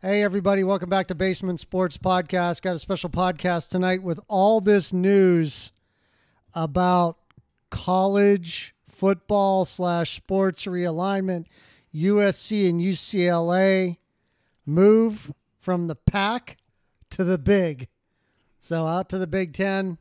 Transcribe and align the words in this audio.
Hey, 0.00 0.22
everybody, 0.22 0.62
welcome 0.62 0.88
back 0.88 1.08
to 1.08 1.14
Basement 1.14 1.58
Sports 1.58 1.98
Podcast. 1.98 2.62
Got 2.62 2.76
a 2.76 2.78
special 2.78 3.10
podcast 3.10 3.68
tonight 3.68 4.02
with 4.02 4.20
all 4.28 4.60
this 4.60 4.92
news 4.92 5.72
about 6.54 7.18
college 7.70 8.74
football 8.88 9.64
slash 9.64 10.14
sports 10.14 10.66
realignment. 10.66 11.46
USC 11.94 12.68
and 12.68 12.80
UCLA 12.80 13.96
move 14.64 15.32
from 15.58 15.88
the 15.88 15.96
Pac 15.96 16.58
to 17.10 17.24
the 17.24 17.38
big. 17.38 17.88
So 18.60 18.86
out 18.86 19.08
to 19.08 19.18
the 19.18 19.26
Big 19.26 19.52
Ten. 19.52 19.98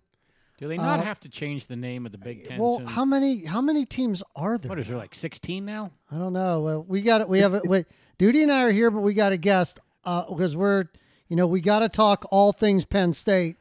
Do 0.60 0.68
they 0.68 0.78
not 0.78 1.00
Uh, 1.00 1.04
have 1.04 1.20
to 1.22 1.30
change 1.30 1.68
the 1.68 1.76
name 1.76 2.06
of 2.06 2.12
the 2.12 2.18
Big 2.18 2.48
Ten 2.48 2.60
Well, 2.60 2.78
soon? 2.80 2.88
how 2.88 3.06
many 3.06 3.46
how 3.46 3.62
many 3.62 3.86
teams 3.86 4.22
are 4.36 4.58
there? 4.58 4.70
what 4.70 4.80
is 4.80 4.88
there 4.90 4.98
like 4.98 5.16
16 5.16 5.64
now? 5.66 5.92
I 6.12 6.18
don't 6.18 6.34
know. 6.34 6.62
Well, 6.62 6.84
we 6.88 7.02
got 7.02 7.22
it. 7.22 7.30
We 7.30 7.40
have 7.40 7.54
it. 7.54 7.64
Wait, 7.66 7.86
Duty 8.18 8.44
and 8.44 8.52
I 8.52 8.64
are 8.64 8.72
here, 8.72 8.90
but 8.92 9.02
we 9.02 9.14
got 9.14 9.32
a 9.32 9.38
guest 9.38 9.80
uh, 10.08 10.24
because 10.30 10.56
we're, 10.56 10.86
you 11.28 11.36
know, 11.36 11.46
we 11.46 11.60
got 11.60 11.80
to 11.80 11.90
talk 11.90 12.26
all 12.32 12.54
things 12.54 12.86
Penn 12.86 13.12
State 13.12 13.58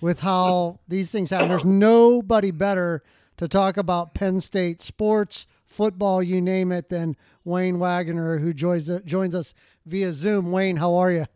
with 0.00 0.18
how 0.18 0.80
these 0.88 1.10
things 1.10 1.30
happen. 1.30 1.48
There's 1.48 1.64
nobody 1.64 2.50
better 2.50 3.04
to 3.36 3.46
talk 3.46 3.76
about 3.76 4.12
Penn 4.12 4.40
State 4.40 4.82
sports, 4.82 5.46
football, 5.64 6.22
you 6.22 6.40
name 6.40 6.72
it, 6.72 6.88
than 6.88 7.16
Wayne 7.44 7.78
Wagner, 7.78 8.38
who 8.38 8.52
joins 8.52 8.90
joins 9.04 9.34
us 9.34 9.54
via 9.86 10.12
Zoom. 10.12 10.50
Wayne, 10.50 10.76
how 10.76 10.96
are 10.96 11.12
you? 11.12 11.26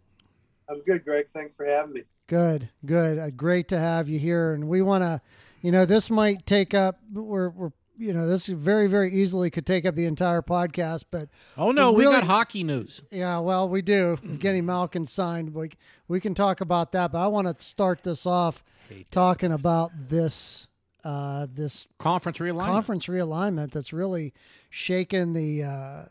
I'm 0.68 0.82
good, 0.82 1.04
Greg. 1.04 1.28
Thanks 1.32 1.54
for 1.54 1.64
having 1.64 1.94
me. 1.94 2.02
Good, 2.26 2.68
good. 2.84 3.18
Uh, 3.18 3.30
great 3.30 3.68
to 3.68 3.78
have 3.78 4.08
you 4.08 4.18
here. 4.18 4.54
And 4.54 4.68
we 4.68 4.82
want 4.82 5.02
to, 5.02 5.20
you 5.62 5.70
know, 5.70 5.84
this 5.84 6.10
might 6.10 6.44
take 6.46 6.74
up. 6.74 6.98
We're, 7.12 7.50
we're, 7.50 7.70
you 8.00 8.12
know, 8.14 8.26
this 8.26 8.46
very, 8.46 8.86
very 8.88 9.12
easily 9.14 9.50
could 9.50 9.66
take 9.66 9.84
up 9.84 9.94
the 9.94 10.06
entire 10.06 10.42
podcast. 10.42 11.04
But 11.10 11.28
Oh 11.56 11.70
no, 11.70 11.92
we 11.92 12.04
Really- 12.04 12.16
got 12.16 12.24
hockey 12.24 12.64
news. 12.64 13.02
yeah, 13.10 13.38
well, 13.38 13.68
we 13.68 13.82
do. 13.82 14.16
Getting 14.38 14.64
Malkin 14.66 15.06
signed, 15.06 15.52
we 15.54 15.70
we 16.08 16.18
can 16.20 16.34
talk 16.34 16.60
about 16.60 16.92
that. 16.92 17.12
But 17.12 17.22
I 17.22 17.26
want 17.28 17.46
to 17.46 17.62
start 17.64 18.02
this 18.02 18.24
off 18.26 18.64
talking 19.10 19.52
about 19.52 19.92
this 20.08 20.66
uh, 21.04 21.46
this 21.52 21.86
Conference 21.98 22.38
realignment. 22.38 22.66
conference 22.66 23.06
realignment 23.06 23.70
that's 23.70 23.92
really 23.92 24.34
shaken 24.68 25.32
the 25.32 25.62
uh, 25.64 26.04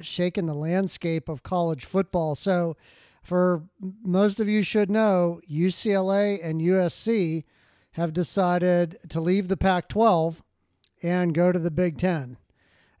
shaken 0.00 0.46
the 0.46 0.54
landscape 0.54 1.28
of 1.28 1.42
college 1.42 1.84
football. 1.84 2.34
So, 2.34 2.76
for 3.22 3.62
most 4.02 4.40
of 4.40 4.48
you 4.48 4.62
should 4.62 4.90
know, 4.90 5.40
UCLA 5.50 6.44
and 6.44 6.60
USC 6.60 7.44
have 7.92 8.12
decided 8.12 8.98
to 9.10 9.20
leave 9.20 9.46
the 9.48 9.56
Pac-12 9.56 10.40
and 11.02 11.34
go 11.34 11.52
to 11.52 11.58
the 11.58 11.70
Big 11.70 11.98
Ten, 11.98 12.36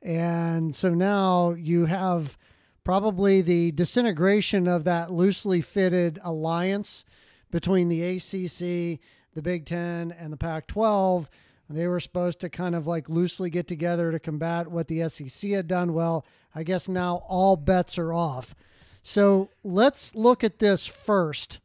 and 0.02 0.74
so 0.74 0.92
now 0.92 1.52
you 1.52 1.86
have 1.86 2.36
probably 2.84 3.40
the 3.40 3.70
disintegration 3.72 4.66
of 4.66 4.84
that 4.84 5.12
loosely 5.12 5.60
fitted 5.60 6.18
alliance 6.24 7.04
between 7.50 7.88
the 7.88 8.02
ACC, 8.02 8.98
the 9.34 9.42
Big 9.42 9.64
Ten, 9.66 10.12
and 10.12 10.32
the 10.32 10.36
Pac 10.36 10.66
12. 10.66 11.28
They 11.70 11.86
were 11.86 12.00
supposed 12.00 12.40
to 12.40 12.50
kind 12.50 12.74
of 12.74 12.86
like 12.86 13.08
loosely 13.08 13.48
get 13.48 13.66
together 13.66 14.10
to 14.10 14.18
combat 14.18 14.68
what 14.68 14.88
the 14.88 15.08
SEC 15.08 15.50
had 15.50 15.68
done. 15.68 15.94
Well, 15.94 16.26
I 16.54 16.64
guess 16.64 16.88
now 16.88 17.22
all 17.28 17.56
bets 17.56 17.98
are 17.98 18.12
off. 18.12 18.54
So 19.02 19.48
let's 19.64 20.14
look 20.14 20.44
at 20.44 20.58
this 20.58 20.86
first 20.86 21.60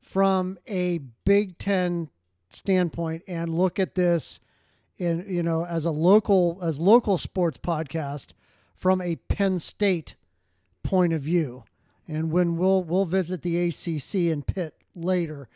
from 0.00 0.58
a 0.66 0.98
Big 1.24 1.58
Ten 1.58 2.08
standpoint 2.50 3.22
and 3.28 3.56
look 3.56 3.78
at 3.78 3.94
this 3.94 4.40
in 4.98 5.24
you 5.28 5.42
know 5.42 5.64
as 5.64 5.84
a 5.84 5.90
local 5.90 6.58
as 6.62 6.78
local 6.78 7.18
sports 7.18 7.58
podcast 7.62 8.32
from 8.74 9.00
a 9.00 9.16
Penn 9.16 9.58
State 9.58 10.16
point 10.82 11.12
of 11.12 11.22
view. 11.22 11.64
And 12.06 12.30
when 12.30 12.56
we'll 12.56 12.82
we'll 12.82 13.04
visit 13.04 13.42
the 13.42 13.68
ACC 13.68 14.32
and 14.32 14.46
Pitt 14.46 14.74
later, 14.94 15.48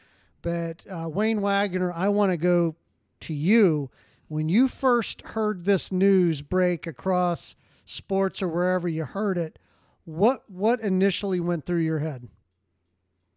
but 0.42 0.84
uh, 0.90 1.08
Wayne 1.08 1.40
Wagner, 1.40 1.92
I 1.92 2.08
want 2.08 2.32
to 2.32 2.36
go 2.36 2.76
to 3.20 3.34
you. 3.34 3.90
When 4.28 4.48
you 4.48 4.66
first 4.66 5.22
heard 5.22 5.64
this 5.64 5.92
news 5.92 6.42
break 6.42 6.86
across 6.86 7.54
sports 7.84 8.42
or 8.42 8.48
wherever 8.48 8.88
you 8.88 9.04
heard 9.04 9.38
it, 9.38 9.58
what 10.04 10.42
what 10.48 10.80
initially 10.80 11.40
went 11.40 11.64
through 11.64 11.80
your 11.80 12.00
head? 12.00 12.28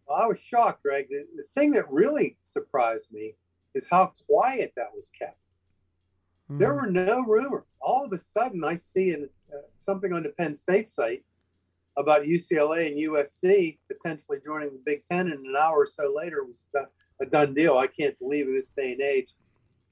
Well, 0.06 0.18
I 0.22 0.26
was 0.26 0.40
shocked, 0.40 0.82
Greg. 0.82 1.08
The, 1.08 1.26
the 1.36 1.42
thing 1.42 1.72
that 1.72 1.90
really 1.90 2.36
surprised 2.42 3.12
me 3.12 3.34
is 3.74 3.88
how 3.88 4.12
quiet 4.26 4.72
that 4.76 4.94
was 4.94 5.10
kept. 5.18 5.38
There 6.48 6.74
Mm-hmm. 6.74 6.76
were 6.76 6.90
no 6.90 7.24
rumors. 7.24 7.76
All 7.80 8.04
of 8.04 8.12
a 8.12 8.18
sudden, 8.18 8.62
I 8.64 8.76
see 8.76 9.10
in, 9.10 9.28
uh, 9.52 9.58
something 9.74 10.12
on 10.12 10.22
the 10.22 10.30
Penn 10.30 10.54
State 10.54 10.88
site 10.88 11.24
about 11.96 12.22
UCLA 12.22 12.88
and 12.88 12.96
USC 12.98 13.78
potentially 13.88 14.38
joining 14.44 14.70
the 14.72 14.82
Big 14.84 15.02
Ten, 15.10 15.32
and 15.32 15.44
an 15.46 15.54
hour 15.58 15.80
or 15.80 15.86
so 15.86 16.12
later, 16.14 16.38
it 16.38 16.46
was 16.46 16.66
a 17.20 17.26
done 17.26 17.54
deal. 17.54 17.78
I 17.78 17.86
can't 17.86 18.16
believe 18.18 18.46
in 18.46 18.54
this 18.54 18.70
day 18.70 18.92
and 18.92 19.00
age 19.00 19.32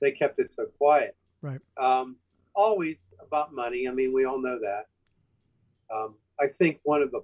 they 0.01 0.11
kept 0.13 0.39
it 0.39 0.51
so 0.51 0.67
quiet. 0.79 1.17
Right. 1.41 1.61
Um, 1.79 2.17
always 2.55 3.15
about 3.21 3.55
money. 3.55 3.89
I 3.89 3.93
mean, 3.93 4.13
we 4.13 4.25
all 4.27 4.41
know 4.41 4.59
that. 4.61 4.87
Um, 5.95 6.17
I 6.41 6.47
think 6.47 6.81
one 6.83 7.01
of 7.01 7.11
the 7.11 7.23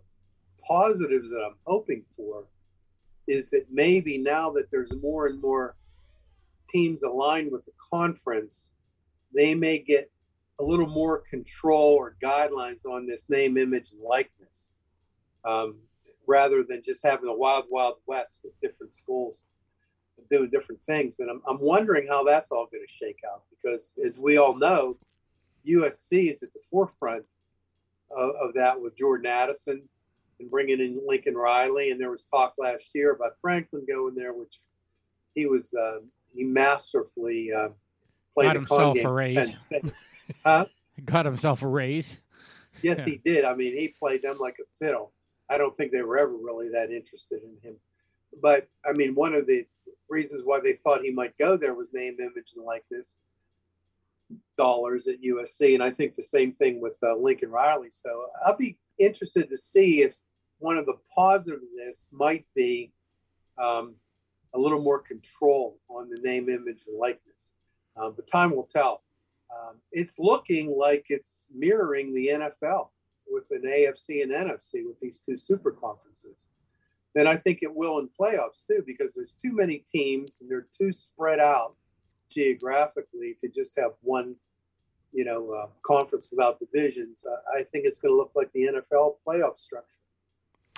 positives 0.66 1.30
that 1.30 1.40
I'm 1.44 1.56
hoping 1.66 2.04
for 2.08 2.46
is 3.28 3.50
that 3.50 3.66
maybe 3.70 4.18
now 4.18 4.50
that 4.50 4.70
there's 4.70 4.92
more 5.02 5.26
and 5.26 5.40
more 5.42 5.76
teams 6.68 7.02
aligned 7.02 7.50
with 7.52 7.64
the 7.64 7.72
conference, 7.92 8.70
they 9.34 9.54
may 9.54 9.78
get 9.78 10.10
a 10.58 10.64
little 10.64 10.88
more 10.88 11.18
control 11.18 11.94
or 11.94 12.16
guidelines 12.22 12.84
on 12.84 13.06
this 13.06 13.30
name, 13.30 13.56
image, 13.56 13.92
and 13.92 14.00
likeness, 14.02 14.72
um, 15.44 15.76
rather 16.26 16.62
than 16.62 16.82
just 16.82 17.04
having 17.04 17.28
a 17.28 17.34
wild, 17.34 17.64
wild 17.70 17.96
west 18.06 18.40
with 18.44 18.52
different 18.60 18.92
schools 18.92 19.46
doing 20.30 20.50
different 20.50 20.80
things. 20.80 21.20
And 21.20 21.30
I'm, 21.30 21.42
I'm 21.48 21.60
wondering 21.60 22.06
how 22.08 22.22
that's 22.24 22.50
all 22.50 22.68
going 22.70 22.84
to 22.86 22.92
shake 22.92 23.20
out 23.30 23.42
because, 23.50 23.94
as 24.04 24.18
we 24.18 24.36
all 24.36 24.56
know, 24.56 24.96
USC 25.66 26.30
is 26.30 26.42
at 26.42 26.52
the 26.52 26.60
forefront 26.70 27.24
of, 28.10 28.30
of 28.36 28.54
that 28.54 28.80
with 28.80 28.96
Jordan 28.96 29.26
Addison 29.26 29.82
and 30.38 30.50
bringing 30.50 30.80
in 30.80 31.00
Lincoln 31.06 31.34
Riley. 31.34 31.90
And 31.90 32.00
there 32.00 32.10
was 32.10 32.24
talk 32.24 32.54
last 32.58 32.90
year 32.94 33.12
about 33.12 33.32
Franklin 33.40 33.84
going 33.86 34.14
there, 34.14 34.32
which 34.32 34.60
he 35.34 35.46
was 35.46 35.74
uh, 35.74 35.98
he 36.34 36.44
masterfully 36.44 37.50
uh, 37.52 37.68
played 38.34 38.46
Got 38.46 38.56
himself 38.56 38.98
a 38.98 39.12
raise. 39.12 39.66
Huh? 40.44 40.66
Got 41.04 41.26
himself 41.26 41.62
a 41.62 41.68
raise. 41.68 42.20
Yes, 42.82 42.98
Yeah. 42.98 43.04
he 43.04 43.16
did. 43.24 43.44
I 43.44 43.54
mean, 43.54 43.76
he 43.76 43.88
played 43.88 44.22
them 44.22 44.38
like 44.38 44.56
a 44.60 44.66
fiddle. 44.78 45.12
I 45.48 45.58
don't 45.58 45.76
think 45.76 45.92
they 45.92 46.02
were 46.02 46.18
ever 46.18 46.32
really 46.36 46.68
that 46.70 46.90
interested 46.90 47.42
in 47.42 47.56
him. 47.62 47.76
But 48.40 48.68
I 48.88 48.92
mean, 48.92 49.14
one 49.14 49.34
of 49.34 49.46
the 49.46 49.66
reasons 50.08 50.42
why 50.44 50.60
they 50.60 50.74
thought 50.74 51.02
he 51.02 51.10
might 51.10 51.36
go 51.38 51.56
there 51.56 51.74
was 51.74 51.92
name, 51.92 52.16
image, 52.20 52.52
and 52.56 52.64
likeness 52.64 53.18
dollars 54.56 55.08
at 55.08 55.20
USC, 55.22 55.74
and 55.74 55.82
I 55.82 55.90
think 55.90 56.14
the 56.14 56.22
same 56.22 56.52
thing 56.52 56.80
with 56.80 56.98
uh, 57.02 57.16
Lincoln 57.16 57.50
Riley. 57.50 57.88
So 57.90 58.26
I'll 58.44 58.56
be 58.56 58.78
interested 58.98 59.48
to 59.50 59.58
see 59.58 60.02
if 60.02 60.14
one 60.58 60.76
of 60.76 60.86
the 60.86 60.94
this 61.76 62.10
might 62.12 62.44
be 62.54 62.92
um, 63.58 63.94
a 64.54 64.58
little 64.58 64.80
more 64.80 64.98
control 65.00 65.78
on 65.88 66.08
the 66.08 66.18
name, 66.18 66.48
image, 66.48 66.84
and 66.86 66.98
likeness. 66.98 67.54
Um, 67.96 68.14
but 68.16 68.26
time 68.26 68.54
will 68.54 68.68
tell. 68.70 69.02
Um, 69.50 69.76
it's 69.92 70.18
looking 70.18 70.74
like 70.76 71.06
it's 71.08 71.48
mirroring 71.54 72.14
the 72.14 72.28
NFL 72.28 72.88
with 73.28 73.48
an 73.50 73.62
AFC 73.62 74.22
and 74.22 74.32
NFC 74.32 74.86
with 74.86 74.98
these 75.00 75.18
two 75.18 75.36
super 75.36 75.70
conferences. 75.70 76.46
Then 77.14 77.26
I 77.26 77.36
think 77.36 77.62
it 77.62 77.74
will 77.74 77.98
in 77.98 78.08
playoffs 78.08 78.66
too, 78.66 78.82
because 78.86 79.14
there's 79.14 79.32
too 79.32 79.52
many 79.52 79.84
teams 79.90 80.40
and 80.40 80.50
they're 80.50 80.68
too 80.76 80.92
spread 80.92 81.40
out 81.40 81.74
geographically 82.30 83.36
to 83.40 83.48
just 83.48 83.78
have 83.78 83.92
one, 84.02 84.36
you 85.12 85.24
know, 85.24 85.50
uh, 85.50 85.66
conference 85.82 86.28
without 86.30 86.60
divisions. 86.60 87.24
Uh, 87.28 87.58
I 87.58 87.64
think 87.64 87.84
it's 87.84 87.98
going 87.98 88.12
to 88.12 88.16
look 88.16 88.30
like 88.36 88.52
the 88.52 88.68
NFL 88.68 89.16
playoff 89.26 89.58
structure. 89.58 89.86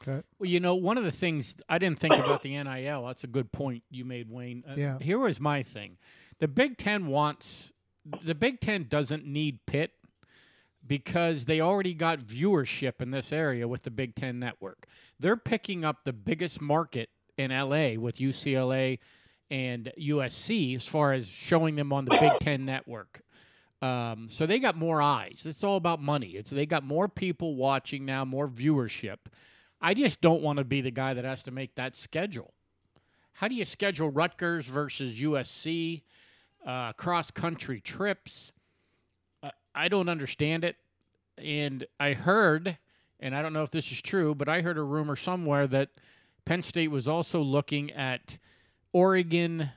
Okay. 0.06 0.22
Well, 0.38 0.50
you 0.50 0.58
know, 0.58 0.74
one 0.74 0.98
of 0.98 1.04
the 1.04 1.12
things 1.12 1.54
I 1.68 1.78
didn't 1.78 1.98
think 2.00 2.14
about 2.14 2.42
the 2.42 2.60
NIL. 2.60 3.06
That's 3.06 3.24
a 3.24 3.28
good 3.28 3.52
point 3.52 3.84
you 3.90 4.04
made, 4.04 4.28
Wayne. 4.28 4.64
Uh, 4.68 4.74
Yeah. 4.76 4.98
Here 5.00 5.18
was 5.18 5.38
my 5.38 5.62
thing: 5.62 5.96
the 6.42 6.48
Big 6.48 6.76
Ten 6.76 7.06
wants 7.06 7.70
the 8.24 8.34
Big 8.34 8.58
Ten 8.58 8.86
doesn't 8.88 9.24
need 9.24 9.64
Pitt 9.64 9.92
because 10.84 11.44
they 11.44 11.60
already 11.60 11.94
got 11.94 12.18
viewership 12.18 13.00
in 13.00 13.12
this 13.12 13.32
area 13.32 13.68
with 13.68 13.84
the 13.84 13.92
Big 13.92 14.16
Ten 14.16 14.40
network. 14.40 14.88
They're 15.20 15.36
picking 15.36 15.84
up 15.84 15.98
the 16.04 16.12
biggest 16.12 16.60
market 16.60 17.10
in 17.38 17.52
LA 17.52 17.94
with 17.94 18.16
UCLA 18.16 18.98
and 19.52 19.92
USC 19.96 20.74
as 20.74 20.84
far 20.84 21.12
as 21.12 21.28
showing 21.28 21.76
them 21.76 21.92
on 21.92 22.06
the 22.06 22.18
Big 22.18 22.32
Ten 22.40 22.64
network. 22.64 23.22
Um, 23.80 24.26
so 24.28 24.44
they 24.44 24.58
got 24.58 24.76
more 24.76 25.00
eyes. 25.00 25.44
It's 25.46 25.62
all 25.62 25.76
about 25.76 26.02
money. 26.02 26.30
It's 26.30 26.50
they 26.50 26.66
got 26.66 26.82
more 26.82 27.06
people 27.06 27.54
watching 27.54 28.04
now, 28.04 28.24
more 28.24 28.48
viewership. 28.48 29.18
I 29.80 29.94
just 29.94 30.20
don't 30.20 30.42
want 30.42 30.56
to 30.56 30.64
be 30.64 30.80
the 30.80 30.90
guy 30.90 31.14
that 31.14 31.24
has 31.24 31.44
to 31.44 31.52
make 31.52 31.76
that 31.76 31.94
schedule. 31.94 32.52
How 33.34 33.46
do 33.46 33.54
you 33.54 33.64
schedule 33.64 34.10
Rutgers 34.10 34.66
versus 34.66 35.20
USC, 35.20 36.02
uh, 36.66 36.92
cross 36.94 37.30
country 37.30 37.80
trips? 37.80 38.52
Uh, 39.42 39.50
I 39.74 39.88
don't 39.88 40.08
understand 40.08 40.64
it. 40.64 40.76
And 41.38 41.84
I 41.98 42.12
heard, 42.12 42.78
and 43.20 43.34
I 43.34 43.42
don't 43.42 43.52
know 43.52 43.62
if 43.62 43.70
this 43.70 43.90
is 43.90 44.00
true, 44.02 44.34
but 44.34 44.48
I 44.48 44.60
heard 44.60 44.78
a 44.78 44.82
rumor 44.82 45.16
somewhere 45.16 45.66
that 45.68 45.90
Penn 46.44 46.62
State 46.62 46.90
was 46.90 47.08
also 47.08 47.40
looking 47.40 47.90
at 47.92 48.38
Oregon 48.92 49.70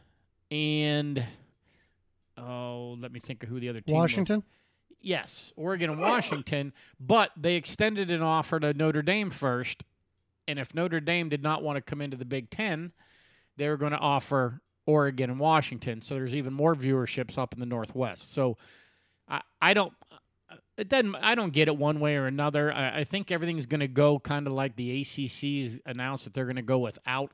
and 0.52 1.24
oh, 2.38 2.98
let 3.00 3.12
me 3.12 3.20
think 3.20 3.44
of 3.44 3.50
who 3.50 3.60
the 3.60 3.70
other 3.70 3.80
team 3.80 3.96
was. 3.96 4.02
Washington. 4.02 4.44
Yes, 5.02 5.54
Oregon 5.56 5.92
and 5.92 6.02
Washington, 6.02 6.74
but 7.00 7.32
they 7.38 7.56
extended 7.56 8.10
an 8.10 8.24
offer 8.24 8.60
to 8.60 8.74
Notre 8.74 9.04
Dame 9.04 9.30
first, 9.30 9.84
and 10.48 10.58
if 10.58 10.74
Notre 10.74 11.00
Dame 11.00 11.30
did 11.30 11.44
not 11.44 11.62
want 11.62 11.78
to 11.78 11.82
come 11.82 12.02
into 12.02 12.18
the 12.18 12.26
Big 12.26 12.50
Ten, 12.50 12.92
they 13.56 13.70
were 13.70 13.78
going 13.78 13.92
to 13.92 14.00
offer 14.00 14.62
Oregon 14.86 15.30
and 15.30 15.40
Washington. 15.40 16.02
So 16.02 16.16
there's 16.16 16.36
even 16.36 16.54
more 16.54 16.76
viewerships 16.76 17.38
up 17.38 17.54
in 17.54 17.60
the 17.60 17.66
Northwest. 17.66 18.34
So 18.34 18.58
I, 19.28 19.42
I 19.62 19.74
don't. 19.74 19.94
It 20.78 20.90
doesn't. 20.90 21.16
I 21.16 21.36
don't 21.36 21.54
get 21.54 21.68
it 21.68 21.78
one 21.78 22.00
way 22.00 22.16
or 22.16 22.28
another. 22.28 22.72
I, 22.72 23.00
I 23.00 23.04
think 23.04 23.32
everything's 23.32 23.66
going 23.66 23.80
to 23.80 23.88
go 23.88 24.20
kind 24.20 24.46
of 24.46 24.54
like 24.54 24.76
the 24.76 25.02
ACC's 25.02 25.80
announced 25.86 26.26
that 26.26 26.34
they're 26.34 26.46
going 26.46 26.58
to 26.58 26.62
go 26.62 26.80
without 26.80 27.32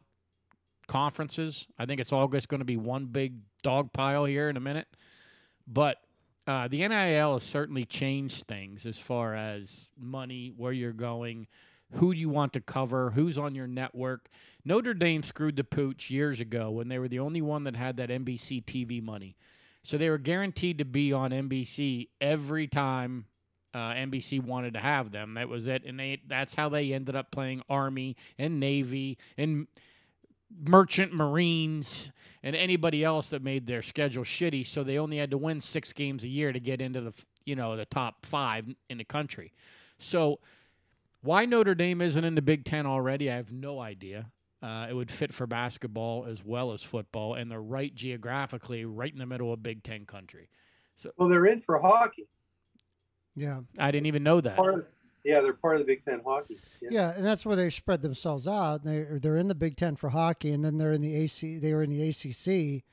conferences. 0.88 1.68
I 1.80 1.86
think 1.86 2.00
it's 2.00 2.12
all 2.12 2.28
just 2.28 2.50
going 2.50 2.60
to 2.60 2.66
be 2.66 2.78
one 2.78 3.06
big 3.06 3.36
dog 3.64 3.94
pile 3.94 4.26
here 4.26 4.50
in 4.50 4.58
a 4.58 4.62
minute. 4.62 4.88
But 5.68 5.98
uh, 6.48 6.68
the 6.68 6.88
NIL 6.88 7.34
has 7.34 7.44
certainly 7.44 7.86
changed 7.86 8.46
things 8.48 8.86
as 8.86 9.00
far 9.00 9.36
as 9.36 9.90
money, 9.98 10.52
where 10.56 10.74
you're 10.74 10.92
going, 10.92 11.48
who 11.94 12.12
you 12.12 12.30
want 12.30 12.54
to 12.54 12.62
cover, 12.62 13.12
who's 13.12 13.38
on 13.38 13.56
your 13.56 13.68
network. 13.68 14.30
Notre 14.64 14.94
Dame 14.94 15.24
screwed 15.24 15.56
the 15.56 15.64
pooch 15.64 16.10
years 16.10 16.40
ago 16.40 16.70
when 16.70 16.88
they 16.88 17.00
were 17.00 17.08
the 17.08 17.20
only 17.20 17.42
one 17.42 17.64
that 17.64 17.76
had 17.76 17.98
that 17.98 18.10
NBC 18.10 18.64
TV 18.64 19.02
money. 19.02 19.36
So 19.84 19.98
they 19.98 20.10
were 20.10 20.20
guaranteed 20.20 20.78
to 20.78 20.86
be 20.86 21.12
on 21.12 21.32
NBC 21.32 22.10
every 22.20 22.68
time 22.68 23.26
uh, 23.74 23.92
NBC 23.94 24.44
wanted 24.44 24.74
to 24.74 24.80
have 24.80 25.12
them. 25.12 25.36
That 25.36 25.50
was 25.50 25.68
it, 25.68 25.84
and 25.86 26.00
they 26.00 26.22
that's 26.28 26.54
how 26.54 26.70
they 26.70 26.94
ended 26.94 27.16
up 27.16 27.32
playing 27.32 27.64
Army 27.70 28.16
and 28.38 28.60
Navy 28.60 29.18
and 29.38 29.68
Merchant 30.68 31.14
Marines 31.14 32.12
and 32.44 32.56
anybody 32.56 33.04
else 33.04 33.30
that 33.30 33.42
made 33.42 33.66
their 33.66 33.82
schedule 33.82 34.24
shitty. 34.24 34.66
So 34.66 34.84
they 34.84 34.98
only 34.98 35.18
had 35.18 35.32
to 35.32 35.38
win 35.38 35.62
six 35.62 35.94
games 35.94 36.24
a 36.24 36.28
year 36.28 36.52
to 36.52 36.60
get 36.60 36.82
into 36.82 37.02
the 37.02 37.14
you 37.46 37.56
know 37.56 37.76
the 37.76 37.86
top 37.86 38.26
five 38.26 38.68
in 38.90 38.98
the 38.98 39.06
country. 39.06 39.54
So 39.98 40.40
why 41.24 41.46
Notre 41.46 41.76
Dame 41.76 42.02
isn't 42.02 42.24
in 42.24 42.36
the 42.36 42.42
Big 42.42 42.66
Ten 42.66 42.86
already, 42.86 43.32
I 43.32 43.36
have 43.36 43.52
no 43.52 43.80
idea. 43.80 44.28
Uh, 44.62 44.86
it 44.90 44.94
would 44.94 45.10
fit 45.10 45.34
for 45.34 45.48
basketball 45.48 46.26
as 46.26 46.44
well 46.46 46.72
as 46.72 46.84
football, 46.84 47.34
and 47.34 47.50
they're 47.50 47.62
right 47.62 47.96
geographically, 47.96 48.86
right 48.86 49.12
in 49.12 49.18
the 49.18 49.26
middle 49.26 49.52
of 49.52 49.64
Big 49.64 49.82
Ten 49.82 50.06
country. 50.06 50.50
So, 50.98 51.12
Well, 51.18 51.28
they're 51.30 51.48
in 51.48 51.60
for 51.60 51.80
hockey. 51.80 52.28
Yeah. 53.36 53.62
I 53.80 53.90
didn't 53.90 54.06
even 54.06 54.22
know 54.22 54.40
that. 54.42 54.58
Part 54.58 54.76
of, 54.76 54.86
yeah, 55.24 55.42
they're 55.42 55.54
part 55.54 55.76
of 55.76 55.80
the 55.80 55.86
Big 55.86 56.06
Ten 56.06 56.22
hockey. 56.24 56.60
Yeah, 56.80 57.14
and 57.16 57.26
that's 57.26 57.46
where 57.46 57.56
they 57.56 57.70
spread 57.72 58.02
themselves 58.02 58.48
out. 58.48 58.84
They 58.84 59.06
they're 59.10 59.38
in 59.38 59.48
the 59.48 59.56
Big 59.56 59.78
Ten 59.78 59.96
for 59.96 60.10
hockey, 60.10 60.52
and 60.52 60.64
then 60.64 60.78
they're 60.78 60.94
in 60.94 61.02
the 61.02 61.16
AC. 61.16 61.58
They 61.58 61.74
were 61.74 61.84
in 61.84 61.90
the 61.90 62.10
ACC 62.10 62.84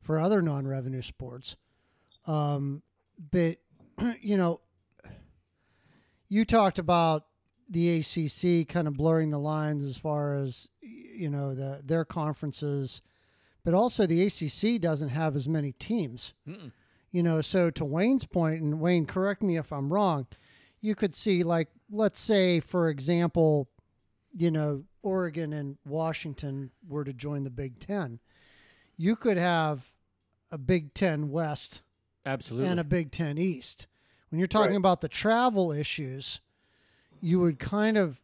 for 0.00 0.18
other 0.18 0.42
non-revenue 0.42 1.02
sports. 1.02 1.56
Um, 2.26 2.82
but 3.30 3.58
you 4.20 4.36
know, 4.36 4.60
you 6.28 6.44
talked 6.44 6.78
about 6.78 7.26
the 7.72 7.98
ACC 7.98 8.68
kind 8.68 8.86
of 8.86 8.94
blurring 8.94 9.30
the 9.30 9.38
lines 9.38 9.82
as 9.84 9.96
far 9.96 10.34
as 10.34 10.68
you 10.80 11.28
know 11.30 11.54
the 11.54 11.80
their 11.84 12.04
conferences, 12.04 13.00
but 13.64 13.74
also 13.74 14.06
the 14.06 14.22
ACC 14.26 14.80
doesn't 14.80 15.08
have 15.08 15.34
as 15.36 15.48
many 15.48 15.72
teams. 15.72 16.34
Mm-mm. 16.48 16.70
You 17.10 17.22
know, 17.22 17.40
so 17.40 17.70
to 17.70 17.84
Wayne's 17.84 18.24
point, 18.24 18.62
and 18.62 18.80
Wayne, 18.80 19.04
correct 19.06 19.42
me 19.42 19.56
if 19.58 19.72
I'm 19.72 19.92
wrong. 19.92 20.26
You 20.80 20.94
could 20.94 21.14
see, 21.14 21.42
like, 21.42 21.68
let's 21.90 22.18
say, 22.18 22.60
for 22.60 22.88
example, 22.88 23.68
you 24.36 24.50
know, 24.50 24.84
Oregon 25.02 25.52
and 25.52 25.76
Washington 25.86 26.70
were 26.88 27.04
to 27.04 27.12
join 27.12 27.44
the 27.44 27.50
Big 27.50 27.78
Ten. 27.78 28.18
You 28.96 29.14
could 29.16 29.36
have 29.36 29.92
a 30.50 30.56
Big 30.58 30.94
Ten 30.94 31.30
West 31.30 31.82
Absolutely. 32.24 32.68
and 32.70 32.80
a 32.80 32.84
Big 32.84 33.10
Ten 33.12 33.36
East. 33.38 33.86
When 34.30 34.38
you're 34.38 34.46
talking 34.48 34.70
Right. 34.72 34.76
about 34.78 35.02
the 35.02 35.08
travel 35.08 35.70
issues, 35.70 36.40
you 37.22 37.40
would 37.40 37.58
kind 37.58 37.96
of 37.96 38.20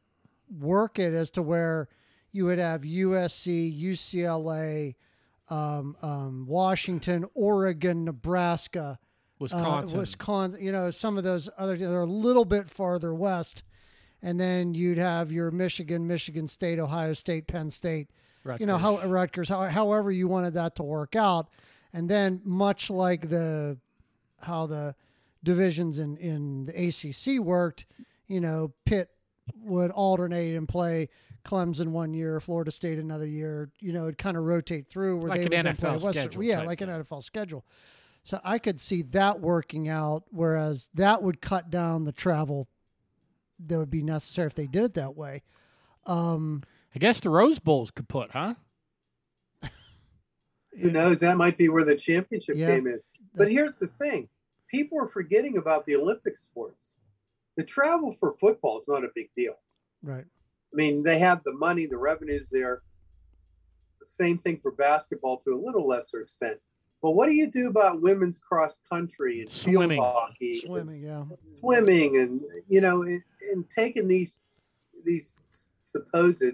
work 0.61 0.99
it 0.99 1.15
as 1.15 1.31
to 1.31 1.41
where 1.43 1.89
you 2.33 2.45
would 2.45 2.59
have 2.59 2.83
USC, 2.83 3.81
UCLA, 3.81 4.97
um, 5.49 5.97
um, 6.03 6.47
Washington, 6.47 7.25
Oregon, 7.35 8.05
Nebraska, 8.05 8.99
Wisconsin. 9.39 9.97
uh, 9.97 10.01
Wisconsin. 10.01 10.63
You 10.63 10.73
know, 10.73 10.91
some 10.91 11.17
of 11.17 11.25
those 11.25 11.49
other 11.57 11.77
they're 11.77 12.01
a 12.01 12.07
little 12.07 12.45
bit 12.45 12.69
farther 12.69 13.15
west, 13.15 13.63
and 14.21 14.39
then 14.39 14.75
you'd 14.75 14.99
have 14.99 15.33
your 15.33 15.51
Michigan, 15.51 16.07
Michigan 16.07 16.47
State, 16.47 16.79
Ohio 16.79 17.15
State, 17.15 17.47
Penn 17.47 17.71
State. 17.71 18.11
You 18.59 18.67
know 18.67 18.79
how 18.79 18.97
Rutgers. 18.97 19.11
Rutgers, 19.11 19.49
how, 19.49 19.65
however 19.69 20.11
you 20.11 20.27
wanted 20.27 20.55
that 20.55 20.77
to 20.77 20.83
work 20.83 21.17
out, 21.17 21.49
and 21.93 22.09
then 22.09 22.41
much 22.45 22.91
like 22.91 23.29
the 23.29 23.79
how 24.41 24.67
the 24.67 24.95
divisions 25.45 25.99
in 25.99 26.17
in 26.17 26.67
the 26.67 26.89
ACC 26.89 27.41
worked, 27.43 27.87
you 28.29 28.41
know, 28.41 28.73
Pitt 28.85 29.11
would 29.63 29.91
alternate 29.91 30.55
and 30.55 30.69
play 30.69 31.09
Clemson 31.45 31.89
one 31.89 32.13
year, 32.15 32.39
Florida 32.41 32.71
State 32.71 32.99
another 32.99 33.27
year. 33.27 33.71
You 33.81 33.93
know, 33.93 34.05
it'd 34.05 34.19
kind 34.19 34.37
of 34.37 34.45
rotate 34.45 34.89
through 34.89 35.19
where 35.19 35.31
Like 35.31 35.41
they 35.41 35.47
an 35.47 35.51
would 35.51 35.67
then 35.67 35.75
NFL 35.77 35.79
play 35.79 35.91
Western- 35.93 36.13
schedule 36.13 36.43
Yeah, 36.43 36.57
type 36.59 36.67
like 36.67 36.81
an. 36.83 36.89
NFL 36.91 37.23
schedule. 37.23 37.65
So 38.25 38.39
I 38.45 38.59
could 38.59 38.79
see 38.79 39.03
that 39.03 39.41
working 39.41 39.89
out, 39.89 40.25
whereas 40.31 40.91
that 40.95 41.23
would 41.23 41.41
cut 41.41 41.71
down 41.71 42.05
the 42.05 42.13
travel 42.13 42.69
that 43.67 43.79
would 43.79 43.91
be 43.91 44.03
necessary 44.03 44.47
if 44.47 44.55
they 44.55 44.67
did 44.67 44.85
it 44.85 44.95
that 44.95 45.17
way. 45.17 45.43
Um, 46.05 46.63
I 46.95 46.99
guess 46.99 47.21
the 47.21 47.31
Rose 47.31 47.59
Bowls 47.59 47.91
could 47.91 48.09
put, 48.09 48.33
huh? 48.33 48.55
Who 50.81 50.91
knows? 50.91 51.19
That 51.21 51.37
might 51.39 51.57
be 51.57 51.69
where 51.69 51.85
the 51.85 51.97
championship 51.97 52.57
Yeah. 52.57 52.69
game 52.77 52.87
is. 52.87 53.09
But 53.35 53.51
here's 53.51 53.79
the 53.79 53.87
thing 53.89 54.29
people 54.69 54.99
are 55.01 55.09
forgetting 55.09 55.57
about 55.57 55.85
the 55.87 55.97
Olympic 55.97 56.37
sports. 56.37 56.95
The 57.59 57.65
travel 57.65 58.13
for 58.13 58.35
football 58.35 58.79
is 58.79 58.87
not 58.87 59.05
a 59.05 59.11
big 59.17 59.31
deal. 59.37 59.55
Right. 60.05 60.25
I 60.25 60.77
mean, 60.77 61.03
they 61.03 61.19
have 61.19 61.43
the 61.43 61.55
money, 61.55 61.87
the 61.87 61.99
revenues 61.99 62.49
there. 62.49 62.83
The 63.99 64.07
same 64.07 64.39
thing 64.39 64.59
for 64.59 64.71
basketball 64.71 65.39
to 65.39 65.51
a 65.51 65.59
little 65.59 65.85
lesser 65.85 66.21
extent. 66.21 66.59
But 67.03 67.13
what 67.13 67.27
do 67.27 67.33
you 67.33 67.51
do 67.51 67.69
about 67.69 68.01
women's 68.01 68.39
cross 68.39 68.79
country 68.89 69.41
and 69.41 69.51
Swimming. 69.51 69.99
field 69.99 70.03
hockey, 70.03 70.63
Swimming, 70.65 71.03
yeah. 71.03 71.25
swimming, 71.41 72.19
and 72.19 72.41
you 72.69 72.81
know, 72.81 73.03
and, 73.03 73.23
and 73.51 73.65
taking 73.77 74.07
these 74.07 74.41
these 75.05 75.37
supposed 75.81 76.45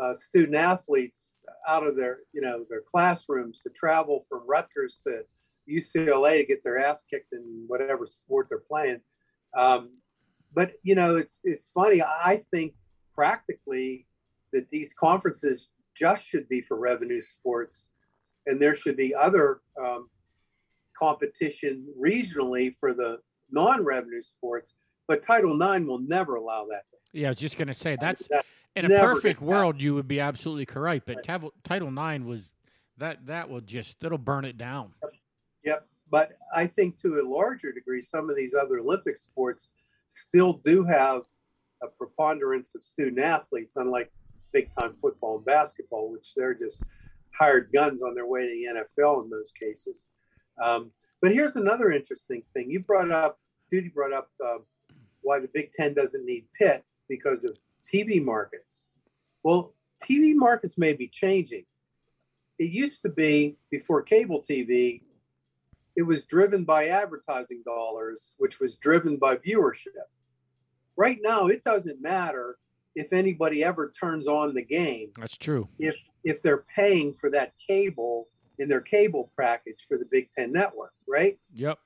uh, 0.00 0.14
student 0.14 0.56
athletes 0.56 1.42
out 1.68 1.86
of 1.86 1.94
their 1.94 2.20
you 2.32 2.40
know 2.40 2.64
their 2.70 2.82
classrooms 2.82 3.60
to 3.62 3.70
travel 3.70 4.24
from 4.28 4.46
Rutgers 4.46 4.98
to 5.06 5.24
UCLA 5.70 6.38
to 6.38 6.46
get 6.46 6.64
their 6.64 6.78
ass 6.78 7.04
kicked 7.08 7.34
in 7.34 7.64
whatever 7.66 8.06
sport 8.06 8.46
they're 8.48 8.58
playing. 8.58 9.00
Um, 9.54 9.90
but 10.54 10.74
you 10.82 10.94
know, 10.94 11.16
it's 11.16 11.40
it's 11.44 11.70
funny. 11.74 12.02
I 12.02 12.42
think 12.50 12.74
practically 13.14 14.06
that 14.52 14.68
these 14.68 14.92
conferences 14.92 15.68
just 15.94 16.26
should 16.26 16.48
be 16.48 16.60
for 16.60 16.78
revenue 16.78 17.20
sports, 17.20 17.90
and 18.46 18.60
there 18.60 18.74
should 18.74 18.96
be 18.96 19.14
other 19.14 19.60
um, 19.82 20.08
competition 20.96 21.86
regionally 22.00 22.74
for 22.74 22.92
the 22.94 23.18
non-revenue 23.50 24.22
sports. 24.22 24.74
But 25.08 25.22
Title 25.22 25.60
IX 25.60 25.86
will 25.86 25.98
never 26.00 26.36
allow 26.36 26.66
that. 26.70 26.84
Yeah, 27.12 27.28
I 27.28 27.30
was 27.30 27.38
just 27.38 27.58
gonna 27.58 27.74
say 27.74 27.96
that's 28.00 28.26
That- 28.28 28.46
in 28.74 28.90
a 28.90 29.00
perfect 29.00 29.42
world 29.42 29.82
you 29.82 29.94
would 29.94 30.08
be 30.08 30.20
absolutely 30.20 30.64
correct, 30.64 31.04
but 31.06 31.26
Right. 31.28 31.50
Title 31.62 31.90
Nine 31.90 32.24
was 32.24 32.50
that 32.96 33.26
that 33.26 33.48
will 33.50 33.60
just 33.60 34.00
that'll 34.00 34.16
burn 34.16 34.44
it 34.44 34.56
down. 34.56 34.94
Yep. 35.64 35.86
But 36.08 36.38
I 36.54 36.66
think 36.66 36.98
to 37.00 37.20
a 37.20 37.22
larger 37.22 37.72
degree, 37.72 38.00
some 38.00 38.30
of 38.30 38.36
these 38.36 38.54
other 38.54 38.78
Olympic 38.78 39.16
sports 39.16 39.70
still 40.12 40.54
do 40.64 40.84
have 40.84 41.22
a 41.82 41.88
preponderance 41.88 42.74
of 42.74 42.82
student 42.82 43.20
athletes, 43.20 43.76
unlike 43.76 44.10
big 44.52 44.70
time 44.78 44.92
football 44.92 45.36
and 45.36 45.44
basketball, 45.44 46.10
which 46.10 46.34
they're 46.34 46.54
just 46.54 46.84
hired 47.34 47.70
guns 47.72 48.02
on 48.02 48.14
their 48.14 48.26
way 48.26 48.42
to 48.42 48.48
the 48.48 48.80
NFL 48.80 49.24
in 49.24 49.30
those 49.30 49.50
cases. 49.58 50.06
Um, 50.62 50.90
but 51.20 51.32
here's 51.32 51.56
another 51.56 51.92
interesting 51.92 52.42
thing. 52.52 52.70
You 52.70 52.80
brought 52.80 53.10
up, 53.10 53.38
Duty 53.70 53.88
brought 53.88 54.12
up 54.12 54.28
um, 54.46 54.60
why 55.22 55.38
the 55.38 55.48
Big 55.52 55.72
Ten 55.72 55.94
doesn't 55.94 56.24
need 56.24 56.44
Pitt 56.58 56.84
because 57.08 57.44
of 57.44 57.56
TV 57.90 58.22
markets. 58.22 58.88
Well, 59.42 59.74
TV 60.02 60.34
markets 60.34 60.76
may 60.76 60.92
be 60.92 61.08
changing. 61.08 61.64
It 62.58 62.70
used 62.70 63.02
to 63.02 63.08
be 63.08 63.56
before 63.70 64.02
cable 64.02 64.42
TV, 64.42 65.02
it 65.96 66.02
was 66.02 66.24
driven 66.24 66.64
by 66.64 66.88
advertising 66.88 67.62
dollars, 67.64 68.34
which 68.38 68.60
was 68.60 68.76
driven 68.76 69.16
by 69.16 69.36
viewership. 69.36 70.08
Right 70.96 71.18
now, 71.22 71.46
it 71.46 71.64
doesn't 71.64 72.00
matter 72.00 72.58
if 72.94 73.12
anybody 73.12 73.64
ever 73.64 73.90
turns 73.98 74.26
on 74.26 74.54
the 74.54 74.62
game 74.62 75.10
That's 75.18 75.38
true. 75.38 75.68
if 75.78 75.96
if 76.24 76.42
they're 76.42 76.64
paying 76.74 77.14
for 77.14 77.30
that 77.30 77.52
cable 77.56 78.28
in 78.58 78.68
their 78.68 78.80
cable 78.80 79.32
package 79.38 79.84
for 79.88 79.96
the 79.96 80.04
Big 80.10 80.30
Ten 80.32 80.52
network, 80.52 80.92
right? 81.08 81.38
Yep. 81.54 81.78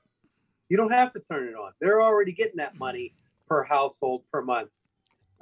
You 0.69 0.77
don't 0.77 0.91
have 0.91 1.11
to 1.11 1.19
turn 1.19 1.47
it 1.47 1.55
on. 1.55 1.71
They're 1.79 2.01
already 2.01 2.33
getting 2.33 2.57
that 2.57 2.77
money 2.77 3.13
per 3.47 3.63
household 3.63 4.23
per 4.31 4.41
month. 4.41 4.69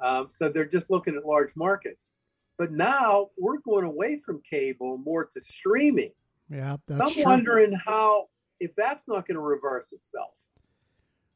Um, 0.00 0.26
so 0.28 0.48
they're 0.48 0.64
just 0.64 0.88
looking 0.90 1.16
at 1.16 1.26
large 1.26 1.56
markets. 1.56 2.12
But 2.58 2.72
now 2.72 3.30
we're 3.36 3.58
going 3.58 3.84
away 3.84 4.18
from 4.18 4.40
cable 4.48 4.98
more 4.98 5.24
to 5.24 5.40
streaming. 5.40 6.12
Yeah, 6.48 6.76
that's 6.86 7.00
so 7.00 7.06
I'm 7.08 7.12
true. 7.12 7.24
wondering 7.24 7.72
how 7.72 8.28
if 8.60 8.74
that's 8.74 9.08
not 9.08 9.26
going 9.26 9.36
to 9.36 9.40
reverse 9.40 9.92
itself, 9.92 10.48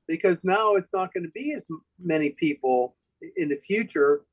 because 0.06 0.44
now 0.44 0.74
it's 0.74 0.92
not 0.92 1.12
going 1.12 1.24
to 1.24 1.30
be 1.30 1.52
as 1.52 1.68
many 2.02 2.30
people 2.30 2.96
in 3.36 3.48
the 3.48 3.56
future 3.56 4.24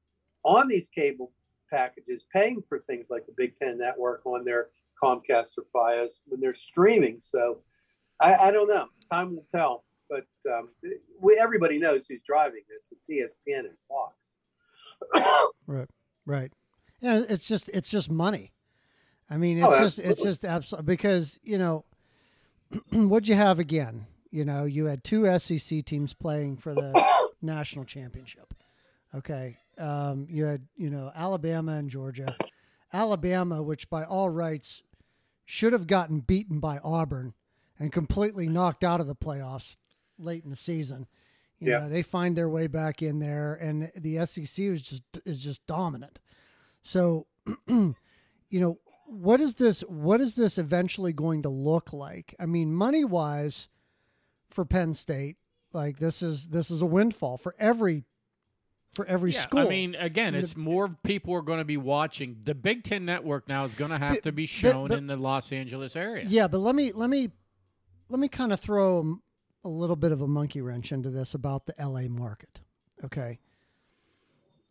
on 0.44 0.68
these 0.68 0.88
cable 0.90 1.32
packages 1.72 2.24
paying 2.34 2.62
for 2.62 2.80
things 2.80 3.10
like 3.10 3.26
the 3.26 3.34
Big 3.36 3.56
Ten 3.56 3.78
Network 3.78 4.26
on 4.26 4.46
their 4.46 4.70
Comcast 5.02 5.50
or 5.58 5.66
Fios 5.76 6.22
when 6.26 6.40
they're 6.40 6.54
streaming. 6.54 7.20
So 7.20 7.60
I, 8.22 8.36
I 8.36 8.52
don't 8.52 8.68
know. 8.68 8.88
Time 9.12 9.36
will 9.36 9.46
tell. 9.54 9.84
But 10.10 10.26
um, 10.50 10.70
we, 11.20 11.38
everybody 11.40 11.78
knows 11.78 12.08
who's 12.08 12.22
driving 12.26 12.62
this. 12.70 12.92
It's 12.92 13.10
ESPN 13.10 13.60
and 13.60 13.78
Fox. 13.90 14.38
right, 15.68 15.90
right. 16.26 16.52
Yeah, 17.02 17.24
it's 17.28 17.48
just 17.48 17.70
it's 17.74 17.90
just 17.90 18.10
money. 18.10 18.54
I 19.30 19.38
mean, 19.38 19.58
it's 19.58 19.68
Oh, 19.68 19.80
just 19.80 20.00
it's 20.00 20.24
just 20.24 20.46
absolutely 20.46 20.86
because 20.86 21.38
you 21.44 21.58
know 21.58 21.84
what'd 22.92 23.28
you 23.28 23.36
have 23.36 23.60
again? 23.60 24.08
You 24.32 24.46
know, 24.46 24.66
you 24.66 24.86
had 24.86 25.04
two 25.04 25.38
SEC 25.40 25.86
teams 25.86 26.14
playing 26.14 26.58
for 26.58 26.74
the 26.74 26.94
national 27.42 27.86
championship. 27.86 28.54
Okay, 29.16 29.58
um, 29.78 30.28
you 30.30 30.46
had 30.46 30.68
you 30.76 30.90
know 30.90 31.12
Alabama 31.16 31.74
and 31.74 31.90
Georgia. 31.90 32.36
Alabama, 32.94 33.62
which 33.62 33.90
by 33.90 34.04
all 34.04 34.30
rights 34.30 34.82
should 35.46 35.74
have 35.74 35.88
gotten 35.88 36.20
beaten 36.20 36.60
by 36.60 36.78
Auburn 36.80 37.34
and 37.80 37.92
completely 37.92 38.48
knocked 38.48 38.84
out 38.84 39.02
of 39.02 39.08
the 39.08 39.16
playoffs 39.16 39.78
late 40.18 40.44
in 40.44 40.50
the 40.50 40.56
season. 40.56 41.06
You 41.60 41.72
Yeah. 41.72 41.80
know, 41.80 41.90
they 41.90 42.02
find 42.04 42.36
their 42.38 42.50
way 42.50 42.68
back 42.68 43.02
in 43.02 43.20
there, 43.20 43.56
and 43.56 43.92
the 43.96 44.26
SEC 44.26 44.66
is 44.66 44.82
just 44.82 45.04
is 45.26 45.42
just 45.42 45.66
dominant. 45.68 46.20
So, 46.82 47.28
you 47.68 47.96
know, 48.52 48.80
what 49.08 49.40
is 49.42 49.56
this? 49.56 49.82
What 49.82 50.22
is 50.22 50.36
this 50.36 50.58
eventually 50.58 51.14
going 51.14 51.42
to 51.44 51.50
look 51.50 51.94
like? 51.94 52.36
I 52.40 52.46
mean, 52.46 52.74
money 52.74 53.04
wise, 53.06 53.70
for 54.50 54.66
Penn 54.66 54.94
State, 54.94 55.38
like 55.74 55.98
this 55.98 56.22
is 56.22 56.48
this 56.48 56.70
is 56.72 56.82
a 56.82 56.86
windfall 56.86 57.38
for 57.38 57.56
every 57.60 58.04
for 58.94 59.06
every 59.06 59.32
Yeah, 59.34 59.42
school. 59.42 59.60
I 59.60 59.68
mean, 59.70 59.96
again, 59.96 60.34
it's 60.36 60.56
more 60.58 60.90
people 61.04 61.34
are 61.36 61.42
going 61.42 61.60
to 61.60 61.66
be 61.66 61.78
watching. 61.78 62.38
The 62.44 62.56
Big 62.56 62.84
Ten 62.84 63.06
Network 63.06 63.48
now 63.48 63.66
is 63.66 63.76
going 63.76 63.92
to 63.92 63.98
have 63.98 64.16
But- 64.16 64.24
to 64.24 64.32
be 64.32 64.46
shown 64.46 64.88
but- 64.90 64.98
in 64.98 65.08
the 65.08 65.16
Los 65.18 65.52
Angeles 65.52 65.96
area. 65.96 66.26
Yeah, 66.28 66.48
but 66.48 66.60
let 66.60 66.76
me 66.76 66.92
let 66.94 67.10
me 67.10 67.30
let 68.10 68.20
me 68.20 68.28
kind 68.28 68.52
of 68.54 68.60
throw 68.60 69.20
a 69.64 69.70
little 69.70 69.96
bit 69.98 70.12
of 70.12 70.22
a 70.22 70.28
monkey 70.28 70.62
wrench 70.62 70.92
into 70.92 71.10
this 71.10 71.34
about 71.34 71.66
the 71.66 71.76
LA 71.78 72.08
market. 72.08 72.62
Okay. 73.04 73.40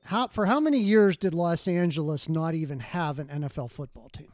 How 0.07 0.29
for 0.29 0.47
how 0.47 0.61
many 0.61 0.79
years 0.79 1.17
did 1.17 1.35
Los 1.35 1.67
Angeles 1.69 2.29
not 2.29 2.55
even 2.55 2.81
have 2.81 3.19
an 3.19 3.29
NFL 3.29 3.71
football 3.71 4.09
team? 4.09 4.33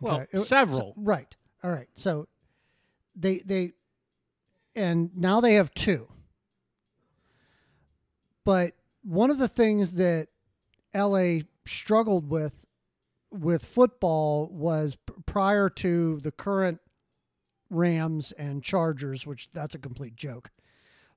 Well, 0.00 0.20
Okay, 0.22 0.38
it- 0.38 0.44
several. 0.46 0.94
so- 0.96 1.02
right. 1.02 1.34
All 1.64 1.70
right. 1.70 1.88
So 1.94 2.28
they 3.14 3.38
they 3.40 3.72
and 4.74 5.10
now 5.16 5.40
they 5.40 5.54
have 5.54 5.72
two. 5.74 6.08
But 8.44 8.74
one 9.02 9.30
of 9.30 9.38
the 9.38 9.48
things 9.48 9.92
that 9.94 10.28
LA 10.94 11.40
struggled 11.64 12.30
with 12.30 12.64
with 13.30 13.64
football 13.64 14.46
was 14.48 14.96
prior 15.26 15.68
to 15.68 16.20
the 16.20 16.30
current 16.30 16.80
Rams 17.70 18.32
and 18.32 18.62
Chargers, 18.62 19.26
which 19.26 19.50
that's 19.50 19.74
a 19.74 19.78
complete 19.78 20.14
joke, 20.14 20.50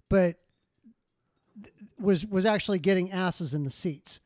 but 0.09 0.37
was 1.99 2.25
was 2.25 2.45
actually 2.45 2.79
getting 2.79 3.11
asses 3.11 3.53
in 3.53 3.63
the 3.63 3.69
seats 3.69 4.19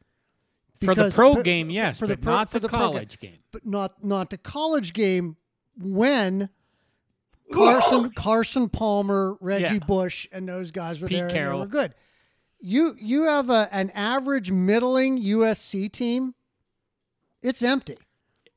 for 0.83 0.93
the 0.95 1.09
pro 1.11 1.35
for- 1.35 1.43
game, 1.43 1.69
yes, 1.69 1.99
for 1.99 2.07
the 2.07 2.15
but 2.17 2.23
pro- 2.23 2.33
not 2.33 2.49
for 2.51 2.59
the, 2.59 2.67
the 2.67 2.69
pro 2.69 2.79
game. 2.79 2.87
college 2.91 3.19
game. 3.19 3.37
but 3.51 3.65
not 3.65 4.03
not 4.03 4.29
the 4.29 4.37
college 4.37 4.93
game 4.93 5.37
when 5.79 6.49
Carson 7.53 8.11
Carson 8.11 8.69
Palmer, 8.69 9.35
Reggie 9.39 9.75
Yeah. 9.75 9.85
Bush, 9.85 10.27
and 10.31 10.47
those 10.47 10.71
guys 10.71 11.01
were 11.01 11.07
Pete 11.07 11.17
there 11.17 11.25
and 11.27 11.33
Carroll. 11.33 11.59
they 11.59 11.65
were 11.65 11.69
good. 11.71 11.93
You 12.59 12.95
you 12.99 13.23
have 13.23 13.49
a 13.49 13.67
an 13.71 13.89
average 13.91 14.51
middling 14.51 15.21
USC 15.21 15.91
team. 15.91 16.33
It's 17.41 17.61
empty. 17.61 17.97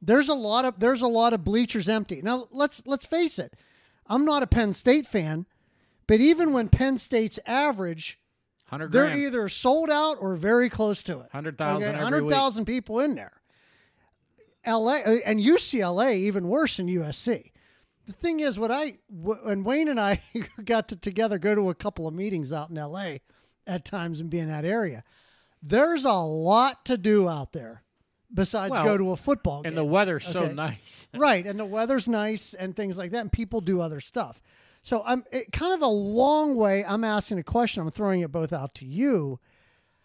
There's 0.00 0.28
a 0.28 0.34
lot 0.34 0.64
of 0.64 0.78
there's 0.78 1.02
a 1.02 1.08
lot 1.08 1.32
of 1.32 1.42
bleachers 1.42 1.88
empty. 1.88 2.20
Now 2.22 2.48
let's 2.52 2.82
let's 2.86 3.04
face 3.06 3.38
it. 3.38 3.54
I'm 4.06 4.24
not 4.24 4.42
a 4.42 4.46
Penn 4.46 4.72
State 4.72 5.06
fan, 5.06 5.46
but 6.06 6.20
even 6.20 6.52
when 6.52 6.68
Penn 6.68 6.96
State's 6.96 7.40
average, 7.46 8.20
Hundred 8.66 8.90
they're 8.90 9.16
either 9.16 9.48
sold 9.48 9.90
out 9.90 10.16
or 10.20 10.34
very 10.34 10.68
close 10.68 11.02
to 11.04 11.20
it. 11.20 11.28
hundred 11.30 11.56
thousand 11.56 11.90
Okay, 11.90 11.98
100,000 12.02 12.64
people 12.64 12.98
in 13.00 13.14
there. 13.14 13.40
LA 14.66 14.96
uh, 14.96 15.16
and 15.24 15.38
UCLA 15.38 16.16
even 16.16 16.48
worse 16.48 16.76
than 16.76 16.88
USC. 16.88 17.52
The 18.06 18.12
thing 18.12 18.40
is, 18.40 18.58
what 18.58 18.72
I 18.72 18.98
when 19.08 19.62
Wayne 19.62 19.88
and 19.88 20.00
I 20.00 20.20
got 20.64 20.88
to 20.88 20.96
together 20.96 21.38
go 21.38 21.54
to 21.54 21.70
a 21.70 21.74
couple 21.74 22.08
of 22.08 22.14
meetings 22.14 22.52
out 22.52 22.70
in 22.70 22.76
LA 22.76 23.18
at 23.66 23.84
times 23.84 24.20
and 24.20 24.30
be 24.30 24.40
in 24.40 24.48
that 24.48 24.64
area, 24.64 25.04
there's 25.62 26.04
a 26.04 26.12
lot 26.12 26.84
to 26.86 26.96
do 26.96 27.28
out 27.28 27.52
there 27.52 27.82
besides 28.32 28.72
Well, 28.72 28.84
go 28.84 28.98
to 28.98 29.12
a 29.12 29.16
football 29.16 29.62
game. 29.62 29.70
and 29.70 29.76
the 29.76 29.84
weather's 29.84 30.26
so 30.26 30.46
nice. 30.48 31.06
right, 31.16 31.46
and 31.46 31.58
the 31.58 31.64
weather's 31.64 32.08
nice 32.08 32.54
and 32.54 32.74
things 32.74 32.98
like 32.98 33.12
that, 33.12 33.20
and 33.20 33.32
people 33.32 33.60
do 33.60 33.80
other 33.80 34.00
stuff. 34.00 34.40
So 34.86 35.02
I'm 35.04 35.24
it, 35.32 35.50
kind 35.50 35.74
of 35.74 35.82
a 35.82 35.88
long 35.88 36.54
way. 36.54 36.84
I'm 36.84 37.02
asking 37.02 37.40
a 37.40 37.42
question. 37.42 37.82
I'm 37.82 37.90
throwing 37.90 38.20
it 38.20 38.30
both 38.30 38.52
out 38.52 38.76
to 38.76 38.86
you. 38.86 39.40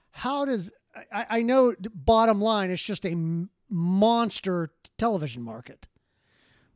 How 0.10 0.44
does 0.44 0.72
I, 1.14 1.26
I 1.30 1.42
know? 1.44 1.76
Bottom 1.94 2.42
line, 2.42 2.72
it's 2.72 2.82
just 2.82 3.06
a 3.06 3.46
monster 3.70 4.72
television 4.98 5.44
market. 5.44 5.88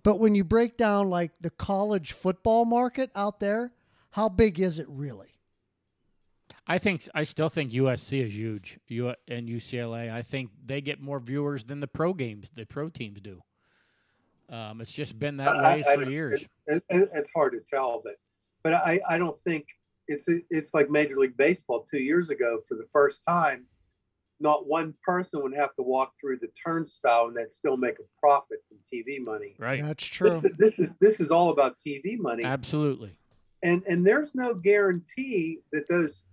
But 0.04 0.20
when 0.20 0.36
you 0.36 0.44
break 0.44 0.78
down 0.78 1.10
like 1.10 1.32
the 1.42 1.50
college 1.50 2.12
football 2.12 2.64
market 2.64 3.10
out 3.16 3.40
there, 3.40 3.74
how 4.12 4.30
big 4.30 4.60
is 4.60 4.78
it 4.78 4.86
really? 4.88 5.40
I 6.68 6.78
think 6.78 7.10
I 7.16 7.24
still 7.24 7.50
think 7.50 7.72
USC 7.72 8.24
is 8.24 8.38
huge. 8.38 8.78
U 8.88 9.16
and 9.28 9.50
UCLA. 9.50 10.14
I 10.14 10.22
think 10.22 10.52
they 10.64 10.80
get 10.80 11.02
more 11.02 11.20
viewers 11.20 11.64
than 11.64 11.80
the 11.80 11.88
pro 11.88 12.14
games, 12.14 12.52
the 12.54 12.68
pro 12.68 12.90
teams 12.90 13.20
do. 13.20 13.42
Um, 14.50 14.82
it's 14.82 14.92
just 14.92 15.18
been 15.18 15.38
that 15.38 15.56
way 15.56 15.84
I 15.88 15.96
for 15.96 16.04
don't- 16.04 16.12
years. 16.12 16.46
It, 16.68 16.84
it, 16.90 17.10
it's 17.14 17.30
hard 17.36 17.54
to 17.54 17.62
tell, 17.62 18.02
but 18.04 18.16
but 18.64 18.74
I, 18.74 19.00
I 19.08 19.18
don't 19.18 19.38
think 19.40 19.68
it's 20.08 20.25
it's 20.50 20.74
like 20.74 20.90
Major 20.90 21.18
League 21.18 21.38
Baseball 21.38 21.86
two 21.90 22.02
years 22.02 22.30
ago 22.30 22.60
for 22.68 22.75
the 22.75 22.86
first 22.92 23.24
time. 23.28 23.66
Not 24.40 24.68
one 24.68 24.94
person 25.08 25.42
would 25.44 25.56
have 25.56 25.74
to 25.75 25.82
walk 25.82 26.14
through 26.20 26.40
the 26.40 26.50
turnstile 26.62 27.28
and 27.28 27.38
they'd 27.38 27.52
still 27.52 27.78
make 27.78 28.00
a 28.00 28.04
profit 28.20 28.60
from 28.68 28.78
TV 28.92 29.24
money. 29.24 29.56
Right. 29.58 29.82
That's 29.82 30.04
true. 30.04 30.30
This, 30.30 30.52
this 30.58 30.80
is 30.80 30.98
this 30.98 31.20
is 31.20 31.32
all 31.32 31.52
about 31.52 31.78
TV 31.78 32.18
money, 32.18 32.44
Absolutely. 32.44 33.18
and 33.64 33.82
and 33.88 34.06
there's 34.06 34.36
no 34.36 34.54
guarantee 34.54 35.60
that 35.72 35.88
those 35.90 36.25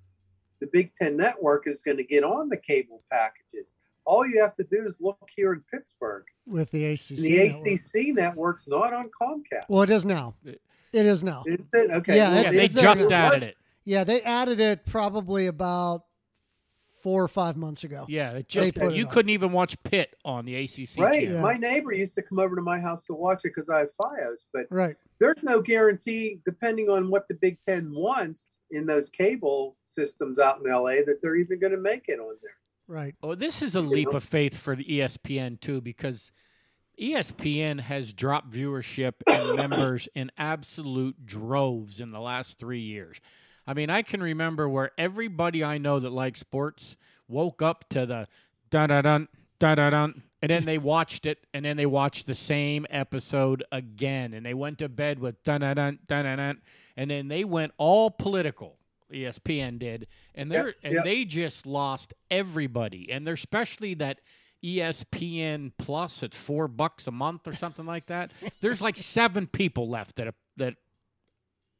the 0.61 0.67
Big 0.73 0.95
Ten 0.95 1.17
Network 1.17 1.67
is 1.67 1.83
going 1.83 1.97
to 1.97 2.05
get 2.05 2.25
on 2.25 2.49
the 2.49 2.57
cable 2.57 3.03
packages. 3.11 3.75
All 4.05 4.27
you 4.27 4.41
have 4.43 4.55
to 4.55 4.65
do 4.65 4.85
is 4.85 4.99
look 5.01 5.19
here 5.35 5.53
in 5.53 5.63
Pittsburgh. 5.73 6.25
With 6.47 6.71
the 6.71 6.85
ACC. 6.87 7.11
And 7.11 7.19
the 7.19 7.49
network. 7.49 7.67
ACC 7.67 8.15
network's 8.15 8.69
not 8.69 8.93
on 8.93 9.11
Comcast. 9.21 9.65
Well, 9.69 9.83
it 9.83 9.91
is 9.91 10.05
now. 10.05 10.35
It 10.45 10.61
is 10.93 11.23
now. 11.25 11.45
Is 11.47 11.59
it? 11.73 11.91
Okay. 11.91 12.17
Yeah, 12.17 12.29
well, 12.31 12.43
Yeah, 12.45 12.51
they 12.51 12.65
it's 12.65 12.75
it- 12.75 12.77
there 12.83 12.95
just 12.95 13.11
added 13.13 13.43
it. 13.43 13.57
Yeah, 13.85 14.05
they 14.05 14.21
added 14.23 14.61
it 14.61 14.85
probably 14.87 15.47
about 15.47 16.05
four 17.01 17.23
or 17.25 17.29
five 17.29 17.57
months 17.57 17.83
ago. 17.83 18.05
Yeah, 18.09 18.31
it 18.31 18.35
They 18.35 18.43
just 18.71 18.75
put 18.77 18.95
you 18.95 19.07
on. 19.07 19.11
couldn't 19.13 19.31
even 19.31 19.51
watch 19.51 19.81
Pitt 19.83 20.15
on 20.25 20.45
the 20.45 20.55
ACC 20.55 21.01
Right. 21.01 21.29
Yeah. 21.29 21.41
My 21.41 21.55
neighbor 21.57 21.93
used 21.93 22.15
to 22.15 22.23
come 22.23 22.39
over 22.39 22.55
to 22.55 22.63
my 22.63 22.79
house 22.79 23.07
to 23.07 23.15
watch 23.15 23.39
it 23.45 23.53
because 23.57 23.69
I 23.69 23.81
have 23.81 23.89
FiOS, 24.01 24.47
but 24.53 24.67
Right. 24.71 24.95
there's 25.19 25.43
no 25.43 25.61
guarantee, 25.61 26.41
depending 26.47 26.89
on 26.91 27.11
what 27.11 27.27
the 27.27 27.35
Big 27.35 27.59
Ten 27.67 27.93
wants 27.93 28.59
in 28.71 28.87
those 28.87 29.09
cable 29.09 29.77
systems 29.83 30.39
out 30.39 30.61
in 30.65 30.71
LA, 30.71 31.03
that 31.05 31.19
they're 31.23 31.35
even 31.37 31.59
going 31.59 31.73
to 31.73 31.79
make 31.81 32.05
it 32.09 32.21
on 32.21 32.37
there. 32.41 32.53
Right. 32.89 33.15
Oh, 33.23 33.35
this 33.35 33.63
is 33.63 33.75
a 33.75 33.81
leap 33.81 34.13
of 34.13 34.25
faith 34.25 34.57
for 34.57 34.77
the 34.77 34.85
ESPN 34.85 35.61
too, 35.61 35.81
because 35.81 36.33
ESPN 37.01 37.81
has 37.81 38.13
dropped 38.13 38.51
viewership 38.51 39.15
and 39.27 39.57
members 39.71 40.09
in 40.15 40.31
absolute 40.37 41.25
droves 41.25 42.01
in 42.01 42.11
the 42.11 42.21
last 42.21 42.59
three 42.59 42.81
years. 42.81 43.21
I 43.67 43.75
mean, 43.75 43.91
I 43.91 44.03
can 44.03 44.23
remember 44.23 44.69
where 44.69 44.91
everybody 44.99 45.63
I 45.63 45.79
know 45.79 46.01
that 46.01 46.11
likes 46.11 46.41
sports 46.41 46.97
woke 47.29 47.63
up 47.63 47.89
to 47.91 48.07
the 48.07 48.29
dun 48.71 48.89
dun 48.89 49.05
dun 49.05 49.29
dun 49.59 49.77
dun 49.77 49.93
dun, 49.93 50.23
and 50.43 50.51
then 50.51 50.65
they 50.65 50.79
watched 50.79 51.25
it, 51.25 51.39
and 51.55 51.65
then 51.65 51.77
they 51.77 51.87
watched 51.87 52.27
the 52.27 52.35
same 52.35 52.87
episode 52.91 53.63
again, 53.71 54.35
and 54.35 54.45
they 54.45 54.55
went 54.55 54.79
to 54.79 54.89
bed 54.89 55.21
with 55.21 55.43
dun 55.45 55.61
dun 55.61 55.77
dun 55.77 55.99
dun 56.09 56.25
dun, 56.25 56.37
dun 56.39 56.61
and 56.97 57.11
then 57.11 57.29
they 57.29 57.45
went 57.45 57.73
all 57.79 58.11
political. 58.11 58.77
ESPN 59.13 59.79
did, 59.79 60.07
and 60.35 60.51
they're 60.51 60.67
Yep, 60.67 60.77
and 60.83 60.95
yep. 60.95 61.05
they 61.05 61.25
just 61.25 61.67
lost 61.67 62.15
everybody, 62.31 63.11
and 63.11 63.27
they're 63.27 63.35
especially 63.35 63.95
that 63.95 64.21
ESPN 64.65 65.73
Plus 65.77 66.23
at 66.23 66.35
four 66.35 66.69
bucks 66.69 67.07
a 67.07 67.11
month 67.11 67.47
or 67.47 67.53
something 67.53 67.87
like 67.87 68.07
that. 68.07 68.31
There's 68.61 68.81
like 68.81 68.97
seven 68.97 69.47
people 69.47 69.89
left 69.89 70.17
that 70.17 70.35
that 70.57 70.75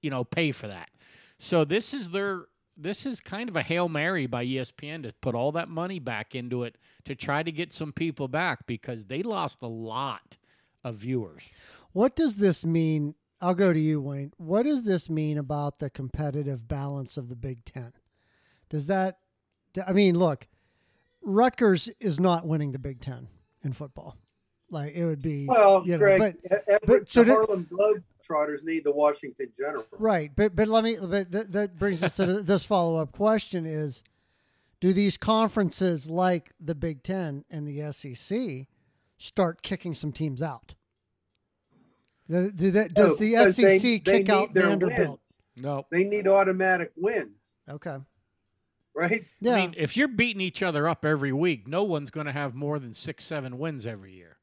you 0.01 0.11
know 0.11 0.25
pay 0.25 0.53
for 0.53 0.69
that. 0.69 0.91
So 1.39 1.65
this 1.65 1.95
is 1.95 2.11
their 2.11 2.47
this 2.77 3.07
is 3.07 3.21
kind 3.21 3.49
of 3.49 3.57
a 3.57 3.63
hail 3.63 3.89
mary 3.89 4.27
by 4.27 4.45
ESPN 4.45 5.03
to 5.05 5.13
put 5.21 5.35
all 5.35 5.53
that 5.53 5.69
money 5.69 5.99
back 5.99 6.35
into 6.35 6.63
it 6.63 6.77
to 7.05 7.15
try 7.15 7.43
to 7.43 7.53
get 7.53 7.73
some 7.73 7.93
people 7.93 8.29
back 8.29 8.67
because 8.67 9.05
they 9.05 9.23
lost 9.23 9.59
a 9.63 9.67
lot 9.67 10.37
of 10.83 10.97
viewers. 10.97 11.51
What 11.93 12.17
does 12.17 12.37
this 12.37 12.65
mean? 12.65 13.15
I'll 13.43 13.55
go 13.55 13.73
to 13.73 13.79
you, 13.79 14.01
Wayne. 14.01 14.33
What 14.39 14.63
does 14.63 14.83
this 14.83 15.11
mean 15.11 15.37
about 15.37 15.81
the 15.81 15.91
competitive 15.91 16.67
balance 16.69 17.17
of 17.17 17.29
the 17.29 17.35
Big 17.37 17.65
Ten? 17.65 17.93
Does 18.71 18.87
that, 18.87 19.19
I 19.87 19.93
mean, 19.93 20.17
look, 20.17 20.47
Rutgers 21.25 21.89
is 22.01 22.21
not 22.21 22.47
winning 22.47 22.71
the 22.73 22.79
Big 22.79 23.01
Ten 23.01 23.27
in 23.65 23.73
football. 23.73 24.17
Like 24.71 24.95
it 24.95 25.05
would 25.05 25.23
be, 25.23 25.47
Well, 25.47 25.83
you 25.85 25.93
know, 25.93 25.99
Greg, 25.99 26.19
but 26.51 26.63
every- 26.69 26.79
but 26.87 27.09
so 27.09 27.25
the 27.25 27.33
Harlem 27.35 27.67
Globetrotters 27.71 28.65
need 28.65 28.85
the 28.85 28.93
Washington 28.93 29.49
Generals. 29.59 29.87
right. 29.99 30.31
But 30.35 30.57
but 30.57 30.67
let 30.69 30.83
me. 30.83 30.97
But 30.99 31.31
that, 31.33 31.53
that 31.53 31.79
brings 31.79 32.03
us 32.03 32.17
to 32.17 32.43
this 32.43 32.65
follow 32.65 32.97
up 32.97 33.13
question: 33.13 33.67
Is 33.67 34.03
do 34.81 34.95
these 34.95 35.19
conferences 35.19 36.09
like 36.09 36.53
the 36.59 36.75
Big 36.75 37.03
Ten 37.03 37.45
and 37.51 37.69
the 37.69 37.93
SEC 37.93 38.67
start 39.19 39.61
kicking 39.61 39.93
some 39.93 40.11
teams 40.11 40.41
out? 40.41 40.75
The- 42.33 42.51
do 42.51 42.71
that- 42.71 42.97
No, 42.97 43.09
does 43.09 43.19
the 43.19 43.35
SEC 43.37 43.63
they 43.81 43.99
kick 43.99 44.07
need 44.27 44.31
out 44.31 44.55
their 44.55 44.69
Vanderbilt? 44.69 45.09
wins. 45.21 45.37
No. 45.57 45.87
They 45.91 46.05
need 46.05 46.27
automatic 46.27 46.91
wins, 46.97 47.55
Okay. 47.69 47.99
right? 48.95 49.27
Yeah. 49.41 49.53
I 49.53 49.57
mean, 49.57 49.75
if 49.77 49.97
you're 49.99 50.09
beating 50.09 50.41
each 50.41 50.63
other 50.63 50.89
up 50.89 51.05
every 51.05 51.33
week, 51.33 51.69
no 51.69 51.85
one's 51.85 52.11
going 52.11 52.25
to 52.27 52.33
have 52.33 52.55
more 52.55 52.79
than 52.79 52.95
six, 52.95 53.25
seven 53.25 53.59
wins 53.59 53.87
every 53.87 54.13
year, 54.15 54.39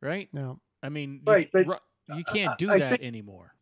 right? 0.00 0.28
no. 0.32 0.60
I 0.82 0.88
mean, 0.88 1.20
Right, 1.26 1.48
you, 1.54 1.64
but 1.64 1.82
you 2.16 2.24
can't 2.24 2.58
do 2.58 2.70
I 2.70 2.78
that 2.78 2.90
think- 2.92 3.02
anymore. 3.02 3.54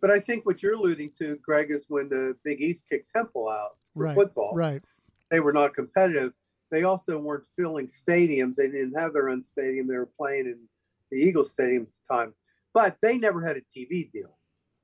But 0.00 0.10
I 0.10 0.20
think 0.20 0.46
what 0.46 0.62
you're 0.62 0.74
alluding 0.74 1.10
to, 1.18 1.36
Greg, 1.38 1.70
is 1.70 1.86
when 1.88 2.08
the 2.08 2.36
Big 2.44 2.60
East 2.62 2.88
kicked 2.88 3.10
Temple 3.12 3.48
out 3.48 3.76
for 3.92 4.04
Right. 4.04 4.14
football. 4.14 4.54
Right. 4.54 4.82
They 5.30 5.40
were 5.40 5.52
not 5.52 5.74
competitive. 5.74 6.32
They 6.70 6.84
also 6.84 7.18
weren't 7.18 7.46
filling 7.56 7.88
stadiums. 7.88 8.54
They 8.56 8.68
didn't 8.68 8.94
have 8.94 9.12
their 9.12 9.28
own 9.30 9.42
stadium. 9.42 9.86
They 9.88 9.96
were 9.96 10.06
playing 10.06 10.46
in 10.46 10.68
the 11.10 11.16
Eagles 11.18 11.50
Stadium 11.52 11.82
at 11.82 11.88
the 12.08 12.14
time. 12.14 12.34
But 12.74 12.98
they 13.00 13.16
never 13.18 13.40
had 13.40 13.56
a 13.56 13.60
TV 13.60 14.10
deal. 14.12 14.36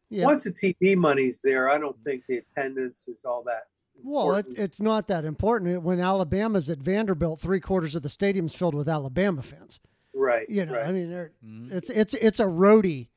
Yeah. 0.08 0.24
Once 0.24 0.44
the 0.44 0.52
TV 0.52 0.96
money's 0.96 1.40
there, 1.42 1.68
I 1.68 1.78
don't 1.78 1.98
think 1.98 2.24
the 2.28 2.38
attendance 2.38 3.06
is 3.08 3.24
all 3.24 3.42
that. 3.44 3.64
Well, 4.02 4.34
it, 4.36 4.46
it's 4.56 4.80
not 4.80 5.08
that 5.08 5.24
important. 5.26 5.82
When 5.82 6.00
Alabama's 6.00 6.70
at 6.70 6.78
Vanderbilt, 6.78 7.38
three 7.40 7.60
quarters 7.60 7.94
of 7.94 8.02
the 8.02 8.08
stadium's 8.08 8.54
filled 8.54 8.74
with 8.74 8.88
Alabama 8.88 9.42
fans. 9.42 9.78
right. 10.14 10.48
You 10.48 10.64
know, 10.64 10.72
right. 10.74 10.86
I 10.86 10.92
mean, 10.92 11.10
they're, 11.10 11.32
Mhm. 11.44 11.70
it's 11.72 11.90
it's 11.90 12.14
it's 12.14 12.40
a 12.40 12.44
roadie. 12.46 13.08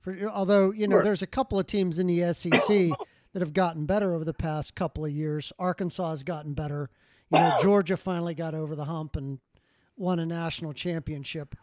For, 0.00 0.16
although 0.28 0.70
you 0.70 0.86
know, 0.86 0.96
Sure. 0.96 1.04
there's 1.04 1.22
a 1.22 1.26
couple 1.26 1.58
of 1.58 1.66
teams 1.66 1.98
in 1.98 2.06
the 2.06 2.22
SEC 2.32 2.90
that 3.32 3.40
have 3.40 3.52
gotten 3.52 3.86
better 3.86 4.14
over 4.14 4.24
the 4.24 4.34
past 4.34 4.74
couple 4.74 5.04
of 5.04 5.10
years. 5.10 5.52
Arkansas 5.58 6.10
has 6.10 6.22
gotten 6.22 6.54
better. 6.54 6.90
You 7.30 7.40
know, 7.40 7.58
Georgia 7.62 7.96
finally 7.96 8.34
got 8.34 8.54
over 8.54 8.76
the 8.76 8.84
hump 8.84 9.16
and 9.16 9.40
won 9.96 10.18
a 10.20 10.26
national 10.26 10.72
championship. 10.74 11.54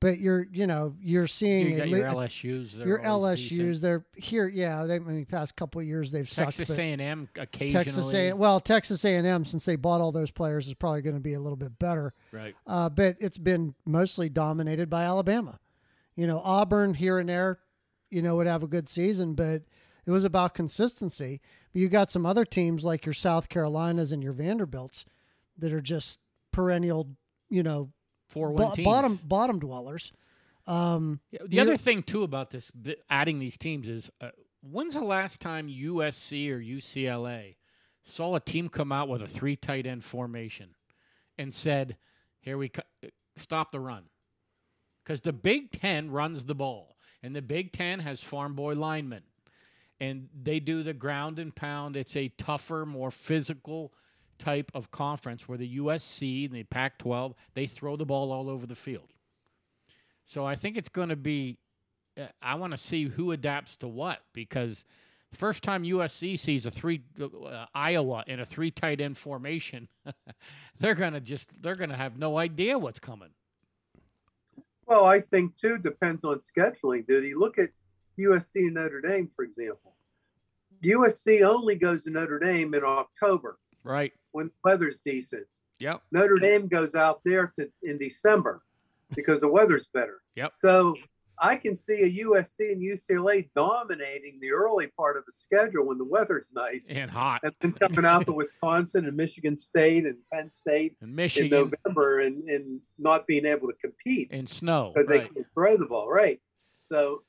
But 0.00 0.18
you're, 0.18 0.46
you 0.50 0.66
know, 0.66 0.94
you're 1.02 1.26
seeing 1.26 1.72
You 1.72 1.76
got 1.76 1.88
your 1.90 2.04
LSU's. 2.06 2.72
they're 2.72 2.86
your 2.86 3.00
LSU's. 3.00 3.48
decent. 3.50 3.82
They're 3.82 4.04
here, 4.16 4.48
yeah. 4.48 4.84
They, 4.84 4.94
I 4.96 4.98
mean, 5.00 5.26
past 5.26 5.56
couple 5.56 5.80
of 5.82 5.86
years 5.86 6.10
they've 6.10 6.28
Texas 6.28 6.68
sucked. 6.68 6.80
A&M 6.80 7.28
occasionally. 7.36 7.84
Texas 7.84 8.14
A 8.14 8.32
well 8.32 8.60
Texas 8.60 9.04
A 9.04 9.14
and 9.16 9.26
M 9.26 9.44
since 9.44 9.66
they 9.66 9.76
bought 9.76 10.00
all 10.00 10.10
those 10.10 10.30
players 10.30 10.66
is 10.68 10.72
probably 10.74 11.02
going 11.02 11.16
to 11.16 11.20
be 11.20 11.34
a 11.34 11.40
little 11.40 11.56
bit 11.56 11.78
better, 11.78 12.14
Right. 12.32 12.54
uh, 12.66 12.88
but 12.88 13.16
it's 13.20 13.36
been 13.36 13.74
mostly 13.84 14.30
dominated 14.30 14.88
by 14.88 15.04
Alabama. 15.04 15.60
You 16.16 16.26
know 16.26 16.40
Auburn 16.42 16.94
here 16.94 17.18
and 17.18 17.28
there, 17.28 17.58
you 18.08 18.22
know 18.22 18.36
would 18.36 18.46
have 18.46 18.62
a 18.62 18.66
good 18.68 18.88
season, 18.88 19.34
but 19.34 19.62
it 20.06 20.10
was 20.10 20.24
about 20.24 20.54
consistency. 20.54 21.42
But 21.74 21.80
you 21.82 21.88
got 21.90 22.10
some 22.10 22.24
other 22.24 22.46
teams 22.46 22.84
like 22.86 23.04
your 23.04 23.12
South 23.12 23.50
Carolinas 23.50 24.12
and 24.12 24.22
your 24.22 24.32
Vanderbilts 24.32 25.04
that 25.58 25.74
are 25.74 25.82
just 25.82 26.20
perennial, 26.52 27.08
you 27.50 27.62
know, 27.62 27.90
Four 28.30 28.50
bo- 28.52 28.64
one 28.66 28.76
teams. 28.76 28.84
bottom 28.86 29.20
bottom 29.22 29.58
dwellers. 29.58 30.12
Um, 30.66 31.20
Yeah, 31.30 31.40
The 31.46 31.60
other 31.60 31.76
thing 31.76 32.02
too 32.02 32.22
about 32.22 32.50
this 32.50 32.70
adding 33.08 33.38
these 33.38 33.58
teams 33.58 33.88
is 33.88 34.10
uh, 34.20 34.30
when's 34.62 34.94
the 34.94 35.04
last 35.04 35.40
time 35.40 35.68
USC 35.68 36.48
or 36.50 36.58
UCLA 36.60 37.56
saw 38.04 38.34
a 38.36 38.40
team 38.40 38.68
come 38.68 38.92
out 38.92 39.08
with 39.08 39.20
a 39.22 39.26
three 39.28 39.56
tight 39.56 39.86
end 39.86 40.04
formation 40.04 40.74
and 41.38 41.52
said, 41.52 41.96
"Here 42.40 42.56
we 42.56 42.68
co- 42.70 42.82
stop 43.36 43.72
the 43.72 43.80
run," 43.80 44.04
because 45.04 45.20
the 45.22 45.32
Big 45.32 45.72
Ten 45.72 46.10
runs 46.10 46.44
the 46.44 46.54
ball, 46.54 46.96
and 47.22 47.34
the 47.34 47.42
Big 47.42 47.72
Ten 47.72 48.00
has 48.00 48.22
farm 48.22 48.54
boy 48.54 48.74
linemen, 48.74 49.22
and 49.98 50.28
they 50.40 50.60
do 50.60 50.82
the 50.82 50.94
ground 50.94 51.38
and 51.38 51.54
pound. 51.54 51.96
It's 51.96 52.16
a 52.16 52.28
tougher, 52.28 52.86
more 52.86 53.10
physical 53.10 53.92
type 54.40 54.72
of 54.74 54.90
conference 54.90 55.48
where 55.48 55.58
the 55.58 55.78
USC 55.78 56.46
and 56.46 56.54
the 56.54 56.64
Pac-12 56.64 57.34
they 57.54 57.66
throw 57.66 57.96
the 57.96 58.06
ball 58.06 58.32
all 58.32 58.48
over 58.48 58.66
the 58.66 58.74
field. 58.74 59.12
So 60.24 60.44
I 60.44 60.54
think 60.54 60.76
it's 60.76 60.88
going 60.88 61.10
to 61.10 61.16
be. 61.16 61.58
uh, 62.18 62.26
I 62.42 62.54
want 62.54 62.72
to 62.72 62.78
see 62.78 63.04
who 63.04 63.32
adapts 63.32 63.76
to 63.76 63.88
what 63.88 64.20
because 64.32 64.84
the 65.30 65.36
first 65.36 65.62
time 65.62 65.84
USC 65.84 66.38
sees 66.38 66.66
a 66.66 66.70
three 66.70 67.02
uh, 67.20 67.66
Iowa 67.74 68.24
in 68.26 68.40
a 68.40 68.46
three 68.46 68.70
tight 68.70 69.00
end 69.00 69.16
formation, 69.16 69.88
they're 70.80 70.94
gonna 70.94 71.20
just 71.20 71.62
they're 71.62 71.76
gonna 71.76 71.96
have 71.96 72.18
no 72.18 72.38
idea 72.38 72.78
what's 72.78 72.98
coming. 72.98 73.30
Well, 74.86 75.04
I 75.04 75.20
think 75.20 75.56
too 75.56 75.78
depends 75.78 76.24
on 76.24 76.38
scheduling. 76.38 77.06
Did 77.06 77.22
he 77.22 77.34
look 77.34 77.58
at 77.58 77.70
USC 78.18 78.56
and 78.56 78.74
Notre 78.74 79.00
Dame, 79.00 79.28
for 79.28 79.44
example? 79.44 79.94
USC 80.82 81.42
only 81.42 81.76
goes 81.76 82.04
to 82.04 82.10
Notre 82.10 82.38
Dame 82.38 82.74
in 82.74 82.82
October 82.82 83.58
Right. 83.84 84.12
when 84.32 84.46
the 84.46 84.52
weather's 84.64 85.00
decent. 85.00 85.46
Yep. 85.78 86.02
Notre 86.12 86.34
Dame 86.36 86.68
goes 86.68 86.94
out 86.94 87.20
there 87.24 87.52
to 87.58 87.68
in 87.82 87.96
December 87.98 88.62
because 89.14 89.40
the 89.40 89.48
weather's 89.50 89.86
better. 89.94 90.20
Yep. 90.36 90.52
So 90.52 90.94
I 91.42 91.56
can 91.56 91.74
see 91.74 92.02
a 92.02 92.24
USC 92.26 92.70
and 92.72 92.82
UCLA 92.82 93.48
dominating 93.56 94.38
the 94.42 94.52
early 94.52 94.88
part 94.88 95.16
of 95.16 95.24
the 95.24 95.32
schedule 95.32 95.86
when 95.86 95.96
the 95.96 96.04
weather's 96.04 96.50
nice, 96.54 96.86
And 96.90 97.10
hot. 97.10 97.40
and 97.42 97.54
then 97.62 97.72
coming 97.72 98.04
out 98.04 98.26
to 98.26 98.32
Wisconsin 98.32 99.06
and 99.06 99.16
Michigan 99.16 99.56
State 99.56 100.04
and 100.04 100.16
Penn 100.30 100.50
State 100.50 100.96
And 101.00 101.16
Michigan. 101.16 101.46
in 101.46 101.70
November 101.86 102.20
and, 102.20 102.46
and 102.50 102.80
not 102.98 103.26
being 103.26 103.46
able 103.46 103.68
to 103.68 103.74
compete 103.80 104.30
in 104.32 104.46
snow. 104.46 104.92
because 104.94 105.08
Right. 105.08 105.22
they 105.22 105.28
can't 105.28 105.50
throw 105.50 105.78
the 105.78 105.86
ball, 105.86 106.10
right? 106.10 106.38
So 106.76 107.22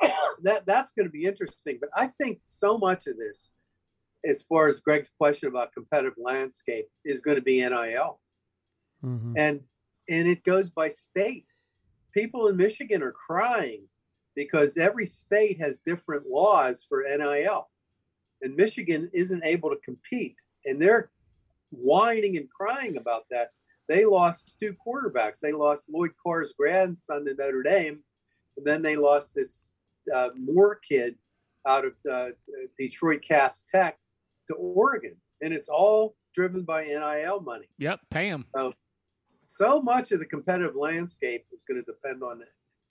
that 0.42 0.64
that's 0.66 0.92
going 0.92 1.06
to 1.06 1.12
be 1.12 1.24
interesting. 1.24 1.78
But 1.80 1.90
I 1.96 2.06
think 2.06 2.38
so 2.44 2.78
much 2.78 3.08
of 3.08 3.18
this, 3.18 3.50
as 4.24 4.42
far 4.42 4.68
as 4.68 4.80
Greg's 4.80 5.12
question 5.18 5.48
about 5.48 5.72
competitive 5.72 6.14
landscape, 6.18 6.86
is 7.04 7.20
going 7.20 7.36
to 7.36 7.42
be 7.42 7.60
NIL, 7.60 8.20
mhm. 9.04 9.34
and 9.36 9.60
and 10.08 10.28
it 10.28 10.44
goes 10.44 10.70
by 10.70 10.88
state. 10.88 11.46
People 12.12 12.48
in 12.48 12.56
Michigan 12.56 13.02
are 13.02 13.12
crying 13.12 13.82
because 14.34 14.76
every 14.76 15.06
state 15.06 15.60
has 15.60 15.80
different 15.80 16.26
laws 16.28 16.84
for 16.88 17.04
NIL, 17.04 17.68
and 18.42 18.56
Michigan 18.56 19.10
isn't 19.12 19.44
able 19.44 19.70
to 19.70 19.76
compete, 19.84 20.36
and 20.64 20.80
they're 20.80 21.10
whining 21.70 22.36
and 22.36 22.48
crying 22.50 22.96
about 22.96 23.24
that. 23.30 23.50
They 23.88 24.04
lost 24.04 24.52
two 24.60 24.74
quarterbacks. 24.84 25.38
They 25.40 25.52
lost 25.52 25.90
Lloyd 25.90 26.12
Carr's 26.22 26.52
grandson 26.52 27.24
to 27.26 27.34
Notre 27.34 27.62
Dame, 27.62 28.00
and 28.56 28.66
then 28.66 28.82
they 28.82 28.96
lost 28.96 29.34
this 29.34 29.72
uh, 30.12 30.30
Moore 30.36 30.76
kid 30.76 31.16
out 31.66 31.84
of 31.84 31.94
uh, 32.10 32.30
Detroit 32.78 33.22
Cass 33.22 33.64
Tech 33.72 33.98
to 34.46 34.54
Oregon, 34.54 35.16
and 35.42 35.52
it's 35.52 35.68
all 35.68 36.16
driven 36.34 36.62
by 36.62 36.84
NIL 36.84 37.40
money. 37.40 37.68
Yep. 37.78 38.00
Pay 38.10 38.30
them. 38.30 38.46
So 38.54 38.72
so 39.42 39.80
much 39.80 40.10
of 40.10 40.18
the 40.18 40.26
competitive 40.26 40.74
landscape 40.74 41.46
is 41.52 41.62
going 41.62 41.80
to 41.82 41.84
depend 41.84 42.22
on 42.22 42.42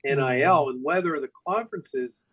NIL 0.06 0.66
Mhm. 0.66 0.70
and 0.70 0.84
whether 0.84 1.20
the 1.20 1.30
conferences 1.48 2.24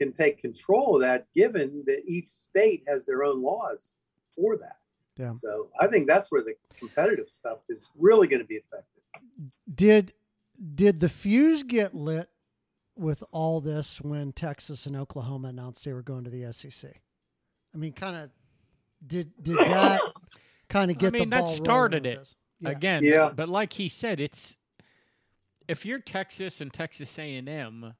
can 0.00 0.12
take 0.12 0.38
control 0.38 0.96
of 0.96 1.02
that, 1.02 1.26
given 1.32 1.84
that 1.86 2.02
each 2.06 2.26
state 2.26 2.82
has 2.88 3.06
their 3.06 3.22
own 3.22 3.40
laws 3.42 3.94
for 4.34 4.56
that. 4.56 4.78
Yeah. 5.16 5.32
So 5.32 5.70
I 5.80 5.86
think 5.88 6.08
that's 6.08 6.30
where 6.30 6.42
the 6.42 6.54
competitive 6.76 7.28
stuff 7.28 7.64
is 7.68 7.88
really 7.96 8.26
going 8.28 8.40
to 8.40 8.46
be 8.46 8.56
affected. 8.58 9.02
Did 9.72 10.12
did 10.74 10.98
the 10.98 11.08
fuse 11.08 11.62
get 11.62 11.94
lit 11.94 12.30
with 12.96 13.22
all 13.30 13.60
this 13.60 14.00
when 14.00 14.32
Texas 14.32 14.86
and 14.86 14.96
Oklahoma 14.96 15.48
announced 15.48 15.84
they 15.84 15.92
were 15.92 16.02
going 16.02 16.24
to 16.24 16.30
the 16.30 16.52
SEC? 16.52 17.00
I 17.72 17.78
mean, 17.78 17.92
kind 17.92 18.16
of 18.16 18.30
did 19.06 19.30
did 19.42 19.56
that 19.58 20.00
kind 20.68 20.90
of 20.90 20.98
get 20.98 21.08
I 21.14 21.18
mean, 21.18 21.30
the 21.30 21.36
that 21.36 21.40
ball 21.40 21.48
rolling 21.50 21.64
started 21.64 22.06
it. 22.06 22.34
Yeah. 22.60 22.70
Again, 22.70 23.04
Yeah. 23.04 23.30
but 23.34 23.48
like 23.48 23.72
he 23.74 23.88
said, 23.88 24.20
it's 24.20 24.56
if 25.68 25.84
you're 25.86 26.00
Texas 26.00 26.60
and 26.60 26.72
Texas 26.72 27.16
A&M, 27.18 27.94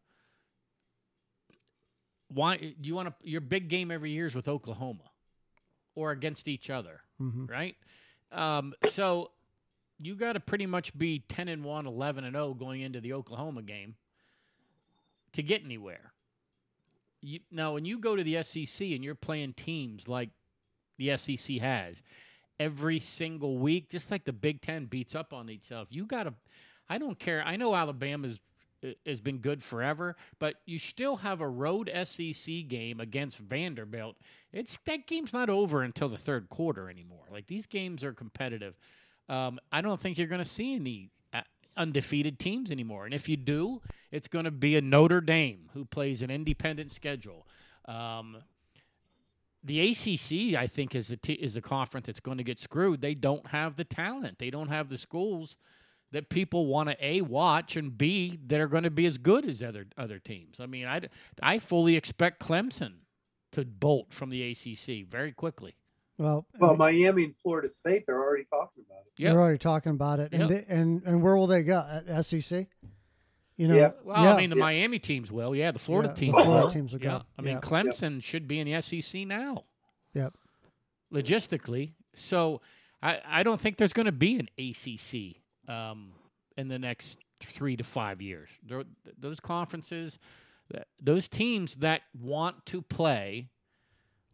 why 2.28 2.56
do 2.56 2.74
you 2.82 2.94
want 2.94 3.08
to 3.08 3.28
your 3.28 3.40
big 3.40 3.68
game 3.68 3.90
every 3.90 4.11
year 4.11 4.26
is 4.26 4.34
with 4.34 4.48
Oklahoma 4.48 5.04
or 5.94 6.11
against 6.11 6.46
each 6.48 6.70
other, 6.70 7.00
Mhm. 7.20 7.48
right? 7.48 7.76
Um, 8.30 8.74
so 8.90 9.32
you 9.98 10.14
got 10.14 10.34
to 10.34 10.40
pretty 10.40 10.66
much 10.66 10.96
be 10.96 11.20
10 11.20 11.48
and 11.48 11.64
1, 11.64 11.87
11 11.87 12.24
and 12.24 12.34
0 12.34 12.54
going 12.54 12.82
into 12.82 13.00
the 13.00 13.12
Oklahoma 13.14 13.62
game 13.62 13.96
to 15.32 15.42
get 15.42 15.62
anywhere. 15.64 16.12
you, 17.20 17.40
now 17.50 17.74
when 17.74 17.84
you 17.84 17.98
go 17.98 18.14
to 18.14 18.22
the 18.22 18.37
SEC 18.44 18.94
and 18.94 19.02
you're 19.02 19.16
playing 19.16 19.52
teams 19.54 20.06
like 20.06 20.30
the 20.98 21.16
SEC 21.16 21.56
has 21.58 22.02
every 22.61 22.98
single 22.98 23.58
week, 23.58 23.88
just 23.88 24.11
like 24.11 24.24
the 24.24 24.32
Big 24.32 24.61
Ten 24.61 24.87
beats 24.87 25.14
up 25.14 25.32
on 25.32 25.48
itself, 25.48 25.88
you 25.90 26.06
got 26.06 26.24
to. 26.24 26.34
I 26.88 26.98
don't 26.98 27.18
care. 27.18 27.42
I 27.44 27.56
know 27.56 27.74
Alabama's 27.74 28.38
uh, 28.82 28.88
has 29.06 29.20
been 29.20 29.38
good 29.38 29.62
forever, 29.62 30.16
but 30.38 30.56
you 30.64 30.78
still 30.78 31.16
have 31.16 31.40
a 31.40 31.48
road 31.48 31.90
SEC 32.04 32.66
game 32.68 33.00
against 33.00 33.38
Vanderbilt. 33.38 34.16
It's 34.52 34.78
that 34.87 35.06
game's 35.06 35.32
not 35.32 35.50
over 35.50 35.82
until 35.82 36.08
the 36.08 36.16
third 36.16 36.48
quarter 36.48 36.88
anymore. 36.88 37.24
Like 37.30 37.46
these 37.46 37.66
games 37.66 38.02
are 38.02 38.12
competitive. 38.12 38.74
Um, 39.28 39.58
I 39.70 39.82
don't 39.82 40.00
think 40.00 40.16
you're 40.16 40.26
going 40.26 40.42
to 40.42 40.48
see 40.48 40.74
any 40.74 41.11
uh, 41.34 41.42
undefeated 41.76 42.38
teams 42.38 42.70
anymore. 42.70 43.04
And 43.04 43.12
if 43.12 43.28
you 43.28 43.37
do, 43.37 43.82
it's 44.11 44.28
going 44.28 44.46
to 44.46 44.50
be 44.50 44.76
a 44.76 44.80
Notre 44.80 45.20
Dame 45.20 45.68
who 45.74 45.84
plays 45.84 46.22
an 46.22 46.30
independent 46.30 46.92
schedule. 46.92 47.46
Um, 47.84 48.38
the 49.64 49.90
ACC, 49.90 50.57
I 50.59 50.66
think, 50.66 50.94
is 50.94 51.09
the 51.09 51.16
t- 51.16 51.33
is 51.35 51.55
the 51.55 51.61
conference 51.61 52.07
that's 52.07 52.21
going 52.21 52.38
to 52.38 52.44
get 52.44 52.59
screwed. 52.59 53.01
They 53.01 53.14
don't 53.14 53.47
have 53.49 53.77
the 53.77 53.85
talent. 53.85 54.38
They 54.38 54.51
don't 54.51 54.68
have 54.68 54.88
the 54.88 54.99
schools 54.99 55.57
that 56.12 56.29
people 56.29 56.66
want 56.66 56.88
to 56.88 56.97
a 57.05 57.21
watch 57.21 57.77
and 57.77 57.97
b 57.97 58.38
that 58.47 58.61
are 58.61 58.68
going 58.68 58.85
to 58.85 58.90
be 58.90 59.05
as 59.07 59.18
good 59.18 59.44
as 59.44 59.62
other 59.62 59.87
other 59.97 60.18
teams. 60.18 60.59
I 60.61 60.66
mean, 60.66 60.87
I 60.87 61.03
I 61.42 61.59
fully 61.59 61.97
expect 61.97 62.40
Clemson 62.40 62.94
to 63.53 63.64
bolt 63.64 64.12
from 64.12 64.31
the 64.31 64.51
ACC 64.51 65.07
very 65.07 65.33
quickly. 65.33 65.75
Well, 66.18 66.47
Well, 66.59 66.77
Miami 66.77 67.25
and 67.25 67.37
Florida 67.37 67.68
State, 67.68 68.05
they're 68.07 68.21
already 68.21 68.44
talking 68.51 68.85
about 68.88 69.01
it. 69.01 69.12
Yep. 69.18 69.33
they're 69.33 69.40
already 69.40 69.59
talking 69.59 69.92
about 69.92 70.18
it, 70.18 70.33
and 70.33 70.51
they, 70.51 70.64
and 70.68 71.03
and 71.05 71.23
where 71.23 71.37
will 71.37 71.47
they 71.47 71.62
go? 71.62 71.85
At 72.07 72.25
SEC? 72.25 72.66
You 73.59 73.68
know, 73.68 73.75
Yeah. 73.75 73.90
Well, 74.05 74.23
yeah. 74.25 74.33
I 74.35 74.37
mean, 74.38 74.49
the 74.51 74.57
Yeah. 74.57 74.62
Miami 74.62 74.99
teams 74.99 75.31
will. 75.31 75.55
Yeah, 75.55 75.73
the 75.73 75.79
Florida 75.79 76.09
Yeah, 76.09 76.14
the 76.14 76.21
teams. 76.21 76.33
Florida 76.44 76.64
will. 76.66 76.73
teams 76.73 76.92
will 76.92 77.01
go. 77.01 77.09
Yeah, 77.09 77.23
I 77.38 77.42
mean, 77.42 77.55
Yeah. 77.57 77.61
Clemson 77.61 78.23
should 78.23 78.49
be 78.49 78.61
in 78.61 78.66
the 78.71 78.81
SEC 78.81 79.27
now. 79.27 79.64
Yep. 80.14 80.35
Logistically, 81.12 81.92
so 82.14 82.61
I 83.03 83.21
I 83.27 83.42
don't 83.42 83.61
think 83.61 83.77
there's 83.77 83.92
going 83.92 84.07
to 84.07 84.12
be 84.12 84.38
an 84.38 84.49
ACC 84.59 85.42
um, 85.73 86.12
in 86.57 86.68
the 86.68 86.79
next 86.79 87.18
three 87.40 87.77
to 87.77 87.85
five 87.85 88.21
years. 88.21 88.49
There, 88.62 88.85
those 89.18 89.40
conferences, 89.40 90.18
those 91.01 91.29
teams 91.29 91.77
that 91.77 92.03
want 92.21 92.64
to 92.66 92.83
play 92.83 93.49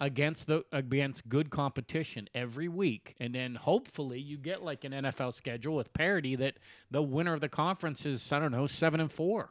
against 0.04 0.46
the 0.46 0.62
against 0.70 1.26
good 1.30 1.48
competition 1.48 2.28
every 2.34 2.68
week 2.68 3.14
and 3.20 3.34
then 3.34 3.54
hopefully 3.54 4.20
you 4.20 4.36
get 4.36 4.62
like 4.62 4.84
an 4.84 4.92
NFL 4.92 5.32
schedule 5.32 5.74
with 5.76 5.90
parity 5.94 6.36
that 6.36 6.58
the 6.90 7.00
winner 7.00 7.32
of 7.32 7.40
the 7.40 7.48
conference 7.48 8.04
is 8.04 8.30
I 8.30 8.38
don't 8.38 8.52
know 8.52 8.66
7 8.66 9.00
and 9.00 9.10
4. 9.10 9.50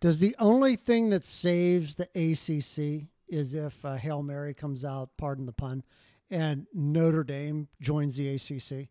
Does 0.00 0.18
the 0.18 0.34
only 0.38 0.76
thing 0.76 1.10
that 1.10 1.26
saves 1.26 1.94
the 1.94 2.08
ACC 2.14 3.06
is 3.28 3.52
if 3.52 3.84
uh, 3.84 3.96
Hail 3.96 4.22
Mary 4.22 4.54
comes 4.54 4.82
out, 4.82 5.10
pardon 5.18 5.44
the 5.44 5.52
pun, 5.52 5.84
and 6.30 6.66
Notre 6.72 7.22
Dame 7.22 7.68
joins 7.80 8.16
the 8.16 8.30
ACC? 8.30 8.88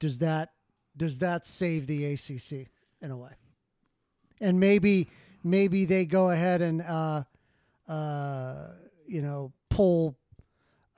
Does 0.00 0.18
that 0.18 0.50
does 0.96 1.18
that 1.18 1.46
save 1.46 1.86
the 1.86 2.06
ACC 2.06 2.68
in 3.00 3.12
a 3.12 3.16
way? 3.16 3.30
And 4.40 4.58
maybe 4.58 5.08
maybe 5.44 5.84
they 5.84 6.06
go 6.06 6.30
ahead 6.30 6.60
and 6.60 6.82
uh, 6.82 7.22
uh, 7.88 8.70
you 9.06 9.22
know 9.22 9.52
pull 9.78 10.16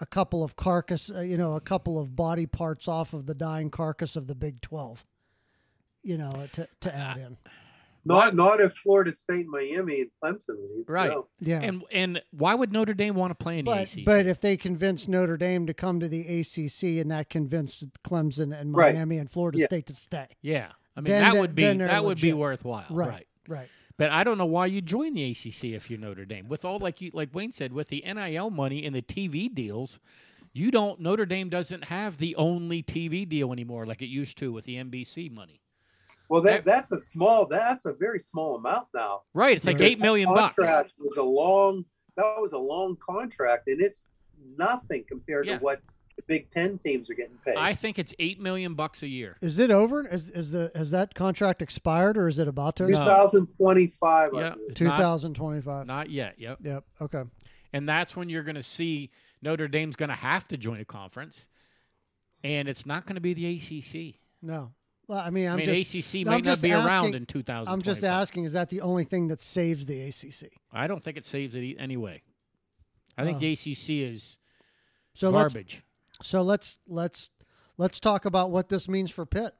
a 0.00 0.06
couple 0.06 0.42
of 0.42 0.56
carcass, 0.56 1.10
uh, 1.14 1.20
you 1.20 1.36
know, 1.36 1.54
a 1.56 1.60
couple 1.60 1.98
of 2.00 2.16
body 2.16 2.46
parts 2.46 2.88
off 2.88 3.12
of 3.12 3.26
the 3.26 3.34
dying 3.34 3.70
carcass 3.70 4.16
of 4.16 4.26
the 4.26 4.34
Big 4.34 4.58
Twelve, 4.62 5.04
you 6.02 6.16
know, 6.16 6.30
to 6.54 6.66
to 6.80 6.94
add 6.94 7.18
in. 7.18 7.36
Not 8.06 8.34
not 8.34 8.62
if 8.62 8.72
Florida 8.72 9.12
State, 9.12 9.46
Miami, 9.46 10.00
and 10.00 10.10
Clemson 10.24 10.56
leave. 10.74 10.88
Right. 10.88 11.10
No. 11.10 11.26
Yeah. 11.40 11.60
And 11.60 11.84
and 11.92 12.22
why 12.30 12.54
would 12.54 12.72
Notre 12.72 12.94
Dame 12.94 13.14
want 13.14 13.30
to 13.32 13.34
play 13.34 13.58
in 13.58 13.66
the 13.66 13.70
But, 13.70 13.94
ACC? 13.94 14.04
but 14.06 14.26
if 14.26 14.40
they 14.40 14.56
convince 14.56 15.06
Notre 15.06 15.36
Dame 15.36 15.66
to 15.66 15.74
come 15.74 16.00
to 16.00 16.08
the 16.08 16.40
ACC 16.40 16.98
and 17.02 17.10
that 17.10 17.28
convinced 17.28 17.84
Clemson 18.02 18.58
and 18.58 18.74
Right. 18.74 18.94
Miami 18.94 19.18
and 19.18 19.30
Florida 19.30 19.58
Yeah. 19.58 19.66
State 19.66 19.84
to 19.88 19.94
stay, 19.94 20.28
yeah, 20.40 20.72
I 20.96 21.00
mean 21.02 21.10
then 21.10 21.22
that 21.24 21.34
they- 21.34 21.40
would 21.40 21.54
be 21.54 21.62
then 21.64 21.76
they're 21.76 21.88
that 21.88 22.02
would 22.02 22.18
be 22.22 22.32
worthwhile, 22.32 22.86
Right. 22.88 23.10
right. 23.10 23.26
right? 23.46 23.68
But 24.00 24.12
I 24.12 24.24
don't 24.24 24.38
know 24.38 24.46
why 24.46 24.64
you 24.64 24.80
join 24.80 25.12
the 25.12 25.30
ACC 25.30 25.64
if 25.74 25.90
you're 25.90 25.98
Notre 26.00 26.24
Dame. 26.24 26.48
With 26.48 26.64
all 26.64 26.78
like 26.78 27.02
you 27.02 27.10
like 27.12 27.34
Wayne 27.34 27.52
said, 27.52 27.70
with 27.70 27.88
the 27.88 28.02
NIL 28.06 28.48
money 28.48 28.86
and 28.86 28.96
the 28.96 29.02
TV 29.02 29.54
deals, 29.54 30.00
you 30.54 30.70
don't 30.70 31.00
Notre 31.00 31.26
Dame 31.26 31.50
doesn't 31.50 31.84
have 31.84 32.16
the 32.16 32.34
only 32.36 32.82
TV 32.82 33.28
deal 33.28 33.52
anymore 33.52 33.84
like 33.84 34.00
it 34.00 34.06
used 34.06 34.38
to 34.38 34.54
with 34.54 34.64
the 34.64 34.76
NBC 34.76 35.30
money. 35.30 35.60
Well, 36.30 36.40
that 36.40 36.64
that's 36.64 36.90
a 36.92 36.98
small. 36.98 37.44
That's 37.44 37.84
a 37.84 37.92
very 37.92 38.18
small 38.18 38.54
amount 38.54 38.86
now. 38.94 39.20
Right, 39.34 39.54
it's 39.58 39.66
like 39.66 39.76
Because 39.76 39.92
eight 39.92 40.00
million 40.00 40.30
bucks. 40.30 40.54
Contract 40.54 40.92
was 40.98 41.18
a 41.18 41.22
long. 41.22 41.84
That 42.16 42.36
was 42.40 42.52
a 42.52 42.58
long 42.58 42.96
contract, 43.06 43.68
and 43.68 43.82
it's 43.82 44.12
nothing 44.56 45.04
compared 45.10 45.46
Yeah. 45.46 45.58
to 45.58 45.62
what 45.62 45.82
the 45.82 45.92
Big 46.30 46.48
Ten 46.48 46.78
teams 46.78 47.10
are 47.10 47.14
getting 47.14 47.36
paid. 47.44 47.56
I 47.56 47.74
think 47.74 47.98
it's 47.98 48.14
eight 48.20 48.40
million 48.40 48.74
bucks 48.74 49.02
a 49.02 49.08
year. 49.08 49.36
Is 49.42 49.58
it 49.58 49.72
over? 49.72 50.06
Is 50.06 50.30
is 50.30 50.52
the 50.52 50.70
has 50.76 50.92
that 50.92 51.12
contract 51.14 51.60
expired 51.60 52.16
or 52.16 52.28
is 52.28 52.38
it 52.38 52.46
about 52.46 52.76
to? 52.76 52.84
No. 52.84 52.88
expire? 52.88 53.26
2025. 53.32 54.34
I 54.34 54.38
Yeah. 54.40 54.50
believe. 54.50 54.68
Not- 54.68 54.76
2025. 54.76 55.86
Not 55.88 56.08
yet. 56.08 56.36
Yep. 56.38 56.58
Yep. 56.62 56.84
Okay. 57.02 57.22
And 57.72 57.88
that's 57.88 58.14
when 58.16 58.28
you're 58.28 58.44
going 58.44 58.54
to 58.54 58.62
see 58.62 59.10
Notre 59.42 59.66
Dame's 59.66 59.96
going 59.96 60.08
to 60.08 60.14
have 60.14 60.46
to 60.48 60.56
join 60.56 60.78
a 60.78 60.84
conference, 60.84 61.46
and 62.44 62.68
it's 62.68 62.86
not 62.86 63.06
going 63.06 63.16
to 63.16 63.20
be 63.20 63.34
the 63.34 63.46
ACC. 63.56 64.20
No. 64.40 64.70
Well, 65.08 65.18
I 65.18 65.30
mean, 65.30 65.48
i 65.48 65.50
I'm 65.52 65.56
mean, 65.56 65.66
just 65.66 65.92
ACC 65.92 66.20
I'm 66.20 66.34
not 66.34 66.42
just 66.44 66.62
be 66.62 66.70
around 66.72 66.86
asking- 66.86 67.14
in 67.14 67.26
2000. 67.26 67.72
I'm 67.72 67.82
just 67.82 68.04
asking, 68.04 68.44
is 68.44 68.52
that 68.52 68.70
the 68.70 68.82
only 68.82 69.02
thing 69.02 69.26
that 69.28 69.42
saves 69.42 69.84
the 69.86 70.00
ACC? 70.02 70.52
I 70.72 70.86
don't 70.86 71.02
think 71.02 71.16
it 71.16 71.24
saves 71.24 71.56
it 71.56 71.62
e- 71.64 71.76
anyway. 71.76 72.22
I 73.18 73.24
think 73.24 73.38
Oh. 73.38 73.40
the 73.40 73.52
ACC 73.52 74.04
is 74.04 74.38
So 75.14 75.30
let's 75.30 75.52
garbage. 75.52 75.82
So 76.22 76.42
let's 76.42 76.78
let's 76.86 77.30
let's 77.78 78.00
talk 78.00 78.24
about 78.24 78.50
what 78.50 78.68
this 78.68 78.88
means 78.88 79.10
for 79.10 79.24
Pitt. 79.26 79.54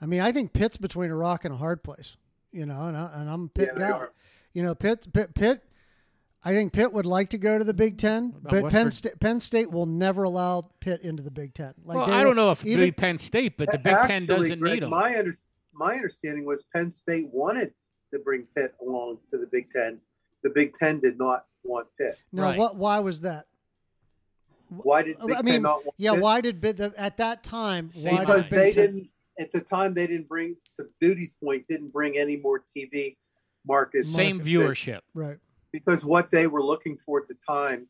I 0.00 0.06
mean, 0.06 0.20
I 0.20 0.32
think 0.32 0.52
Pitt's 0.52 0.76
between 0.76 1.10
a 1.10 1.16
rock 1.16 1.44
and 1.44 1.54
a 1.54 1.56
hard 1.58 1.82
place. 1.84 2.16
You 2.50 2.66
know, 2.66 2.86
and, 2.88 2.96
I, 2.96 3.10
and 3.14 3.30
I'm 3.30 3.44
a 3.44 3.48
Pitt 3.48 3.70
Yeah, 3.78 3.88
guy. 3.90 4.04
You 4.52 4.62
know, 4.62 4.74
Pitt, 4.74 5.06
Pitt, 5.12 5.34
Pitt. 5.34 5.62
I 6.44 6.52
think 6.52 6.72
Pitt 6.72 6.92
would 6.92 7.06
like 7.06 7.30
to 7.30 7.38
go 7.38 7.56
to 7.56 7.62
the 7.64 7.72
Big 7.72 7.98
Ten, 7.98 8.34
but 8.42 8.64
West 8.64 8.72
Penn, 8.74 8.84
Vir- 8.86 8.90
State 8.90 9.20
Penn 9.20 9.38
State 9.40 9.70
will 9.70 9.86
never 9.86 10.24
allow 10.24 10.68
Pitt 10.80 11.02
into 11.02 11.22
the 11.22 11.30
Big 11.30 11.54
Ten. 11.54 11.72
Like 11.84 11.96
well, 11.98 12.10
I 12.10 12.24
don't 12.24 12.34
know 12.36 12.50
if 12.50 12.66
even- 12.66 12.80
it'd 12.82 12.96
Penn 12.96 13.18
State, 13.18 13.56
but 13.56 13.70
the 13.70 13.78
Big 13.78 13.92
Actually, 13.92 14.08
Ten 14.08 14.26
doesn't 14.26 14.58
Greg, 14.58 14.74
need 14.74 14.82
them. 14.82 14.90
My 14.90 15.16
under, 15.16 15.32
my 15.72 15.94
understanding 15.94 16.44
was 16.44 16.64
Penn 16.74 16.90
State 16.90 17.28
wanted 17.32 17.72
to 18.12 18.18
bring 18.18 18.42
Pitt 18.56 18.74
along 18.82 19.18
to 19.30 19.38
the 19.38 19.46
Big 19.46 19.70
Ten. 19.70 20.00
The 20.42 20.50
Big 20.50 20.74
Ten 20.74 20.98
did 20.98 21.16
not 21.16 21.46
want 21.62 21.86
Pitt. 21.96 22.18
No, 22.32 22.42
Right. 22.42 22.58
what? 22.58 22.74
Why 22.76 22.98
was 22.98 23.20
that? 23.20 23.46
Why 24.82 25.02
did 25.02 25.16
I 25.20 25.26
mean, 25.42 25.44
Ten 25.54 25.62
not 25.62 25.84
want 25.84 25.94
Yeah, 25.98 26.12
Pitt? 26.12 26.22
why 26.22 26.40
did 26.40 26.60
Big 26.60 26.80
at 26.80 27.16
that 27.18 27.42
time? 27.42 27.90
Same 27.92 28.14
why 28.14 28.18
did 28.20 28.26
Because 28.26 28.48
Big 28.48 28.58
they 28.58 28.72
Ten- 28.72 28.86
didn't 28.94 29.10
at 29.38 29.52
the 29.52 29.60
time. 29.60 29.94
They 29.94 30.06
didn't 30.06 30.28
bring 30.28 30.56
to 30.78 30.88
Duty's 31.00 31.36
point. 31.42 31.66
Didn't 31.68 31.92
bring 31.92 32.16
any 32.18 32.36
more 32.36 32.62
TV 32.76 33.16
markets. 33.66 34.12
Same 34.12 34.36
Marcus 34.38 34.52
viewership. 34.52 35.00
Right. 35.14 35.38
because 35.72 36.04
what 36.04 36.30
they 36.30 36.46
were 36.46 36.62
looking 36.62 36.98
for 36.98 37.20
at 37.22 37.26
the 37.28 37.34
time, 37.34 37.86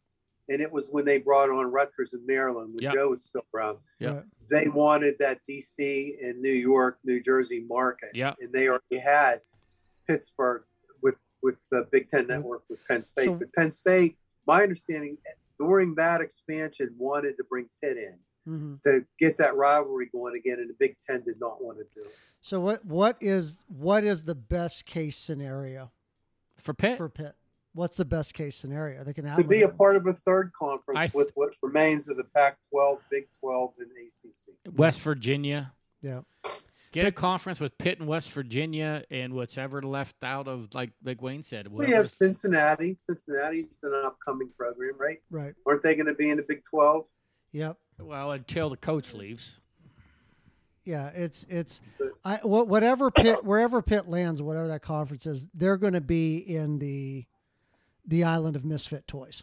and 0.48 0.60
it 0.60 0.70
was 0.70 0.88
when 0.90 1.04
they 1.04 1.18
brought 1.18 1.50
on 1.50 1.66
Rutgers 1.72 2.14
in 2.14 2.24
Maryland 2.26 2.68
when 2.74 2.78
Yeah. 2.82 2.92
Joe 2.92 3.08
was 3.10 3.24
still 3.24 3.44
around. 3.54 3.78
Yeah. 3.98 4.14
Right. 4.16 4.24
They 4.50 4.68
wanted 4.68 5.16
that 5.18 5.40
DC 5.48 6.16
and 6.22 6.40
New 6.40 6.52
York, 6.52 6.98
New 7.04 7.20
Jersey 7.20 7.60
market. 7.68 8.10
Yeah. 8.14 8.34
and 8.40 8.52
they 8.52 8.68
already 8.68 8.98
had 8.98 9.40
Pittsburgh 10.06 10.64
with 11.00 11.20
with 11.42 11.68
the 11.70 11.88
Big 11.90 12.08
Ten 12.08 12.28
network 12.28 12.62
with 12.68 12.78
Penn 12.86 13.02
State. 13.02 13.24
So- 13.24 13.34
but 13.34 13.52
Penn 13.52 13.70
State, 13.72 14.16
my 14.46 14.62
understanding 14.62 15.18
during 15.58 15.94
that 15.96 16.20
expansion, 16.20 16.94
wanted 16.98 17.36
to 17.36 17.44
bring 17.44 17.68
Pitt 17.82 17.96
in 17.96 18.14
hmm 18.44 18.74
to 18.82 19.04
get 19.20 19.38
that 19.38 19.54
rivalry 19.54 20.08
going 20.12 20.34
again, 20.36 20.58
and 20.58 20.68
the 20.68 20.74
Big 20.74 20.96
Ten 20.98 21.22
did 21.22 21.38
not 21.38 21.62
want 21.62 21.78
to 21.78 21.84
do 21.94 22.04
it. 22.04 22.16
So 22.40 22.60
what? 22.60 22.84
What 22.84 23.16
is 23.20 23.58
what 23.68 24.04
is 24.04 24.24
the 24.24 24.34
best 24.34 24.84
case 24.84 25.16
scenario 25.16 25.92
For 26.58 26.74
Pitt, 26.74 26.98
for 26.98 27.08
Pitt? 27.08 27.36
What's 27.74 27.96
the 27.96 28.04
best 28.04 28.34
case 28.34 28.56
scenario 28.56 29.04
they 29.04 29.14
can 29.14 29.24
have? 29.24 29.38
To 29.38 29.44
be 29.44 29.62
a 29.62 29.68
part 29.68 29.96
of 29.96 30.06
a 30.06 30.12
third 30.12 30.50
conference 30.58 31.12
th- 31.12 31.14
with 31.14 31.32
what 31.36 31.54
remains 31.62 32.08
of 32.08 32.16
the 32.18 32.24
Pac-12, 32.24 32.98
Big 33.10 33.28
12, 33.40 33.74
and 33.78 33.90
ACC. 33.90 34.76
West 34.76 35.00
Virginia. 35.00 35.72
Yeah. 36.02 36.20
Get 36.92 37.06
a 37.06 37.12
conference 37.12 37.58
with 37.58 37.76
Pitt 37.78 37.98
and 38.00 38.06
West 38.06 38.30
Virginia 38.32 39.02
and 39.10 39.32
what's 39.32 39.56
ever 39.56 39.80
left 39.82 40.16
out 40.22 40.46
of 40.46 40.68
like 40.74 40.90
like 41.02 41.22
Wayne 41.22 41.42
said. 41.42 41.66
We 41.68 41.86
have 41.86 41.90
whatever's- 41.90 42.12
Cincinnati. 42.12 42.96
Cincinnati's 43.00 43.80
an 43.82 43.94
upcoming 44.04 44.50
program, 44.56 44.92
right? 44.98 45.18
Right. 45.30 45.54
Aren't 45.66 45.80
they 45.82 45.94
going 45.94 46.06
to 46.06 46.14
be 46.14 46.28
in 46.28 46.36
the 46.36 46.42
Big 46.42 46.62
12? 46.64 47.06
Yep. 47.52 47.78
well 47.98 48.32
until 48.32 48.68
the 48.70 48.76
coach 48.76 49.14
leaves. 49.14 49.58
Yeah. 50.84 51.08
It's 51.08 51.44
it's 51.48 51.80
I 52.24 52.36
whatever 52.42 53.10
Pitt 53.10 53.42
wherever 53.42 53.80
Pitt 53.80 54.06
lands, 54.08 54.42
whatever 54.42 54.68
that 54.68 54.82
conference 54.82 55.26
is, 55.26 55.48
they're 55.54 55.78
going 55.78 55.92
to 55.94 56.00
be 56.02 56.36
in 56.36 56.78
the 56.78 57.24
the 58.06 58.24
island 58.24 58.54
of 58.56 58.64
misfit 58.66 59.06
toys. 59.06 59.42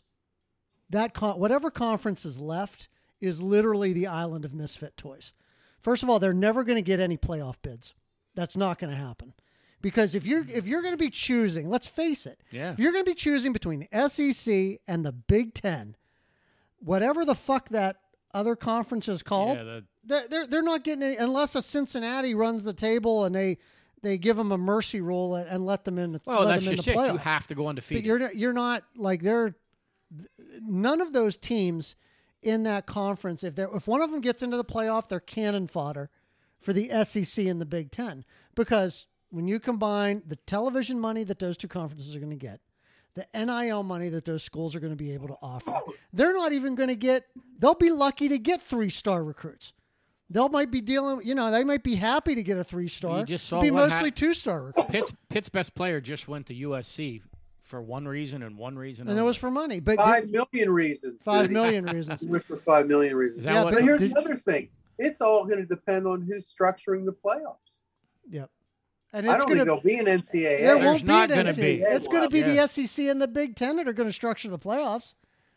That 0.92 1.14
con- 1.16 1.40
whatever 1.40 1.72
conference 1.72 2.26
is 2.26 2.38
left 2.38 2.90
is 3.22 3.42
literally 3.42 3.94
the 3.94 4.08
island 4.08 4.46
of 4.46 4.54
misfit 4.54 4.98
toys. 4.98 5.34
First 5.82 6.04
of 6.04 6.10
all, 6.10 6.20
they're 6.20 6.34
never 6.34 6.64
going 6.64 6.76
to 6.78 6.82
get 6.82 7.00
any 7.00 7.18
playoff 7.18 7.56
bids. 7.62 7.94
That's 8.36 8.56
not 8.58 8.80
going 8.80 8.92
to 8.92 8.98
happen 8.98 9.34
Because 9.82 10.14
if 10.16 10.26
you're 10.26 10.46
if 10.48 10.68
you're 10.68 10.82
going 10.82 10.94
to 10.94 10.98
be 10.98 11.10
choosing, 11.10 11.70
let's 11.70 11.88
face 11.88 12.26
it, 12.26 12.40
Yeah. 12.52 12.72
if 12.74 12.80
you're 12.80 12.92
going 12.92 13.04
to 13.06 13.10
be 13.12 13.16
choosing 13.16 13.54
between 13.54 13.88
the 13.90 14.10
SEC 14.10 14.80
and 14.88 15.06
the 15.06 15.12
Big 15.12 15.54
Ten, 15.54 15.96
whatever 16.80 17.26
the 17.26 17.36
fuck 17.36 17.70
that 17.70 17.98
other 18.34 18.56
conference 18.56 19.08
is 19.10 19.24
called, 19.24 19.58
Yeah, 19.58 19.64
the, 19.64 19.84
they're, 20.06 20.28
they're 20.28 20.48
they're 20.48 20.62
not 20.62 20.84
getting 20.84 21.04
any 21.04 21.16
unless 21.18 21.56
a 21.56 21.62
Cincinnati 21.62 22.34
runs 22.36 22.64
the 22.64 22.74
table 22.74 23.26
and 23.26 23.34
they 23.36 23.58
they 24.02 24.18
give 24.18 24.38
them 24.38 24.52
a 24.54 24.58
mercy 24.58 25.02
rule 25.02 25.36
and, 25.36 25.66
let 25.66 25.84
them 25.84 25.98
in. 25.98 26.14
The, 26.14 26.22
well, 26.26 26.46
that's 26.48 26.64
them 26.64 26.76
just 26.76 26.86
the 26.86 26.94
it. 26.98 27.12
You 27.12 27.18
have 27.18 27.48
to 27.48 27.56
go 27.56 27.64
But 27.64 27.70
undefeated. 27.70 28.06
you're 28.06 28.20
not- 28.20 28.36
you're 28.36 28.54
not 28.54 28.84
like 28.96 29.22
they're 29.22 29.56
none 30.62 31.02
of 31.02 31.14
those 31.14 31.36
teams 31.38 31.96
in 32.42 32.64
that 32.64 32.86
conference. 32.86 33.44
If 33.44 33.58
if 33.58 33.88
one 33.88 34.02
of 34.02 34.12
them 34.12 34.22
gets 34.22 34.44
into 34.44 34.58
the 34.58 34.66
playoff, 34.66 35.08
they're 35.08 35.20
cannon 35.20 35.68
fodder 35.68 36.10
for 36.60 36.74
the 36.74 36.90
SEC 37.06 37.46
and 37.46 37.62
the 37.62 37.66
Big 37.66 37.92
Ten 37.92 38.26
because 38.56 39.08
when 39.30 39.48
you 39.48 39.60
combine 39.60 40.24
the 40.26 40.36
television 40.36 41.00
money 41.00 41.24
that 41.24 41.40
those 41.40 41.58
two 41.58 41.68
conferences 41.68 42.16
are 42.16 42.20
going 42.20 42.32
to 42.32 42.36
get. 42.36 42.60
The 43.16 43.28
NIL 43.34 43.84
money 43.84 44.10
that 44.10 44.24
those 44.24 44.44
schools 44.44 44.76
are 44.76 44.80
going 44.80 44.94
to 44.94 45.04
be 45.04 45.12
able 45.12 45.28
to 45.30 45.38
offer. 45.42 45.78
They're 46.14 46.34
not 46.34 46.54
even 46.54 46.76
going 46.76 46.90
to 46.90 46.96
get, 46.96 47.26
they'll 47.58 47.74
be 47.74 47.92
lucky 47.92 48.30
to 48.30 48.38
get 48.38 48.62
three 48.62 48.92
star 48.92 49.24
recruits. 49.24 49.74
They'll 50.30 50.48
might 50.48 50.70
be 50.70 50.80
dealing, 50.80 51.26
you 51.26 51.34
know, 51.34 51.50
they 51.50 51.64
might 51.64 51.84
be 51.84 51.96
happy 51.96 52.36
to 52.36 52.44
get 52.44 52.58
a 52.58 52.64
three 52.64 52.88
star. 52.88 53.20
You 53.20 53.26
just 53.26 53.48
saw 53.48 53.62
be 53.62 53.72
mostly 53.72 54.10
hap- 54.10 54.16
two 54.16 54.34
star 54.34 54.62
recruits. 54.62 54.92
Pitt's, 54.92 55.14
Pitt's 55.28 55.50
best 55.50 55.74
player 55.74 56.00
just 56.00 56.28
went 56.28 56.46
to 56.46 56.54
USC 56.56 57.22
for 57.70 57.82
one 57.82 58.08
reason 58.08 58.42
and 58.42 58.58
one 58.58 58.76
reason. 58.78 59.08
And 59.08 59.18
it 59.18 59.22
was 59.22 59.38
for 59.38 59.52
money. 59.52 59.80
But 59.80 59.98
Five 59.98 60.30
million 60.32 60.72
reasons. 60.72 61.22
five 61.22 61.44
Goody. 61.44 61.54
million 61.54 61.86
reasons. 61.96 62.20
He 62.22 62.26
went 62.28 62.44
for 62.44 62.58
five 62.58 62.88
million 62.88 63.16
reasons. 63.16 63.46
Yeah, 63.46 63.64
what? 63.64 63.76
But 63.76 63.84
here's 63.84 64.00
Did- 64.02 64.16
the 64.16 64.20
other 64.20 64.36
thing. 64.36 64.70
It's 64.98 65.22
all 65.22 65.46
going 65.46 65.60
to 65.60 65.66
depend 65.66 66.08
on 66.08 66.22
who's 66.24 66.52
structuring 66.52 67.06
the 67.06 67.14
playoffs. 67.14 67.80
Yep. 68.30 68.50
And 69.14 69.30
I 69.30 69.38
don't 69.38 69.48
going 69.48 69.60
think 69.60 69.66
there'll 69.68 69.82
be 69.82 69.96
an 69.98 70.08
NCAA. 70.08 70.60
there 70.60 70.78
won't 70.78 71.06
not 71.06 71.30
be 71.30 71.34
an 71.36 71.40
gonna 71.46 71.54
NCAA. 71.54 71.56
be. 71.62 71.82
It's 71.84 72.08
going 72.08 72.24
to 72.24 72.30
be 72.30 72.40
Yeah. 72.40 72.66
the 72.66 72.68
SEC 72.68 73.06
and 73.08 73.22
the 73.22 73.28
Big 73.28 73.56
Ten 73.56 73.78
that 73.78 73.88
are 73.88 73.94
going 73.94 74.10
to 74.10 74.14
structure 74.14 74.50
the 74.50 74.60
playoffs, 74.60 75.14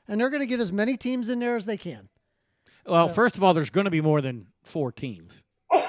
and 0.07 0.21
they're 0.21 0.31
going 0.31 0.41
to 0.41 0.47
get 0.47 0.61
as 0.61 0.71
many 0.71 0.97
teams 0.97 1.29
in 1.29 1.39
there 1.41 1.57
as 1.57 1.65
they 1.67 1.77
can. 1.77 2.09
well, 2.87 3.09
first 3.09 3.37
of 3.37 3.43
all, 3.43 3.53
there's 3.55 3.71
going 3.71 3.85
to 3.87 3.91
be 3.91 4.01
more 4.03 4.21
than 4.21 4.47
four 4.63 4.93
teams. 4.93 5.43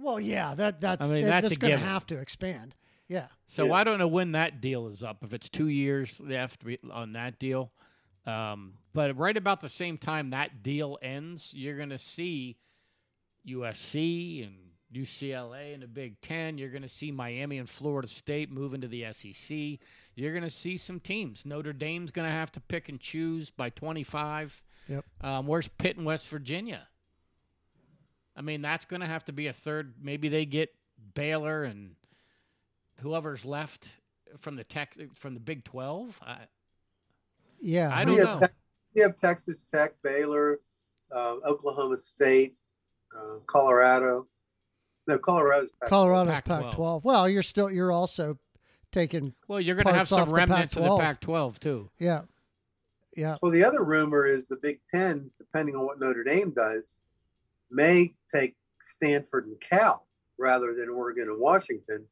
Well, 0.00 0.20
yeah, 0.20 0.54
that 0.54 0.80
that's 0.80 1.04
I 1.04 1.12
mean, 1.12 1.24
that- 1.24 1.42
that's 1.42 1.54
a 1.54 1.58
going 1.58 1.72
to 1.72 1.78
have 1.78 2.06
to 2.06 2.18
expand. 2.18 2.74
Yeah. 3.08 3.26
So 3.46 3.66
Yeah. 3.66 3.72
I 3.74 3.84
don't 3.84 3.98
know 3.98 4.08
when 4.08 4.32
that 4.32 4.60
deal 4.60 4.88
is 4.88 5.02
up. 5.02 5.24
If 5.24 5.32
it's 5.32 5.48
two 5.48 5.68
years 5.68 6.20
left 6.20 6.64
on 6.90 7.12
that 7.12 7.38
deal, 7.38 7.72
um, 8.26 8.74
but 8.92 9.16
right 9.16 9.36
about 9.36 9.60
the 9.60 9.68
same 9.68 9.96
time 9.96 10.30
that 10.30 10.62
deal 10.62 10.98
ends, 11.00 11.52
you're 11.54 11.76
going 11.76 11.88
to 11.90 11.98
see 11.98 12.58
USC 13.46 14.46
and 14.46 14.56
UCLA 14.92 15.74
in 15.74 15.80
the 15.80 15.86
Big 15.86 16.20
Ten. 16.20 16.58
You're 16.58 16.70
going 16.70 16.82
to 16.82 16.88
see 16.88 17.10
Miami 17.10 17.58
and 17.58 17.68
Florida 17.68 18.08
State 18.08 18.50
move 18.50 18.74
into 18.74 18.88
the 18.88 19.06
SEC. 19.12 19.78
You're 20.14 20.32
going 20.32 20.44
to 20.44 20.50
see 20.50 20.76
some 20.76 21.00
teams. 21.00 21.44
Notre 21.46 21.72
Dame's 21.72 22.10
going 22.10 22.26
to 22.26 22.32
have 22.32 22.52
to 22.52 22.60
pick 22.60 22.88
and 22.88 23.00
choose 23.00 23.50
by 23.50 23.70
25. 23.70 24.62
Yep. 24.88 25.04
Um, 25.20 25.46
where's 25.46 25.68
Pitt 25.68 25.96
and 25.96 26.06
West 26.06 26.28
Virginia? 26.28 26.86
I 28.36 28.40
mean, 28.40 28.62
that's 28.62 28.84
going 28.84 29.00
to 29.00 29.06
have 29.06 29.24
to 29.24 29.32
be 29.32 29.48
a 29.48 29.52
third. 29.52 29.94
Maybe 30.00 30.28
they 30.28 30.46
get 30.46 30.70
Baylor 31.14 31.64
and 31.64 31.96
whoever's 33.00 33.44
left 33.44 33.86
from 34.40 34.56
the 34.56 34.64
Tex 34.64 34.98
from 35.14 35.34
the 35.34 35.40
Big 35.40 35.64
Twelve. 35.64 36.18
I, 36.24 36.38
Yeah. 37.60 37.90
I 37.94 38.04
don't 38.04 38.18
have, 38.18 38.26
know. 38.26 38.40
Tex- 38.40 38.66
we 38.94 39.02
have 39.02 39.16
Texas 39.16 39.66
Tech, 39.74 39.94
Baylor, 40.02 40.60
uh, 41.12 41.36
Oklahoma 41.46 41.96
State, 41.96 42.56
uh, 43.16 43.36
Colorado. 43.46 44.26
No, 45.06 45.18
Colorado's 45.18 45.70
Pac- 45.80 45.88
Colorado's 45.88 46.34
Pac-12. 46.34 46.62
Pac-12. 46.70 47.04
Well, 47.04 47.28
you're 47.28 47.42
still 47.42 47.70
you're 47.70 47.92
also 47.92 48.38
taking 48.92 49.32
well, 49.46 49.60
you're 49.60 49.74
going 49.74 49.86
to 49.86 49.92
have 49.92 50.08
Parts 50.08 50.12
off 50.12 50.18
some 50.20 50.28
the 50.28 50.34
remnants 50.34 50.76
of 50.76 50.82
the 50.82 50.96
Pac-12. 50.98 51.00
Pac-12 51.00 51.58
too. 51.60 51.90
yeah, 51.98 52.22
yeah. 53.16 53.36
Well, 53.40 53.52
the 53.52 53.64
other 53.64 53.82
rumor 53.82 54.26
is 54.26 54.48
the 54.48 54.56
Big 54.56 54.80
Ten, 54.86 55.30
depending 55.38 55.76
on 55.76 55.86
what 55.86 55.98
Notre 55.98 56.24
Dame 56.24 56.50
does, 56.50 56.98
may 57.70 58.14
take 58.34 58.56
Stanford 58.82 59.46
and 59.46 59.58
Cal 59.60 60.06
rather 60.38 60.74
than 60.74 60.88
Oregon 60.90 61.28
and 61.28 61.40
Washington 61.40 62.04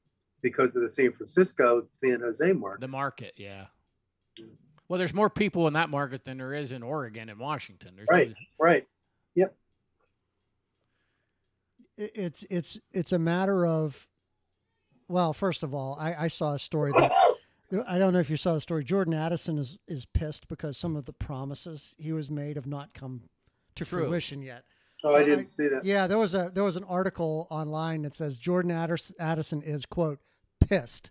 because 0.43 0.77
of 0.77 0.83
the 0.83 0.89
San 0.89 1.13
Francisco 1.13 1.87
San 1.91 2.21
Jose 2.21 2.53
market. 2.53 2.81
The 2.81 2.89
market, 2.89 3.35
yeah. 3.37 3.67
Well, 4.89 4.99
there's 4.99 5.15
more 5.15 5.31
people 5.31 5.67
in 5.67 5.73
that 5.75 5.91
market 5.91 6.25
than 6.25 6.39
there 6.39 6.55
is 6.55 6.71
in 6.73 6.83
Oregon 6.83 7.29
and 7.29 7.39
Washington. 7.41 7.95
There's 7.97 8.09
Right. 8.11 8.35
Right. 8.59 8.87
It- 11.99 12.13
It's 12.15 12.45
it's 12.51 12.79
it's 12.93 13.13
a 13.13 13.19
matter 13.19 13.67
of, 13.67 14.07
well, 15.09 15.33
first 15.33 15.63
of 15.63 15.75
all, 15.75 15.97
I, 15.99 16.25
I 16.25 16.29
saw 16.29 16.53
a 16.55 16.59
story 16.59 16.93
that 16.93 17.11
I 17.89 17.99
don't 17.99 18.13
know 18.13 18.19
if 18.19 18.29
you 18.29 18.37
saw 18.37 18.53
the 18.55 18.61
story. 18.61 18.85
Jordan 18.85 19.15
Addison 19.15 19.57
is 19.59 19.79
is 19.89 20.05
pissed 20.05 20.47
because 20.49 20.77
some 20.77 20.95
of 20.95 21.07
the 21.07 21.15
promises 21.15 21.95
he 21.99 22.13
was 22.13 22.31
made 22.31 22.57
have 22.57 22.67
not 22.67 22.93
come 22.93 23.23
to 23.77 23.85
True. 23.87 24.05
fruition 24.05 24.43
yet. 24.43 24.65
Oh, 25.07 25.15
I 25.15 25.23
didn't 25.23 25.41
I- 25.41 25.43
see 25.43 25.69
that. 25.69 25.85
Yeah, 25.85 26.07
there 26.07 26.19
was 26.19 26.35
a 26.35 26.51
there 26.55 26.65
was 26.65 26.77
an 26.77 26.85
article 26.85 27.47
online 27.51 28.03
that 28.03 28.15
says 28.15 28.39
Jordan 28.39 28.71
Addis- 28.71 29.13
Addison 29.19 29.63
is 29.63 29.87
quote 29.87 30.19
pissed 30.61 31.11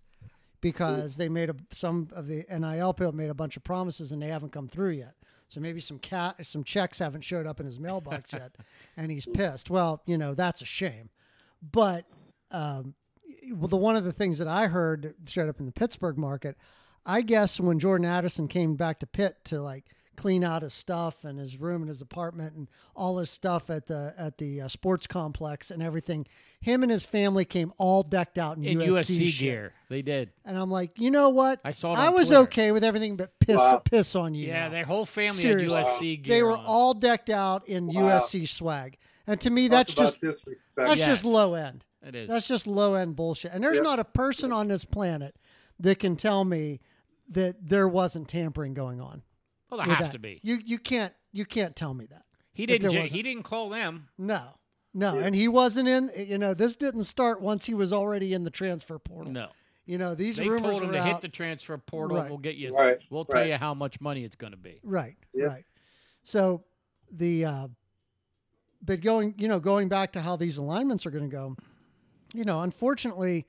because 0.61 1.15
they 1.17 1.29
made 1.29 1.49
a 1.49 1.55
some 1.71 2.09
of 2.13 2.27
the 2.27 2.45
NIL 2.49 2.93
people 2.93 3.11
made 3.13 3.29
a 3.29 3.33
bunch 3.35 3.55
of 3.57 3.63
promises 3.63 4.11
and 4.11 4.21
they 4.21 4.27
haven't 4.27 4.51
come 4.51 4.67
through 4.67 4.91
yet. 4.91 5.13
So 5.47 5.59
maybe 5.59 5.79
some 5.79 5.99
cat 5.99 6.35
some 6.45 6.63
checks 6.63 6.99
haven't 6.99 7.21
showed 7.21 7.45
up 7.45 7.59
in 7.59 7.65
his 7.65 7.79
mailbox 7.79 8.33
yet, 8.33 8.55
and 8.97 9.11
he's 9.11 9.25
pissed. 9.27 9.69
Well, 9.69 10.01
you 10.05 10.17
know 10.17 10.33
that's 10.33 10.61
a 10.61 10.65
shame, 10.65 11.09
but 11.71 12.05
um, 12.51 12.95
well, 13.51 13.67
the 13.67 13.77
one 13.77 13.95
of 13.95 14.03
the 14.03 14.11
things 14.11 14.39
that 14.39 14.47
I 14.47 14.67
heard 14.67 15.03
that 15.03 15.29
showed 15.29 15.49
up 15.49 15.59
in 15.59 15.65
the 15.67 15.71
Pittsburgh 15.71 16.17
market, 16.17 16.57
I 17.05 17.21
guess 17.21 17.59
when 17.59 17.77
Jordan 17.79 18.05
Addison 18.07 18.47
came 18.47 18.75
back 18.75 18.99
to 19.01 19.05
Pitt 19.07 19.37
to 19.45 19.61
like 19.61 19.85
clean 20.15 20.43
out 20.43 20.61
his 20.61 20.73
stuff 20.73 21.23
and 21.25 21.37
his 21.39 21.57
room 21.59 21.81
and 21.81 21.89
his 21.89 22.01
apartment 22.01 22.55
and 22.55 22.67
all 22.95 23.17
his 23.17 23.29
stuff 23.29 23.69
at 23.69 23.85
the 23.87 24.13
at 24.17 24.37
the 24.37 24.61
uh, 24.61 24.67
sports 24.67 25.07
complex 25.07 25.71
and 25.71 25.81
everything, 25.83 26.25
him 26.61 26.83
and 26.83 26.91
his 26.91 27.03
family 27.05 27.45
came 27.45 27.73
all 27.77 28.03
decked 28.03 28.37
out 28.37 28.57
in, 28.57 28.65
in 28.65 28.77
USC, 28.79 29.19
USC 29.29 29.37
gear. 29.39 29.73
They 29.89 30.01
did. 30.01 30.31
And 30.45 30.57
I'm 30.57 30.71
like, 30.71 30.99
you 30.99 31.11
know 31.11 31.29
what? 31.29 31.59
I 31.63 31.71
saw 31.71 31.93
it 31.93 31.99
I 31.99 32.09
was 32.09 32.27
Twitter. 32.27 32.41
okay 32.43 32.71
with 32.71 32.83
everything 32.83 33.15
but 33.15 33.37
piss 33.39 33.57
Wow. 33.57 33.77
piss 33.85 34.15
on 34.15 34.33
you. 34.33 34.47
Yeah, 34.47 34.65
now. 34.65 34.69
their 34.69 34.85
whole 34.85 35.05
family 35.05 35.41
Seriously. 35.41 35.77
had 35.77 35.85
USC 35.87 36.23
gear. 36.23 36.35
they 36.35 36.43
were 36.43 36.51
on. 36.57 36.65
all 36.65 36.93
decked 36.93 37.29
out 37.29 37.67
in 37.67 37.87
Wow. 37.87 38.19
USC 38.19 38.47
swag. 38.47 38.97
And 39.27 39.39
to 39.41 39.49
me, 39.49 39.67
Talk 39.69 39.71
that's 39.87 39.93
just 39.95 40.21
disrespect. 40.21 40.61
that's 40.75 40.99
Yes. 40.99 41.07
just 41.07 41.25
low 41.25 41.55
end. 41.55 41.83
It 42.05 42.13
is. 42.15 42.29
That's 42.29 42.47
just 42.47 42.67
low 42.67 42.93
end 42.93 43.15
bullshit. 43.15 43.51
And 43.53 43.63
there's 43.63 43.75
Yep. 43.75 43.83
not 43.83 43.99
a 43.99 44.03
person 44.05 44.51
on 44.51 44.67
this 44.67 44.85
planet 44.85 45.35
that 45.79 45.97
can 45.99 46.15
tell 46.15 46.45
me 46.45 46.79
that 47.29 47.55
there 47.67 47.87
wasn't 47.87 48.27
tampering 48.27 48.75
going 48.75 49.01
on. 49.01 49.23
Well, 49.77 49.85
there 49.87 49.95
has 49.95 50.07
that. 50.07 50.13
to 50.13 50.19
be. 50.19 50.39
You 50.43 50.59
you 50.65 50.77
can't 50.79 51.13
you 51.31 51.45
can't 51.45 51.75
tell 51.75 51.93
me 51.93 52.05
that. 52.07 52.23
He 52.53 52.65
But 52.65 52.81
didn't. 52.81 52.91
there 52.93 53.03
he 53.05 53.21
didn't 53.23 53.43
call 53.43 53.69
them. 53.69 54.07
No. 54.17 54.43
No, 54.93 55.15
Yeah. 55.19 55.25
and 55.25 55.35
he 55.35 55.47
wasn't 55.49 55.89
in. 55.89 56.09
You 56.15 56.37
know, 56.37 56.53
this 56.53 56.75
didn't 56.77 57.03
start 57.03 57.41
once 57.41 57.65
he 57.65 57.73
was 57.73 57.91
already 57.91 58.33
in 58.33 58.43
the 58.45 58.49
transfer 58.49 58.97
portal. 58.97 59.33
No. 59.33 59.49
You 59.85 59.97
know, 59.97 60.15
these 60.15 60.39
rumors. 60.39 60.47
They 60.47 60.49
rumors 60.67 60.71
told 60.71 60.81
him 60.83 60.87
were 60.89 60.93
to 60.95 60.99
out. 61.01 61.07
hit 61.07 61.21
the 61.21 61.27
transfer 61.29 61.77
portal. 61.77 62.17
Right. 62.17 62.29
We'll 62.29 62.37
get 62.39 62.55
you. 62.55 62.75
Right, 62.75 62.97
We'll 63.09 63.25
tell 63.25 63.41
right. 63.41 63.49
you 63.49 63.57
how 63.57 63.73
much 63.73 63.99
money 64.01 64.23
it's 64.23 64.35
going 64.37 64.51
to 64.53 64.57
be. 64.57 64.79
Right, 64.83 65.15
Yep. 65.33 65.47
right. 65.49 65.65
So 66.23 66.63
the 67.11 67.45
uh 67.45 67.67
but 68.81 69.01
going, 69.01 69.33
you 69.37 69.47
know, 69.47 69.59
going 69.59 69.89
back 69.89 70.13
to 70.13 70.21
how 70.21 70.35
these 70.35 70.57
alignments 70.57 71.05
are 71.05 71.11
going 71.11 71.29
to 71.29 71.35
go, 71.35 71.55
you 72.33 72.43
know, 72.43 72.61
unfortunately, 72.61 73.45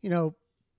you 0.00 0.10
know, 0.10 0.34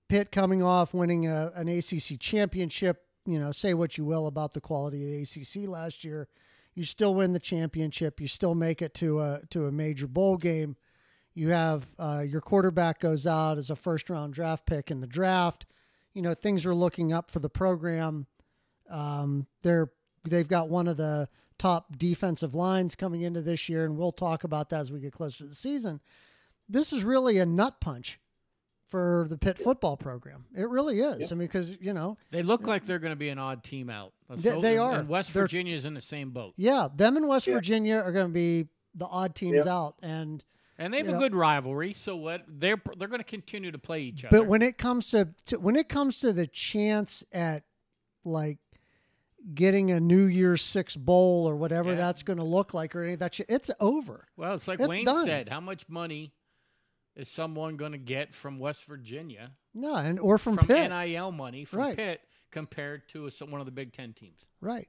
Pitt 0.08 0.32
coming 0.32 0.62
off 0.62 0.94
winning 0.94 1.26
a, 1.26 1.52
an 1.54 1.68
ACC 1.68 2.18
championship, 2.18 3.04
you 3.28 3.38
know, 3.38 3.52
say 3.52 3.74
what 3.74 3.98
you 3.98 4.06
will 4.06 4.26
about 4.26 4.54
the 4.54 4.60
quality 4.60 5.04
of 5.04 5.10
the 5.10 5.40
ACC 5.40 5.68
last 5.68 6.02
year, 6.02 6.28
you 6.74 6.84
still 6.84 7.14
win 7.14 7.34
the 7.34 7.38
championship, 7.38 8.22
you 8.22 8.26
still 8.26 8.54
make 8.54 8.80
it 8.80 8.94
to 8.94 9.20
a 9.20 9.40
to 9.50 9.66
a 9.66 9.72
major 9.72 10.06
bowl 10.06 10.38
game. 10.38 10.76
You 11.34 11.50
have 11.50 11.86
uh, 11.98 12.24
your 12.26 12.40
quarterback 12.40 13.00
goes 13.00 13.26
out 13.26 13.58
as 13.58 13.68
a 13.68 13.76
first 13.76 14.08
round 14.08 14.32
draft 14.32 14.64
pick 14.64 14.90
in 14.90 15.00
the 15.00 15.06
draft. 15.06 15.66
You 16.14 16.22
know, 16.22 16.32
things 16.32 16.64
are 16.64 16.74
looking 16.74 17.12
up 17.12 17.30
for 17.30 17.38
the 17.38 17.50
program. 17.50 18.26
Um, 18.88 19.46
they're 19.62 19.90
they've 20.26 20.48
got 20.48 20.70
one 20.70 20.88
of 20.88 20.96
the 20.96 21.28
top 21.58 21.98
defensive 21.98 22.54
lines 22.54 22.94
coming 22.94 23.22
into 23.22 23.42
this 23.42 23.68
year, 23.68 23.84
and 23.84 23.98
we'll 23.98 24.10
talk 24.10 24.44
about 24.44 24.70
that 24.70 24.80
as 24.80 24.90
we 24.90 25.00
get 25.00 25.12
closer 25.12 25.38
to 25.38 25.46
the 25.46 25.54
season. 25.54 26.00
This 26.66 26.94
is 26.94 27.04
really 27.04 27.38
a 27.38 27.46
nut 27.46 27.78
punch 27.78 28.18
for 28.88 29.26
the 29.28 29.36
Pitt 29.36 29.58
football 29.58 29.96
program. 29.96 30.44
It 30.56 30.68
really 30.68 31.00
is. 31.00 31.20
Yep. 31.20 31.32
I 31.32 31.34
mean, 31.34 31.46
because 31.48 31.76
you 31.80 31.92
know, 31.92 32.16
They 32.30 32.42
look 32.42 32.66
like 32.66 32.84
they're 32.86 32.98
going 32.98 33.12
to 33.12 33.16
be 33.16 33.28
an 33.28 33.38
odd 33.38 33.62
team 33.62 33.90
out. 33.90 34.12
They- 34.30 34.60
they 34.60 34.78
are. 34.78 35.00
And 35.00 35.08
West 35.08 35.30
Virginia 35.30 35.74
is 35.74 35.84
in 35.84 35.94
the 35.94 36.00
same 36.00 36.30
boat. 36.30 36.54
yeah, 36.56 36.88
them 36.94 37.16
and 37.16 37.28
West 37.28 37.46
Yeah. 37.46 37.54
Virginia 37.54 37.96
are 37.96 38.12
going 38.12 38.26
to 38.28 38.32
be 38.32 38.68
the 38.94 39.06
odd 39.06 39.34
teams 39.34 39.56
Yep. 39.56 39.66
out, 39.66 39.94
and 40.02 40.44
And 40.78 40.92
they 40.94 40.98
have 40.98 41.08
a 41.08 41.12
know- 41.12 41.18
good 41.18 41.34
rivalry, 41.34 41.92
so 41.92 42.16
what 42.16 42.44
they're 42.48 42.80
they're 42.96 43.08
going 43.08 43.20
to 43.20 43.24
continue 43.24 43.70
to 43.72 43.78
play 43.78 44.02
each 44.02 44.24
other. 44.24 44.38
But 44.38 44.48
when 44.48 44.62
it 44.62 44.78
comes 44.78 45.10
to, 45.10 45.28
to 45.46 45.58
when 45.58 45.76
it 45.76 45.88
comes 45.88 46.20
to 46.20 46.32
the 46.32 46.46
chance 46.46 47.24
at 47.32 47.64
like 48.24 48.58
getting 49.54 49.90
a 49.90 50.00
New 50.00 50.24
Year's 50.24 50.62
Six 50.62 50.96
bowl 50.96 51.48
or 51.48 51.56
whatever 51.56 51.90
Yeah. 51.90 51.96
that's 51.96 52.22
going 52.22 52.38
to 52.38 52.44
look 52.44 52.74
like 52.74 52.94
or 52.96 53.02
any 53.04 53.14
of 53.14 53.20
that 53.20 53.34
shit, 53.34 53.46
it's 53.48 53.70
over. 53.80 54.26
well, 54.36 54.54
it's 54.54 54.68
like 54.68 54.80
it's 54.80 54.88
Wayne 54.88 55.04
done. 55.04 55.26
said, 55.26 55.48
how 55.48 55.60
much 55.60 55.88
money 55.88 56.32
is 57.18 57.28
someone 57.28 57.76
going 57.76 57.92
to 57.92 57.98
get 57.98 58.34
from 58.34 58.58
West 58.58 58.84
Virginia 58.84 59.50
No, 59.74 59.94
and 59.96 60.18
or 60.18 60.38
from, 60.38 60.56
from, 60.56 60.66
Pitt. 60.68 60.90
NIL 60.90 61.32
money 61.32 61.64
from 61.64 61.80
Right. 61.80 61.96
Pitt 61.96 62.20
compared 62.50 63.08
to 63.10 63.26
a, 63.26 63.30
one 63.44 63.60
of 63.60 63.66
the 63.66 63.72
Big 63.72 63.92
Ten 63.92 64.12
teams? 64.14 64.38
right. 64.60 64.88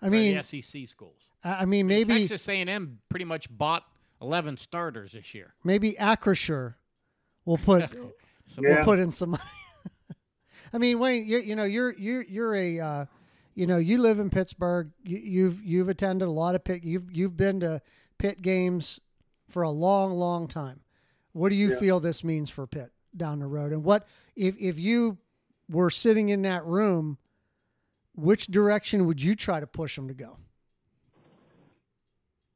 I 0.00 0.10
mean, 0.10 0.36
the 0.36 0.42
SEC 0.44 0.86
schools. 0.86 1.16
I 1.42 1.62
I 1.62 1.64
mean, 1.64 1.88
maybe 1.88 2.18
Texas 2.20 2.48
A&M 2.48 3.00
pretty 3.08 3.24
much 3.24 3.48
bought 3.50 3.82
11 4.22 4.56
starters 4.58 5.10
this 5.12 5.34
year. 5.34 5.54
maybe 5.64 5.94
Acrisure 5.94 6.74
will 7.44 7.58
put 7.58 7.90
So 7.90 8.62
we'll 8.62 8.70
Yeah. 8.76 8.84
put 8.84 9.00
in 9.00 9.10
some 9.10 9.30
money. 9.30 9.42
I 10.72 10.78
mean, 10.78 10.98
Wayne, 11.00 11.26
you 11.26 11.38
you 11.38 11.56
know 11.56 11.64
you're 11.64 11.92
you're 11.98 12.22
you're 12.22 12.54
a 12.54 12.78
uh, 12.80 13.04
you 13.54 13.66
know 13.66 13.78
you 13.78 13.98
live 13.98 14.18
in 14.20 14.30
Pittsburgh. 14.30 14.90
You, 15.02 15.18
you've 15.18 15.64
you've 15.64 15.88
attended 15.88 16.28
a 16.28 16.30
lot 16.30 16.54
of 16.54 16.62
Pitt. 16.62 16.84
You've 16.84 17.10
you've 17.10 17.36
been 17.36 17.60
to 17.60 17.80
Pitt 18.18 18.40
games 18.42 19.00
for 19.48 19.62
a 19.62 19.70
long, 19.70 20.12
long 20.12 20.46
time. 20.46 20.80
What 21.38 21.50
do 21.50 21.54
you 21.54 21.70
Yeah. 21.70 21.78
feel 21.78 22.00
this 22.00 22.24
means 22.24 22.50
for 22.50 22.66
Pitt 22.66 22.90
down 23.16 23.38
the 23.38 23.46
road? 23.46 23.72
And 23.72 23.84
what 23.84 24.08
if 24.34 24.56
if 24.58 24.76
you 24.78 25.18
were 25.68 25.88
sitting 25.88 26.30
in 26.30 26.42
that 26.42 26.66
room? 26.66 27.18
Which 28.16 28.48
direction 28.48 29.06
would 29.06 29.22
you 29.22 29.36
try 29.36 29.60
to 29.60 29.66
push 29.66 29.94
them 29.94 30.08
to 30.08 30.14
go? 30.14 30.36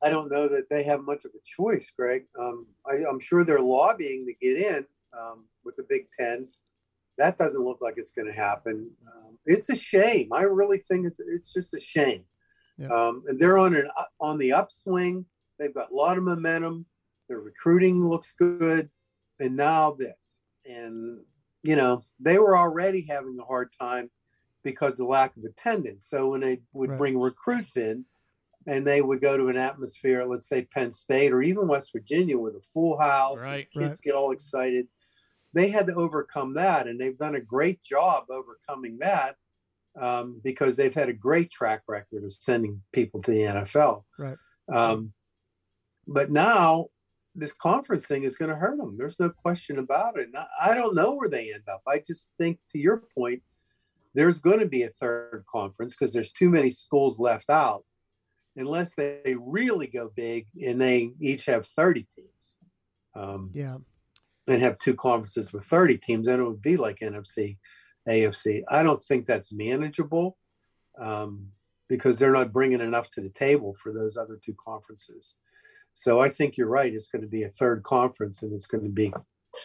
I 0.03 0.11
don't 0.11 0.29
know 0.33 0.49
that 0.49 0.69
they 0.69 0.83
have 0.83 1.03
much 1.05 1.25
of 1.25 1.31
a 1.33 1.39
choice, 1.45 1.93
Greg. 1.97 2.27
Um, 2.37 2.67
I, 2.85 3.05
I'm 3.09 3.21
sure 3.21 3.45
they're 3.45 3.61
lobbying 3.61 4.27
to 4.27 4.35
get 4.35 4.57
in 4.57 4.85
um, 5.17 5.45
with 5.63 5.77
the 5.77 5.85
Big 5.85 6.09
Ten. 6.19 6.49
That 7.19 7.39
doesn't 7.39 7.63
look 7.63 7.81
like 7.81 7.95
it's 7.99 8.11
going 8.11 8.27
to 8.27 8.33
happen. 8.33 8.91
Um, 9.07 9.39
it's 9.47 9.69
a 9.69 9.77
shame. 9.77 10.33
I 10.33 10.43
really 10.43 10.79
think 10.79 11.07
it's 11.07 11.21
it's 11.21 11.53
just 11.53 11.73
a 11.75 11.79
shame. 11.81 12.25
Yeah. 12.79 12.89
Um, 12.89 13.23
and 13.29 13.39
they're 13.39 13.59
on 13.59 13.77
an 13.77 13.87
on 14.19 14.39
the 14.39 14.53
upswing. 14.53 15.25
They've 15.61 15.73
got 15.73 15.93
a 15.93 15.95
lot 15.95 16.19
of 16.19 16.25
momentum. 16.25 16.85
Their 17.33 17.41
recruiting 17.41 18.07
looks 18.07 18.35
good, 18.39 18.91
and 19.41 19.57
now 19.57 19.93
this. 19.93 20.43
And 20.67 21.25
you 21.63 21.77
know 21.77 22.05
they 22.21 22.39
were 22.39 22.59
already 22.59 23.07
having 23.09 23.39
a 23.41 23.45
hard 23.45 23.71
time 23.81 24.11
because 24.63 24.93
of 24.93 24.99
the 24.99 25.05
lack 25.07 25.35
of 25.39 25.45
attendance. 25.45 26.05
So 26.05 26.29
when 26.29 26.43
they 26.43 26.61
would 26.75 26.91
Right. 26.91 26.99
bring 26.99 27.19
recruits 27.19 27.79
in, 27.79 28.05
and 28.67 28.87
they 28.87 29.01
would 29.01 29.23
go 29.23 29.39
to 29.39 29.49
an 29.49 29.57
atmosphere, 29.57 30.25
let's 30.25 30.47
say 30.47 30.67
Penn 30.67 30.93
State 30.93 31.33
or 31.33 31.41
even 31.41 31.69
West 31.69 31.91
Virginia 31.95 32.37
with 32.39 32.55
a 32.55 32.61
full 32.61 32.99
house, 32.99 33.41
Right. 33.41 33.67
kids 33.71 33.99
Right. 33.99 34.03
get 34.03 34.15
all 34.15 34.33
excited. 34.33 34.87
They 35.55 35.69
had 35.69 35.87
to 35.87 35.95
overcome 35.95 36.53
that, 36.55 36.87
and 36.87 37.01
they've 37.01 37.17
done 37.17 37.37
a 37.37 37.41
great 37.41 37.83
job 37.83 38.27
overcoming 38.29 38.99
that 38.99 39.39
um, 39.97 40.39
because 40.45 40.77
they've 40.77 40.95
had 40.95 41.09
a 41.09 41.15
great 41.15 41.51
track 41.51 41.83
record 41.89 42.25
of 42.25 42.33
sending 42.35 42.83
people 42.93 43.23
to 43.23 43.31
the 43.31 43.45
NFL. 43.45 44.05
Right. 44.19 44.37
Um, 44.69 45.15
but 46.07 46.31
now 46.31 46.89
this 47.35 47.53
conference 47.53 48.07
thing 48.07 48.25
is 48.25 48.37
going 48.37 48.51
to 48.51 48.57
hurt 48.57 48.77
them. 48.77 48.97
There's 48.99 49.19
no 49.19 49.31
question 49.31 49.79
about 49.79 50.19
it. 50.19 50.27
And 50.27 50.37
I- 50.37 50.71
I 50.71 50.75
don't 50.75 50.95
know 50.95 51.15
where 51.15 51.29
they 51.29 51.53
end 51.53 51.69
up. 51.69 51.83
I 51.87 51.99
just 51.99 52.33
think, 52.39 52.59
to 52.71 52.79
your 52.79 52.99
point, 53.17 53.43
there's 54.15 54.39
going 54.39 54.61
to 54.61 54.67
be 54.67 54.83
a 54.83 54.89
third 54.91 55.45
conference 55.49 55.95
because 55.95 56.13
there's 56.13 56.33
too 56.33 56.51
many 56.51 56.71
schools 56.71 57.19
left 57.19 57.49
out 57.51 57.85
unless 58.57 58.95
they 58.95 59.35
really 59.41 59.87
go 59.87 60.11
big 60.15 60.47
and 60.63 60.81
they 60.81 61.13
each 61.21 61.47
have 61.47 61.67
30 61.67 62.07
teams 62.15 62.57
um, 63.15 63.51
Yeah, 63.55 63.79
and 64.47 64.61
have 64.63 64.79
two 64.79 64.95
conferences 64.95 65.53
with 65.53 65.65
30 65.65 65.97
teams 65.99 66.27
then 66.27 66.41
it 66.41 66.45
would 66.45 66.61
be 66.61 66.77
like 66.77 66.99
nfc 66.99 67.57
afc 68.07 68.63
i 68.69 68.83
don't 68.83 69.03
think 69.03 69.25
that's 69.25 69.53
manageable 69.53 70.37
um, 70.99 71.49
because 71.89 72.19
they're 72.19 72.33
not 72.33 72.53
bringing 72.53 72.81
enough 72.83 73.11
to 73.13 73.23
the 73.23 73.31
table 73.31 73.73
for 73.75 73.93
those 73.93 74.19
other 74.19 74.39
two 74.45 74.55
conferences 74.63 75.37
so 75.93 76.21
i 76.21 76.29
think 76.29 76.57
you're 76.57 76.69
right 76.69 76.95
it's 76.95 77.09
going 77.09 77.23
to 77.23 77.29
be 77.29 77.43
a 77.45 77.49
third 77.49 77.83
conference 77.83 78.43
and 78.43 78.53
it's 78.53 78.67
going 78.67 78.83
to 78.85 78.91
be 78.91 79.13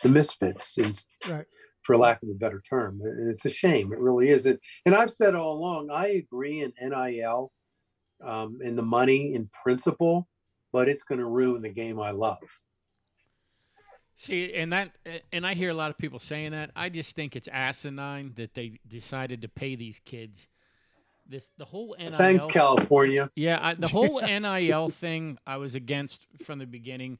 the 0.04 0.10
misfits 0.10 0.78
and 0.78 1.04
Right. 1.30 1.46
for 1.84 1.96
lack 1.98 2.22
of 2.24 2.30
a 2.30 2.34
better 2.34 2.62
term 2.62 3.00
And 3.02 3.30
it's 3.30 3.46
a 3.46 3.50
shame 3.50 3.94
it 3.94 4.00
really 4.00 4.30
is 4.30 4.46
and, 4.46 4.60
and 4.86 4.96
i've 4.96 5.12
said 5.12 5.36
all 5.36 5.54
along 5.54 5.90
i 5.92 6.08
agree 6.08 6.62
in 6.62 6.74
nil 6.82 7.52
um, 8.24 8.60
and 8.63 8.78
the 8.78 8.84
money 8.84 9.34
in 9.34 9.50
principle 9.63 10.28
but 10.74 10.90
it's 10.90 11.04
going 11.04 11.20
to 11.20 11.26
ruin 11.26 11.62
the 11.62 11.70
game 11.70 12.00
i 12.00 12.12
love 12.12 12.40
See, 14.20 14.52
and 14.56 14.74
that, 14.74 14.96
and 15.32 15.46
I 15.46 15.54
hear 15.54 15.70
a 15.70 15.76
lot 15.76 15.92
of 15.92 15.98
people 16.00 16.18
saying 16.18 16.52
that. 16.52 16.72
I 16.76 16.90
just 16.90 17.16
think 17.16 17.36
it's 17.36 17.48
asinine 17.48 18.34
that 18.36 18.56
they 18.56 18.80
decided 18.88 19.44
to 19.44 19.48
pay 19.48 19.76
these 19.76 20.02
kids. 20.04 20.42
This 21.30 21.50
the 21.58 21.66
whole 21.66 21.96
NIL. 22.00 22.12
thanks 22.12 22.46
california 22.46 23.30
Yeah, 23.36 23.60
I, 23.62 23.74
the 23.74 23.88
whole 23.88 24.22
NIL 24.22 24.90
thing 24.90 25.38
I 25.46 25.58
was 25.58 25.76
against 25.76 26.26
from 26.44 26.60
the 26.60 26.66
beginning. 26.66 27.20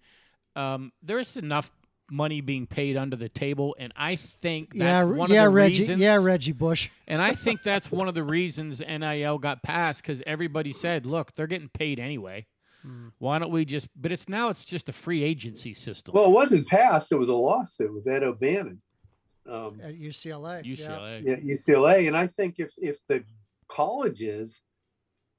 Um, 0.56 0.92
there's 1.04 1.38
enough 1.38 1.70
money 2.10 2.42
being 2.42 2.68
paid 2.68 2.98
under 2.98 3.16
the 3.16 3.30
table, 3.30 3.76
and 3.80 3.92
I 3.96 4.16
think 4.16 4.74
that's 4.74 4.80
yeah, 4.80 5.04
one 5.04 5.30
yeah, 5.30 5.46
of 5.46 5.52
the 5.52 5.56
Reggie, 5.56 5.80
reasons. 5.80 6.00
yeah, 6.00 6.18
Reggie 6.22 6.52
Bush. 6.54 6.90
And 7.10 7.22
I 7.22 7.36
think 7.36 7.64
that's 7.64 7.90
one 7.90 8.10
of 8.10 8.16
the 8.16 8.24
reasons 8.24 8.82
NIL 8.82 9.38
got 9.38 9.64
passed 9.64 10.02
because 10.02 10.22
everybody 10.28 10.74
said, 10.74 11.06
"Look, 11.06 11.34
they're 11.34 11.48
getting 11.48 11.70
paid 11.70 12.00
anyway. 12.00 12.46
Hmm. 12.82 13.10
Why 13.18 13.40
don't 13.40 13.52
we 13.52 13.64
just?" 13.64 13.88
But 13.96 14.12
it's 14.12 14.28
now 14.28 14.50
it's 14.50 14.66
just 14.66 14.90
a 14.90 14.94
free 14.94 15.24
agency 15.24 15.74
system. 15.74 16.14
Well, 16.14 16.26
it 16.26 16.32
wasn't 16.32 16.68
passed. 16.68 17.14
It 17.14 17.16
was 17.16 17.30
a 17.30 17.34
lawsuit 17.34 17.94
with 17.94 18.06
Ed 18.08 18.24
O'Bannon, 18.24 18.82
um, 19.50 19.80
at 19.82 19.96
UCLA. 19.96 20.62
Yeah. 20.66 20.76
UCLA. 20.76 21.22
yeah, 21.24 21.36
UCLA. 21.38 22.08
And 22.08 22.18
I 22.18 22.28
think 22.28 22.56
if 22.58 22.74
if 22.78 23.00
the 23.08 23.24
colleges 23.68 24.62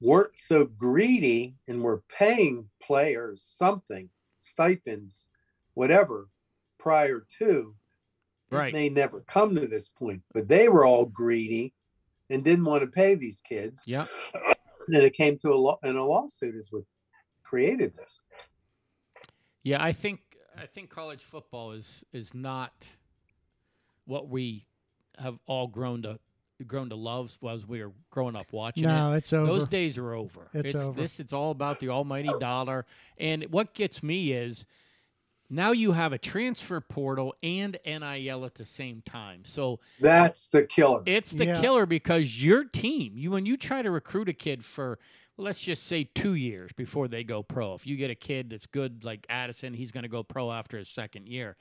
weren't 0.01 0.37
so 0.37 0.65
greedy 0.65 1.55
and 1.67 1.83
were 1.83 2.03
paying 2.09 2.69
players 2.81 3.43
something, 3.43 4.09
stipends, 4.37 5.27
whatever, 5.73 6.29
prior 6.77 7.25
to, 7.39 7.75
Right. 8.51 8.69
it 8.69 8.73
may 8.73 8.89
never 8.89 9.21
come 9.21 9.53
to 9.55 9.67
this 9.67 9.89
point. 9.89 10.23
But 10.33 10.47
they 10.47 10.69
were 10.69 10.85
all 10.85 11.05
greedy 11.05 11.73
and 12.29 12.43
didn't 12.43 12.65
want 12.65 12.81
to 12.81 12.87
pay 12.87 13.15
these 13.15 13.41
kids. 13.41 13.83
Yeah. 13.85 14.05
And 14.91 15.03
it 15.03 15.13
came 15.13 15.37
to 15.39 15.53
a 15.53 15.55
law 15.55 15.77
and 15.83 15.95
a 15.97 16.03
lawsuit 16.03 16.55
is 16.55 16.71
what 16.71 16.81
created 17.43 17.93
this. 17.93 18.23
Yeah, 19.61 19.83
I 19.83 19.91
think 19.91 20.19
I 20.57 20.65
think 20.65 20.89
college 20.89 21.21
football 21.21 21.73
is 21.73 22.03
is 22.11 22.33
not 22.33 22.73
what 24.05 24.29
we 24.29 24.65
have 25.19 25.37
all 25.45 25.67
grown 25.67 26.01
to 26.03 26.17
grown 26.67 26.89
to 26.89 26.95
love 26.95 27.37
as 27.49 27.65
we 27.67 27.83
were 27.83 27.91
growing 28.09 28.35
up 28.35 28.51
watching 28.51 28.83
it. 28.83 28.87
No, 28.87 29.13
it's 29.13 29.31
over. 29.33 29.47
Those 29.51 29.67
days 29.67 29.97
are 29.97 30.13
over. 30.13 30.49
It's 30.53 30.75
over. 30.75 30.99
This 30.99 31.19
it's 31.19 31.33
all 31.33 31.51
about 31.51 31.79
the 31.79 31.89
almighty 31.89 32.31
dollar. 32.39 32.85
And 33.17 33.43
what 33.45 33.73
gets 33.73 34.03
me 34.03 34.31
is 34.33 34.65
now 35.49 35.71
you 35.71 35.93
have 35.93 36.13
a 36.13 36.17
transfer 36.17 36.79
portal 36.79 37.33
and 37.41 37.77
NIL 37.85 38.45
at 38.45 38.55
the 38.55 38.65
same 38.65 39.01
time. 39.05 39.41
So 39.45 39.79
That's 39.99 40.47
the 40.49 40.63
killer. 40.63 41.01
it's 41.05 41.31
the 41.31 41.45
Yeah. 41.45 41.61
killer 41.61 41.85
because 41.85 42.43
your 42.43 42.65
team, 42.65 43.17
you 43.17 43.31
when 43.31 43.45
you 43.45 43.57
try 43.57 43.81
to 43.81 43.89
recruit 43.89 44.29
a 44.29 44.33
kid 44.33 44.63
for 44.63 44.99
let's 45.37 45.61
just 45.61 45.83
say 45.83 46.03
two 46.03 46.33
years 46.35 46.71
before 46.73 47.07
they 47.07 47.23
go 47.23 47.41
pro. 47.41 47.73
If 47.73 47.87
you 47.87 47.95
get 47.95 48.11
a 48.11 48.15
kid 48.15 48.49
that's 48.49 48.67
good 48.67 49.03
like 49.05 49.25
Addison, 49.29 49.73
he's 49.73 49.91
going 49.91 50.03
to 50.03 50.09
go 50.09 50.21
pro 50.21 50.51
after 50.51 50.77
his 50.77 50.89
second 50.89 51.27
year. 51.29 51.55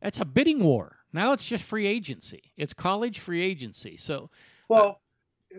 That's 0.00 0.20
a 0.20 0.24
bidding 0.24 0.62
war. 0.62 0.98
Now 1.16 1.32
it's 1.32 1.48
just 1.48 1.64
free 1.64 1.86
agency. 1.86 2.52
It's 2.56 2.72
college 2.74 3.18
free 3.18 3.40
agency. 3.42 3.96
So 3.96 4.24
uh, 4.24 4.26
Well, 4.68 5.00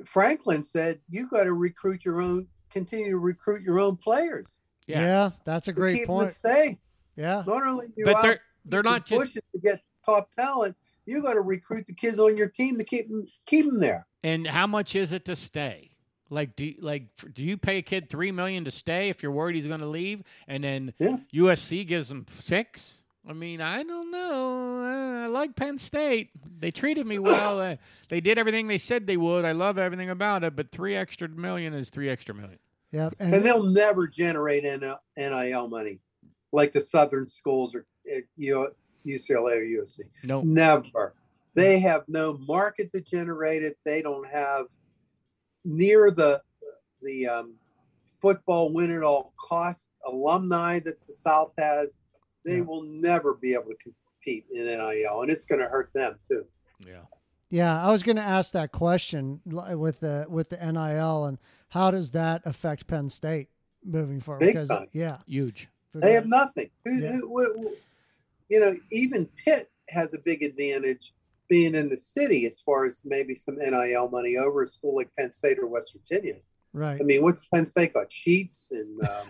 Franklin 0.06 0.64
said 0.64 1.00
you 1.10 1.28
got 1.28 1.44
to 1.46 1.54
recruit 1.54 2.06
your 2.06 2.22
own, 2.22 2.48
continue 2.70 3.10
to 3.12 3.18
recruit 3.18 3.64
your 3.64 3.80
own 3.80 3.98
players. 3.98 4.60
yes. 4.86 5.00
Yeah, 5.00 5.30
that's 5.44 5.68
a 5.68 5.72
to 5.72 5.76
great 5.76 5.98
keep 5.98 6.08
point. 6.08 6.28
Them 6.42 6.52
stay. 6.54 6.78
Yeah, 7.16 7.44
Not 7.48 7.66
only 7.66 7.88
you 7.96 8.06
but 8.06 8.16
out 8.18 8.22
they're 8.24 8.40
they're 8.66 8.84
not 8.84 9.06
just 9.08 9.20
pushing 9.34 9.42
to 9.56 9.60
get 9.60 9.82
top 10.06 10.30
talent, 10.36 10.76
you 11.08 11.22
got 11.24 11.34
to 11.34 11.42
recruit 11.42 11.88
the 11.88 11.94
kids 11.94 12.20
on 12.20 12.38
your 12.38 12.48
team 12.50 12.78
to 12.78 12.84
keep 12.84 13.10
them 13.10 13.26
keep 13.48 13.66
them 13.66 13.80
there. 13.80 14.06
And 14.24 14.46
how 14.46 14.68
much 14.68 14.96
is 14.96 15.12
it 15.12 15.26
to 15.26 15.36
stay? 15.36 15.90
Like 16.30 16.56
do 16.56 16.74
like 16.80 17.08
do 17.34 17.44
you 17.44 17.58
pay 17.58 17.78
a 17.78 17.82
kid 17.82 18.10
three 18.12 18.32
million 18.32 18.66
to 18.66 18.72
stay 18.72 19.10
if 19.10 19.24
you're 19.24 19.32
worried 19.32 19.56
he's 19.56 19.66
going 19.66 19.80
to 19.80 19.88
leave, 19.88 20.22
and 20.48 20.64
then 20.64 20.94
Yeah. 21.00 21.18
USC 21.34 21.88
gives 21.88 22.12
him 22.12 22.26
six? 22.30 23.06
I 23.28 23.34
mean, 23.34 23.60
I 23.60 23.84
don't 23.84 24.10
know. 24.10 24.78
Uh, 24.78 25.26
I 25.26 25.28
like 25.28 25.56
Penn 25.56 25.78
State. 25.78 26.30
They 26.60 26.72
treated 26.72 27.06
me 27.06 27.20
well. 27.20 27.60
Uh, 27.60 27.76
they 28.10 28.22
did 28.22 28.38
everything 28.38 28.68
they 28.68 28.78
said 28.78 29.06
they 29.06 29.18
would. 29.18 29.44
I 29.44 29.52
love 29.52 29.78
everything 29.78 30.10
about 30.10 30.44
it. 30.44 30.56
But 30.56 30.72
three 30.72 30.96
extra 30.96 31.28
million 31.28 31.74
is 31.74 31.90
three 31.90 32.10
extra 32.10 32.34
million. 32.34 32.60
yeah, 32.92 33.10
And, 33.20 33.34
and, 33.34 33.46
they'll 33.46 33.64
never 33.64 34.08
generate 34.08 34.64
NIL 34.64 35.00
NIL 35.18 35.68
money 35.68 36.00
like 36.54 36.72
the 36.72 36.80
Southern 36.82 37.28
schools 37.28 37.76
or 37.76 37.86
UCLA 38.40 39.58
or 39.58 39.84
USC. 39.84 40.00
No, 40.24 40.42
Never. 40.42 41.14
They 41.54 41.80
have 41.80 42.04
no 42.08 42.38
market 42.48 42.92
to 42.94 43.02
generate 43.02 43.64
it. 43.64 43.78
They 43.84 44.04
don't 44.04 44.28
have 44.28 44.68
near 45.66 46.12
the 46.12 46.40
the 47.02 47.28
um, 47.28 47.56
football 48.22 48.72
win 48.72 48.92
at 48.92 49.02
all 49.02 49.34
cost 49.40 49.88
alumni 50.06 50.80
that 50.80 51.06
the 51.08 51.14
South 51.14 51.52
has. 51.58 52.00
They 52.48 52.56
Yeah. 52.58 52.62
will 52.62 52.84
never 52.84 53.34
be 53.34 53.54
able 53.54 53.66
to 53.66 53.76
compete 53.76 54.46
in 54.54 54.64
NIL, 54.66 55.22
and 55.22 55.30
it's 55.30 55.44
going 55.46 55.60
to 55.60 55.68
hurt 55.68 55.92
them 55.94 56.18
too. 56.28 56.46
yeah. 56.86 57.02
yeah, 57.50 57.86
I 57.86 57.92
was 57.92 58.04
going 58.04 58.16
to 58.16 58.22
ask 58.22 58.54
that 58.54 58.72
question 58.72 59.42
with 59.46 60.00
the 60.00 60.26
with 60.30 60.50
the 60.50 60.58
NIL 60.58 61.26
and 61.26 61.38
how 61.70 61.92
does 61.92 62.12
that 62.12 62.42
affect 62.46 62.88
Penn 62.88 63.10
State 63.10 63.50
moving 63.84 64.22
forward? 64.22 64.40
Big 64.40 64.68
time. 64.68 64.88
yeah, 64.94 65.18
Huge. 65.28 65.68
They 65.94 66.14
have 66.14 66.26
nothing. 66.28 66.70
Who, 66.86 66.92
Yeah. 66.96 67.12
who, 67.12 67.54
who, 67.54 67.72
you 68.50 68.60
know, 68.62 68.76
even 68.92 69.26
Pitt 69.44 69.70
has 69.90 70.14
a 70.14 70.20
big 70.20 70.42
advantage 70.44 71.14
being 71.50 71.76
in 71.76 71.90
the 71.90 71.98
city 71.98 72.46
as 72.46 72.60
far 72.62 72.86
as 72.86 73.02
maybe 73.04 73.34
some 73.36 73.58
NIL 73.58 74.08
money 74.10 74.38
over 74.38 74.62
a 74.64 74.68
school 74.68 74.96
like 74.96 75.10
Penn 75.18 75.32
State 75.32 75.60
or 75.60 75.68
West 75.68 75.94
Virginia. 75.94 76.36
Right. 76.74 77.00
I 77.02 77.04
mean, 77.04 77.24
what's 77.24 77.46
Penn 77.48 77.66
State 77.66 77.94
got? 77.96 78.12
Sheets 78.12 78.72
and 78.72 79.02
um, 79.10 79.28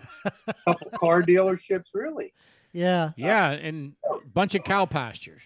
a 0.48 0.54
couple 0.66 0.90
car 0.98 1.22
dealerships, 1.22 1.94
really. 1.94 2.32
Yeah. 2.78 3.10
Yeah, 3.16 3.50
and 3.50 3.94
a 4.08 4.24
bunch 4.26 4.54
of 4.54 4.62
cow 4.64 4.86
pastures. 4.86 5.42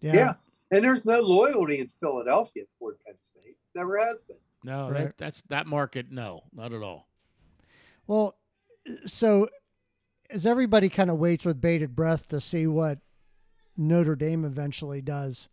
Yeah. 0.00 0.12
Yeah. 0.14 0.34
And 0.70 0.84
there's 0.84 1.04
no 1.04 1.20
loyalty 1.20 1.80
in 1.80 1.88
Philadelphia 1.88 2.64
toward 2.78 2.96
Penn 3.04 3.14
State. 3.18 3.56
Never 3.74 3.98
has 3.98 4.22
been. 4.22 4.36
No, 4.62 4.88
Right. 4.90 5.04
that, 5.04 5.18
that's 5.18 5.42
that 5.48 5.66
market. 5.66 6.10
No, 6.10 6.44
not 6.54 6.72
at 6.72 6.82
all. 6.82 7.08
Well, 8.06 8.36
so 9.06 9.48
as 10.30 10.46
everybody 10.46 10.88
kind 10.88 11.10
of 11.10 11.18
waits 11.18 11.44
with 11.44 11.60
bated 11.60 11.94
breath 11.96 12.28
to 12.28 12.40
see 12.40 12.66
what 12.66 12.98
Notre 13.76 14.14
Dame 14.16 14.44
eventually 14.44 15.00
does, 15.02 15.48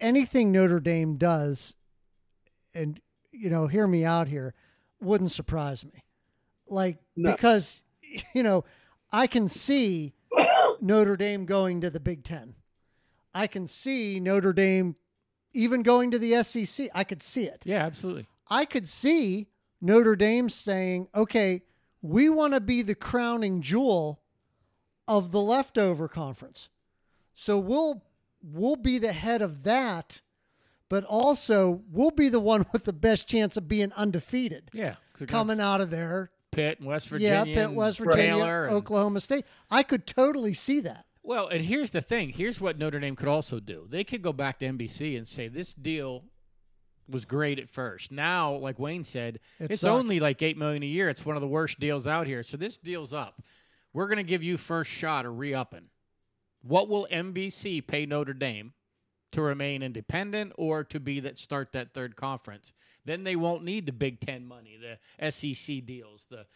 anything 0.00 0.50
Notre 0.50 0.80
Dame 0.80 1.16
does, 1.16 1.76
and 2.74 3.00
you 3.32 3.50
know, 3.50 3.66
hear 3.66 3.86
me 3.86 4.04
out 4.04 4.28
here, 4.28 4.54
wouldn't 5.00 5.30
surprise 5.30 5.84
me. 5.84 6.02
Like 6.68 6.96
No. 7.16 7.32
because 7.32 7.82
you 8.34 8.42
know, 8.42 8.64
I 9.12 9.26
can 9.26 9.48
see 9.48 10.14
Notre 10.80 11.16
Dame 11.16 11.46
going 11.46 11.80
to 11.80 11.90
the 11.90 12.00
Big 12.00 12.24
Ten. 12.24 12.54
I 13.34 13.46
can 13.46 13.66
see 13.66 14.20
Notre 14.20 14.52
Dame 14.52 14.96
even 15.52 15.82
going 15.82 16.10
to 16.10 16.18
the 16.18 16.42
SEC. 16.42 16.88
I 16.94 17.04
could 17.04 17.22
see 17.22 17.44
it. 17.44 17.62
Yeah, 17.64 17.84
absolutely. 17.84 18.26
I 18.48 18.64
could 18.64 18.88
see 18.88 19.48
Notre 19.80 20.16
Dame 20.16 20.48
saying, 20.48 21.08
okay, 21.14 21.62
we 22.02 22.28
want 22.28 22.54
to 22.54 22.60
be 22.60 22.82
the 22.82 22.94
crowning 22.94 23.62
jewel 23.62 24.20
of 25.08 25.32
the 25.32 25.40
leftover 25.40 26.08
conference. 26.08 26.68
So 27.34 27.58
we'll 27.58 28.02
we'll 28.42 28.76
be 28.76 28.98
the 28.98 29.12
head 29.12 29.42
of 29.42 29.62
that, 29.64 30.20
but 30.88 31.04
also 31.04 31.82
we'll 31.90 32.10
be 32.10 32.28
the 32.28 32.40
one 32.40 32.66
with 32.72 32.84
the 32.84 32.92
best 32.92 33.28
chance 33.28 33.56
of 33.56 33.68
being 33.68 33.92
undefeated 33.92 34.70
Yeah. 34.72 34.96
coming 35.26 35.60
out 35.60 35.80
of 35.80 35.90
there. 35.90 36.30
Pitt, 36.56 36.78
and 36.78 36.88
West 36.88 37.08
Virginia, 37.08 37.44
yeah, 37.46 37.54
Pitt, 37.66 37.72
West 37.72 37.98
Virginia, 37.98 38.34
Baylor, 38.34 38.68
Oklahoma 38.70 39.20
State. 39.20 39.44
I 39.70 39.82
could 39.82 40.06
totally 40.06 40.54
see 40.54 40.80
that. 40.80 41.04
Well, 41.22 41.48
and 41.48 41.64
here's 41.64 41.90
the 41.90 42.00
thing. 42.00 42.30
Here's 42.30 42.60
what 42.60 42.78
Notre 42.78 43.00
Dame 43.00 43.16
could 43.16 43.28
also 43.28 43.60
do. 43.60 43.86
They 43.88 44.04
could 44.04 44.22
go 44.22 44.32
back 44.32 44.58
to 44.60 44.66
NBC 44.66 45.18
and 45.18 45.26
say 45.26 45.48
this 45.48 45.74
deal 45.74 46.24
was 47.08 47.24
great 47.24 47.58
at 47.58 47.68
first. 47.68 48.12
Now, 48.12 48.54
like 48.54 48.78
Wayne 48.78 49.04
said, 49.04 49.40
it's 49.58 49.80
sucks. 49.80 49.90
only 49.90 50.20
like 50.20 50.42
eight 50.42 50.56
million 50.56 50.82
a 50.82 50.86
year. 50.86 51.08
It's 51.08 51.26
one 51.26 51.36
of 51.36 51.42
the 51.42 51.48
worst 51.48 51.78
deals 51.78 52.06
out 52.06 52.26
here. 52.26 52.42
So 52.42 52.56
this 52.56 52.78
deal's 52.78 53.12
up. 53.12 53.42
We're 53.92 54.08
going 54.08 54.18
to 54.18 54.24
give 54.24 54.42
you 54.42 54.56
first 54.56 54.90
shot 54.90 55.26
of 55.26 55.38
re-upping. 55.38 55.86
What 56.62 56.88
will 56.88 57.06
NBC 57.10 57.86
pay 57.86 58.06
Notre 58.06 58.34
Dame 58.34 58.72
to 59.36 59.42
remain 59.42 59.82
independent 59.82 60.52
or 60.56 60.82
to 60.82 60.98
be 60.98 61.20
that 61.20 61.38
start 61.38 61.72
that 61.72 61.92
third 61.92 62.16
conference? 62.16 62.72
Then 63.04 63.22
they 63.22 63.36
won't 63.36 63.64
need 63.64 63.84
the 63.86 63.92
Big 63.92 64.18
Ten 64.20 64.46
money, 64.46 64.78
the 64.80 65.30
SEC 65.30 65.84
deals. 65.84 66.26
The 66.30 66.46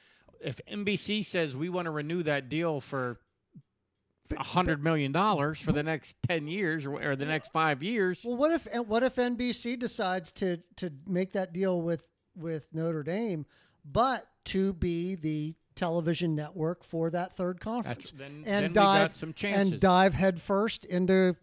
if 0.40 0.60
NBC 0.70 1.24
says 1.24 1.54
we 1.54 1.68
want 1.68 1.84
to 1.84 1.90
renew 1.90 2.22
that 2.22 2.48
deal 2.48 2.80
for 2.80 3.20
a 4.34 4.42
hundred 4.42 4.82
million 4.82 5.12
dollars 5.12 5.60
for 5.60 5.72
the 5.72 5.82
next 5.82 6.16
ten 6.26 6.46
years 6.46 6.86
or, 6.86 7.02
or 7.02 7.16
the 7.16 7.26
next 7.26 7.52
five 7.52 7.82
years, 7.82 8.24
Well, 8.24 8.36
what 8.36 8.50
if 8.52 8.66
what 8.86 9.02
if 9.02 9.16
NBC 9.16 9.78
decides 9.78 10.32
to 10.32 10.58
to 10.76 10.90
make 11.06 11.32
that 11.34 11.52
deal 11.52 11.82
with 11.82 12.08
with 12.34 12.66
Notre 12.72 13.02
Dame, 13.02 13.44
but 13.84 14.26
to 14.46 14.72
be 14.72 15.16
the 15.16 15.54
television 15.74 16.34
network 16.34 16.82
for 16.82 17.10
that 17.10 17.36
third 17.36 17.60
conference 17.60 18.10
that's, 18.10 18.10
then, 18.12 18.42
and 18.46 18.64
then 18.64 18.72
dive 18.72 19.16
some 19.16 19.32
chances. 19.32 19.72
and 19.72 19.80
dive 19.80 20.14
headfirst 20.14 20.84
into 20.86 21.36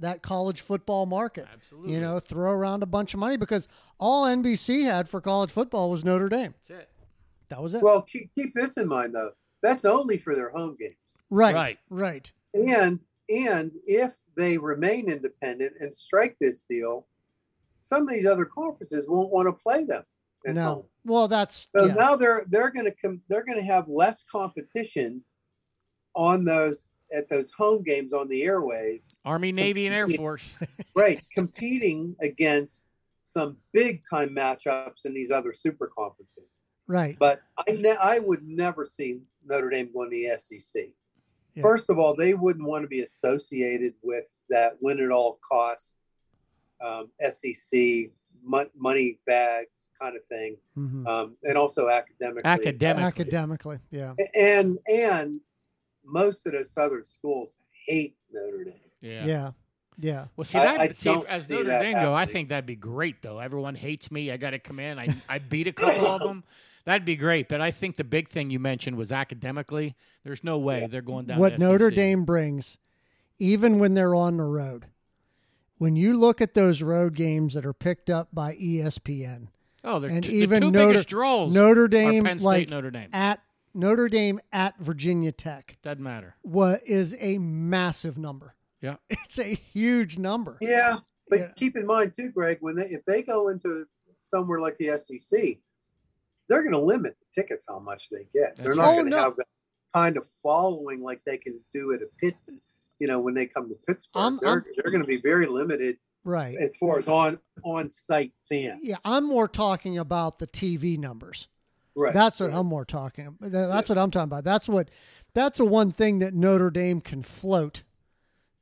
that 0.00 0.22
college 0.22 0.60
football 0.62 1.06
market. 1.06 1.46
Absolutely, 1.52 1.92
You 1.92 2.00
know, 2.00 2.18
throw 2.18 2.50
around 2.52 2.82
a 2.82 2.86
bunch 2.86 3.14
of 3.14 3.20
money 3.20 3.36
because 3.36 3.68
all 3.98 4.26
NBC 4.26 4.82
had 4.84 5.08
for 5.08 5.20
college 5.20 5.50
football 5.50 5.90
was 5.90 6.04
Notre 6.04 6.28
Dame. 6.28 6.54
that's 6.68 6.82
it. 6.82 6.88
That 7.48 7.62
was 7.62 7.74
it. 7.74 7.82
Well, 7.82 8.02
keep, 8.02 8.30
keep 8.36 8.54
this 8.54 8.76
in 8.76 8.86
mind, 8.88 9.14
though. 9.14 9.32
That's 9.62 9.84
only 9.84 10.18
for 10.18 10.34
their 10.34 10.50
home 10.50 10.76
games. 10.78 11.18
right, 11.30 11.54
right. 11.54 11.78
right, 11.90 12.32
And 12.54 12.98
and 13.28 13.72
if 13.86 14.12
they 14.36 14.56
remain 14.58 15.10
independent 15.10 15.74
and 15.80 15.94
strike 15.94 16.36
this 16.40 16.62
deal, 16.62 17.06
some 17.80 18.02
of 18.02 18.08
these 18.08 18.26
other 18.26 18.44
conferences 18.46 19.08
won't 19.08 19.30
want 19.30 19.46
to 19.48 19.52
play 19.52 19.84
them 19.84 20.04
at 20.46 20.54
No, 20.54 20.64
home. 20.64 20.84
well, 21.04 21.28
that's 21.28 21.68
So 21.76 21.86
yeah. 21.86 21.92
now 21.94 22.16
they're 22.16 22.46
they're 22.48 22.70
going 22.70 22.86
to 22.86 22.94
come 23.02 23.20
they're 23.28 23.44
going 23.44 23.58
to 23.58 23.64
have 23.64 23.86
less 23.88 24.24
competition 24.30 25.22
on 26.14 26.44
those 26.44 26.92
at 27.12 27.28
those 27.28 27.50
home 27.52 27.82
games 27.82 28.12
on 28.12 28.28
the 28.28 28.42
airways. 28.44 29.18
Army, 29.24 29.52
Navy, 29.52 29.86
and 29.86 29.94
Air 29.94 30.08
Force. 30.08 30.56
Right, 30.96 31.22
competing 31.34 32.16
against 32.20 32.82
some 33.22 33.56
big 33.72 34.02
time 34.08 34.30
matchups 34.34 35.04
in 35.04 35.14
these 35.14 35.30
other 35.30 35.52
super 35.54 35.86
conferences. 35.96 36.62
right. 36.88 37.16
But 37.18 37.40
I 37.56 37.72
ne- 37.72 37.96
I 38.02 38.18
would 38.18 38.42
never 38.46 38.84
see 38.84 39.20
Notre 39.46 39.70
Dame 39.70 39.90
going 39.94 40.10
to 40.10 40.16
the 40.16 40.36
SEC. 40.38 40.86
Yeah. 41.54 41.62
First 41.62 41.90
of 41.90 41.98
all, 41.98 42.14
they 42.16 42.34
wouldn't 42.34 42.66
want 42.66 42.82
to 42.82 42.88
be 42.88 43.00
associated 43.02 43.94
with 44.02 44.36
that 44.50 44.74
win 44.80 45.00
at 45.00 45.10
all 45.12 45.38
costs 45.48 45.94
um, 46.84 47.08
SEC 47.28 48.10
mon- 48.42 48.70
money 48.76 49.20
bags 49.26 49.88
kind 50.00 50.16
of 50.16 50.24
thing, 50.26 50.56
Mhm. 50.76 51.06
um, 51.06 51.36
and 51.44 51.56
also 51.56 51.88
academically. 51.88 52.42
Academic. 52.50 53.04
Academically, 53.04 53.78
yeah, 53.92 54.14
and 54.34 54.78
and 54.88 55.40
most 56.04 56.46
of 56.46 56.52
those 56.52 56.70
southern 56.72 57.04
schools 57.04 57.58
hate 57.86 58.16
Notre 58.32 58.64
Dame. 58.64 58.74
Yeah. 59.00 59.24
yeah, 59.24 59.50
yeah. 59.98 60.24
Well, 60.36 60.44
see, 60.44 60.58
I- 60.58 60.64
that, 60.64 60.80
I 60.80 60.88
see, 60.92 61.10
as 61.28 61.46
see 61.46 61.54
Notre 61.54 61.64
that 61.68 61.82
Dame 61.82 61.92
go, 61.94 62.12
I 62.14 62.26
think 62.26 62.48
that'd 62.50 62.66
be 62.66 62.76
great, 62.76 63.22
though. 63.22 63.38
Everyone 63.38 63.74
hates 63.74 64.10
me. 64.10 64.30
I 64.30 64.36
got 64.36 64.50
to 64.50 64.58
come 64.58 64.78
in. 64.80 64.98
I, 64.98 65.16
I 65.28 65.38
beat 65.38 65.66
a 65.68 65.72
couple 65.72 66.06
of 66.06 66.20
them. 66.22 66.44
That'd 66.84 67.04
be 67.04 67.16
great. 67.16 67.48
But 67.48 67.60
I 67.60 67.70
think 67.70 67.96
the 67.96 68.04
big 68.04 68.28
thing 68.28 68.50
you 68.50 68.58
mentioned 68.58 68.96
was 68.96 69.12
academically. 69.12 69.94
There's 70.24 70.42
no 70.44 70.58
way 70.58 70.80
Yeah. 70.80 70.86
they're 70.88 71.02
going 71.02 71.26
down. 71.26 71.38
what 71.38 71.58
Notre 71.58 71.88
SEC. 71.90 71.94
Dame 71.96 72.24
brings, 72.24 72.78
even 73.38 73.78
when 73.78 73.94
they're 73.94 74.14
on 74.14 74.36
the 74.38 74.44
road. 74.44 74.86
When 75.78 75.96
you 75.96 76.14
look 76.18 76.42
at 76.42 76.52
those 76.52 76.82
road 76.82 77.14
games 77.14 77.54
that 77.54 77.64
are 77.64 77.72
picked 77.72 78.10
up 78.10 78.28
by 78.34 78.54
ESPN, 78.56 79.46
Oh, 79.82 79.98
they're 79.98 80.10
and 80.10 80.22
two, 80.22 80.32
even 80.32 80.60
the 80.60 80.66
two 80.66 80.70
Notre- 80.72 80.88
biggest 80.88 81.08
draws 81.08 81.54
Notre 81.54 81.84
are 81.84 81.88
Dame, 81.88 82.24
Penn 82.24 82.38
State, 82.38 82.44
like 82.46 82.68
Notre 82.68 82.90
Dame. 82.90 83.08
at 83.14 83.40
Notre 83.74 84.08
Dame 84.08 84.40
at 84.52 84.78
Virginia 84.78 85.32
Tech, 85.32 85.76
Doesn't 85.82 86.02
matter. 86.02 86.36
what 86.42 86.82
is 86.86 87.14
a 87.18 87.38
massive 87.38 88.18
number. 88.18 88.54
Yeah. 88.80 88.96
It's 89.10 89.38
a 89.38 89.54
huge 89.54 90.18
number. 90.18 90.56
Yeah, 90.60 90.96
but 91.28 91.38
Yeah. 91.38 91.48
keep 91.56 91.76
in 91.76 91.86
mind 91.86 92.14
too, 92.16 92.30
Greg, 92.30 92.58
when 92.60 92.76
they 92.76 92.86
if 92.86 93.04
they 93.04 93.22
go 93.22 93.48
into 93.48 93.86
somewhere 94.16 94.58
like 94.58 94.76
the 94.78 94.98
SEC, 94.98 95.58
they're 96.48 96.62
going 96.62 96.72
to 96.72 96.80
limit 96.80 97.16
the 97.20 97.42
tickets 97.42 97.64
how 97.68 97.78
much 97.78 98.08
they 98.10 98.26
get. 98.34 98.56
they're 98.56 98.74
not 98.74 98.86
right. 98.88 98.94
going 98.96 99.10
to 99.10 99.16
Oh, 99.16 99.20
no. 99.20 99.24
have 99.24 99.36
that 99.36 99.46
kind 99.94 100.16
of 100.16 100.26
following 100.42 101.00
like 101.02 101.20
they 101.24 101.36
can 101.38 101.60
do 101.72 101.92
at 101.92 102.00
a 102.02 102.06
Pitt. 102.20 102.34
You 102.98 103.06
know, 103.06 103.18
when 103.20 103.34
they 103.34 103.46
come 103.46 103.68
to 103.68 103.74
Pittsburgh, 103.86 104.20
I'm- 104.22 104.38
they're 104.42 104.50
I'm- 104.50 104.64
they're 104.76 104.90
going 104.90 105.02
to 105.02 105.08
be 105.08 105.20
very 105.20 105.46
limited 105.46 105.98
Right. 106.24 106.54
as 106.56 106.74
far 106.76 106.98
as 106.98 107.06
on 107.08 107.38
on 107.64 107.88
site 107.88 108.32
fans. 108.48 108.80
Yeah, 108.82 108.96
I'm 109.04 109.24
more 109.24 109.46
talking 109.48 109.96
about 109.98 110.38
the 110.38 110.46
TV 110.46 110.98
numbers. 110.98 111.48
Right. 111.94 112.12
That's 112.14 112.40
what 112.40 112.50
right. 112.50 112.58
I'm 112.58 112.66
more 112.66 112.84
talking 112.84 113.26
about. 113.26 113.52
That's 113.52 113.88
what 113.88 113.98
I'm 113.98 114.10
talking 114.10 114.24
about. 114.24 114.44
That's 114.44 114.68
what 114.68 114.90
that's 115.34 115.58
the 115.58 115.64
one 115.64 115.92
thing 115.92 116.20
that 116.20 116.34
Notre 116.34 116.70
Dame 116.70 117.00
can 117.00 117.22
float 117.22 117.82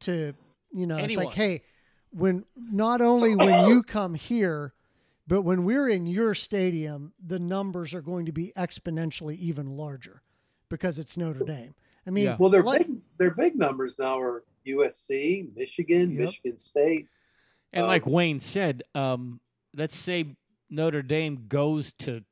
to, 0.00 0.34
you 0.72 0.86
know, 0.86 0.96
it's 0.96 1.16
like, 1.16 1.32
hey, 1.32 1.62
when 2.10 2.44
not 2.56 3.00
only 3.00 3.34
when 3.34 3.68
you 3.68 3.82
come 3.86 4.14
here, 4.14 4.74
but 5.26 5.42
when 5.42 5.64
we're 5.64 5.88
in 5.88 6.06
your 6.06 6.34
stadium, 6.34 7.12
the 7.24 7.38
numbers 7.38 7.94
are 7.94 8.00
going 8.00 8.26
to 8.26 8.32
be 8.32 8.52
exponentially 8.56 9.36
even 9.38 9.76
larger 9.76 10.22
because 10.68 10.98
it's 10.98 11.16
Notre 11.16 11.44
Dame. 11.44 11.74
I 12.06 12.10
mean, 12.10 12.24
Yeah. 12.24 12.36
Well, 12.38 12.50
their 12.50 12.62
like- 12.62 12.86
big 12.86 12.96
their 13.18 13.30
big 13.32 13.56
numbers 13.56 13.98
now 13.98 14.18
are 14.20 14.44
USC, 14.66 15.54
Michigan, 15.56 16.12
Yep. 16.12 16.20
Michigan 16.20 16.56
State. 16.58 17.08
And 17.72 17.82
Um, 17.82 17.88
like 17.88 18.06
Wayne 18.06 18.40
said, 18.40 18.82
um, 18.94 19.40
let's 19.74 19.96
say 19.96 20.36
Notre 20.70 21.02
Dame 21.02 21.46
goes 21.48 21.92
to 22.00 22.24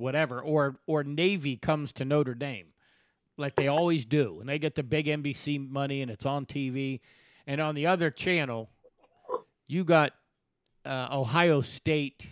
whatever, 0.00 0.40
or 0.40 0.80
or 0.86 1.04
Navy 1.04 1.56
comes 1.56 1.92
to 1.92 2.04
Notre 2.04 2.34
Dame, 2.34 2.68
like 3.36 3.54
they 3.54 3.68
always 3.68 4.04
do, 4.06 4.40
and 4.40 4.48
they 4.48 4.58
get 4.58 4.74
the 4.74 4.82
big 4.82 5.06
NBC 5.06 5.58
money, 5.70 6.02
and 6.02 6.10
it's 6.10 6.26
on 6.26 6.46
TV, 6.46 7.00
and 7.46 7.60
on 7.60 7.74
the 7.74 7.86
other 7.86 8.10
channel, 8.10 8.70
you 9.68 9.84
got 9.84 10.12
uh, 10.84 11.08
Ohio 11.12 11.60
State, 11.60 12.26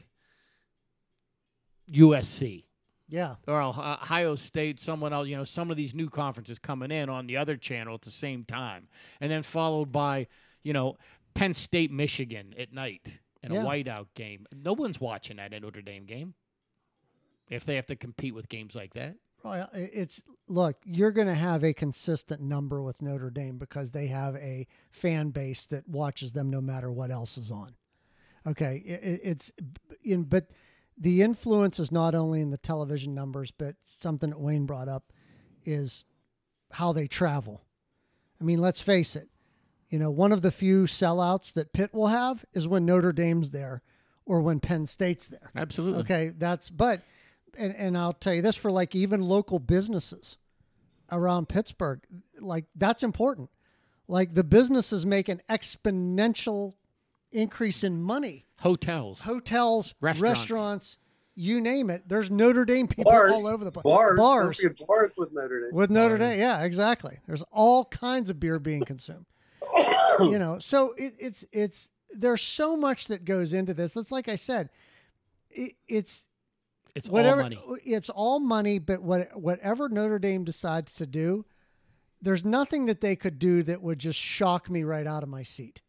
USC, 1.91 2.65
yeah, 3.09 3.37
or 3.47 3.61
Ohio 3.61 4.35
State, 4.35 4.81
someone 4.81 5.13
else, 5.13 5.29
you 5.29 5.37
know, 5.37 5.45
some 5.45 5.71
of 5.71 5.77
these 5.77 5.95
new 5.95 6.09
conferences 6.11 6.59
coming 6.59 6.91
in 6.91 7.09
on 7.09 7.27
the 7.27 7.37
other 7.37 7.57
channel 7.57 7.95
at 7.95 8.03
the 8.03 8.11
same 8.11 8.45
time, 8.45 8.89
and 9.21 9.31
then 9.31 9.43
followed 9.43 9.91
by, 9.93 10.27
you 10.63 10.73
know, 10.73 10.97
Penn 11.35 11.55
State, 11.55 11.91
Michigan 11.91 12.55
at 12.59 12.73
night 12.73 13.07
in 13.43 13.53
Yeah. 13.53 13.63
a 13.63 13.65
whiteout 13.65 14.07
game. 14.15 14.47
No 14.53 14.73
one's 14.73 15.01
watching 15.01 15.37
that 15.37 15.53
in 15.55 15.63
Notre 15.63 15.83
Dame 15.83 16.05
game 16.05 16.35
if 17.51 17.65
they 17.65 17.77
have 17.77 17.87
to 17.87 17.97
compete 17.97 18.35
with 18.35 18.49
games 18.49 18.75
like 18.75 18.95
that. 18.95 19.17
Well, 19.43 19.69
it's 19.73 20.23
look, 20.49 20.77
you're 20.85 21.13
going 21.13 21.29
to 21.29 21.35
have 21.35 21.63
a 21.63 21.73
consistent 21.73 22.41
number 22.41 22.83
with 22.83 23.01
Notre 23.01 23.31
Dame 23.31 23.57
because 23.57 23.93
they 23.93 24.09
have 24.09 24.35
a 24.37 24.67
fan 24.91 25.31
base 25.31 25.65
that 25.67 25.89
watches 25.89 26.33
them 26.33 26.51
no 26.51 26.61
matter 26.61 26.91
what 26.91 27.11
else 27.11 27.39
is 27.39 27.51
on. 27.51 27.75
Okay, 28.47 28.83
it, 28.85 29.21
it's 29.23 29.53
in, 30.03 30.25
but 30.25 30.49
the 30.97 31.23
influence 31.23 31.79
is 31.79 31.93
not 31.93 32.15
only 32.15 32.41
in 32.41 32.51
the 32.51 32.59
television 32.59 33.15
numbers, 33.15 33.51
but 33.51 33.77
something 33.85 34.31
that 34.31 34.41
Wayne 34.41 34.67
brought 34.67 34.89
up 34.89 35.13
is 35.65 36.05
how 36.73 36.93
they 36.93 37.07
travel. 37.07 37.65
I 38.41 38.45
mean, 38.45 38.61
let's 38.61 38.81
face 38.81 39.15
it. 39.15 39.29
You 39.89 39.99
know, 39.99 40.11
one 40.11 40.33
of 40.33 40.43
the 40.43 40.51
few 40.51 40.85
sellouts 40.85 41.53
that 41.55 41.73
Pitt 41.73 41.95
will 41.95 42.09
have 42.09 42.45
is 42.53 42.69
when 42.69 42.85
Notre 42.85 43.13
Dame's 43.13 43.51
there 43.51 43.83
or 44.27 44.43
when 44.43 44.61
Penn 44.61 44.87
State's 44.87 45.27
there. 45.29 45.51
Absolutely. 45.57 46.01
Okay, 46.01 46.33
that's 46.37 46.69
but 46.69 47.03
and 47.57 47.75
and 47.77 47.97
I'll 47.97 48.13
tell 48.13 48.35
you 48.35 48.43
this 48.43 48.57
for 48.57 48.71
like 48.71 48.95
even 48.95 49.21
local 49.23 49.59
businesses 49.59 50.39
around 51.11 51.49
Pittsburgh, 51.49 52.01
like 52.41 52.65
that's 52.75 53.03
important. 53.03 53.51
Like 54.09 54.35
the 54.35 54.45
businesses 54.45 55.05
make 55.05 55.29
an 55.29 55.41
exponential 55.51 56.75
increase 57.33 57.85
in 57.85 58.01
money. 58.01 58.47
Hotels. 58.61 59.21
Hotels, 59.21 59.95
Restaurants. 60.01 60.41
restaurants, 60.41 60.99
you 61.35 61.61
name 61.61 61.91
it. 61.91 62.09
There's 62.09 62.31
Notre 62.31 62.65
Dame 62.65 62.89
people 62.89 63.13
Bars, 63.13 63.31
all 63.33 63.47
over 63.47 63.65
the 63.65 63.71
place. 63.71 63.83
bars, 63.85 64.17
bars 64.19 64.61
bars 64.87 65.13
with 65.17 65.33
Notre 65.33 65.61
Dame. 65.67 65.75
with 65.75 65.91
Notre 65.91 66.19
Bars. 66.19 66.31
Dame. 66.31 66.41
Yeah, 66.41 66.63
exactly. 66.63 67.19
There's 67.27 67.43
all 67.53 67.85
kinds 67.85 68.31
of 68.31 68.41
beer 68.41 68.59
being 68.59 68.83
consumed. 68.85 69.27
you 70.21 70.39
know, 70.39 70.59
so 70.59 70.95
it, 70.97 71.15
it's 71.19 71.45
it's 71.53 71.91
there's 72.11 72.43
so 72.43 72.77
much 72.77 73.07
that 73.09 73.25
goes 73.25 73.53
into 73.53 73.75
this. 73.75 73.97
It's 73.97 74.11
like 74.11 74.29
I 74.29 74.37
said, 74.37 74.71
it, 75.51 75.75
it's 75.87 76.25
It's 76.99 77.09
whatever 77.09 77.39
all 77.43 77.43
money. 77.45 77.63
Uh, 77.69 77.75
it's 77.85 78.11
all 78.11 78.41
money 78.41 78.79
but 78.79 79.03
what 79.03 79.39
whatever 79.41 79.89
notre 79.89 80.19
dame 80.19 80.45
decides 80.45 80.93
to 80.95 81.07
do 81.07 81.45
there's 82.21 82.45
nothing 82.45 82.87
that 82.87 83.01
they 83.01 83.15
could 83.17 83.39
do 83.39 83.63
that 83.63 83.81
would 83.83 83.99
just 83.99 84.19
shock 84.19 84.69
me 84.69 84.83
right 84.83 85.07
out 85.07 85.23
of 85.23 85.29
my 85.29 85.43
seat 85.45 85.83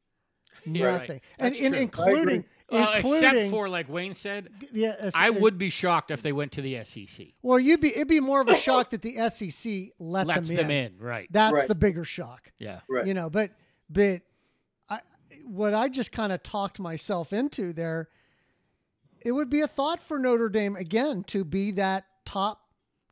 Yeah, 0.65 0.85
right. 0.85 0.99
nothing 1.01 1.21
and, 1.39 1.55
and 1.55 1.73
true. 1.73 1.81
including 1.81 2.45
Well, 2.71 2.93
except 2.93 3.49
for 3.49 3.67
like 3.67 3.89
Wayne 3.89 4.13
said, 4.13 4.49
yeah, 4.71 4.89
uh, 4.89 4.93
it's- 5.07 5.11
I 5.15 5.27
it's- 5.29 5.41
would 5.41 5.57
be 5.57 5.69
shocked 5.69 6.11
if 6.11 6.21
they 6.21 6.31
went 6.33 6.51
to 6.51 6.61
the 6.61 6.83
SEC. 6.83 7.33
well 7.41 7.59
you'd 7.59 7.79
be 7.81 7.89
it'd 7.95 8.07
be 8.07 8.19
more 8.19 8.41
of 8.41 8.47
a 8.47 8.55
shock 8.55 8.91
that 8.91 9.01
the 9.01 9.15
sec 9.29 9.91
let 9.99 10.27
Lets 10.27 10.49
them, 10.49 10.57
them 10.57 10.71
in. 10.71 10.93
in, 10.93 10.99
right? 10.99 11.27
that's 11.31 11.53
Right. 11.53 11.67
the 11.67 11.75
bigger 11.75 12.05
shock 12.05 12.51
Yeah. 12.59 12.81
Right. 12.87 13.07
you 13.07 13.13
know 13.15 13.29
but 13.29 13.51
but 13.89 14.21
i 14.87 14.99
what 15.45 15.73
i 15.73 15.89
just 15.89 16.11
kind 16.11 16.31
of 16.31 16.43
talked 16.43 16.79
myself 16.79 17.33
into 17.33 17.73
there 17.73 18.09
it 19.25 19.31
would 19.31 19.49
be 19.49 19.61
a 19.61 19.67
thought 19.67 19.99
for 19.99 20.19
notre 20.19 20.49
dame 20.49 20.75
again 20.75 21.23
to 21.25 21.43
be 21.43 21.71
that 21.71 22.05
top 22.25 22.61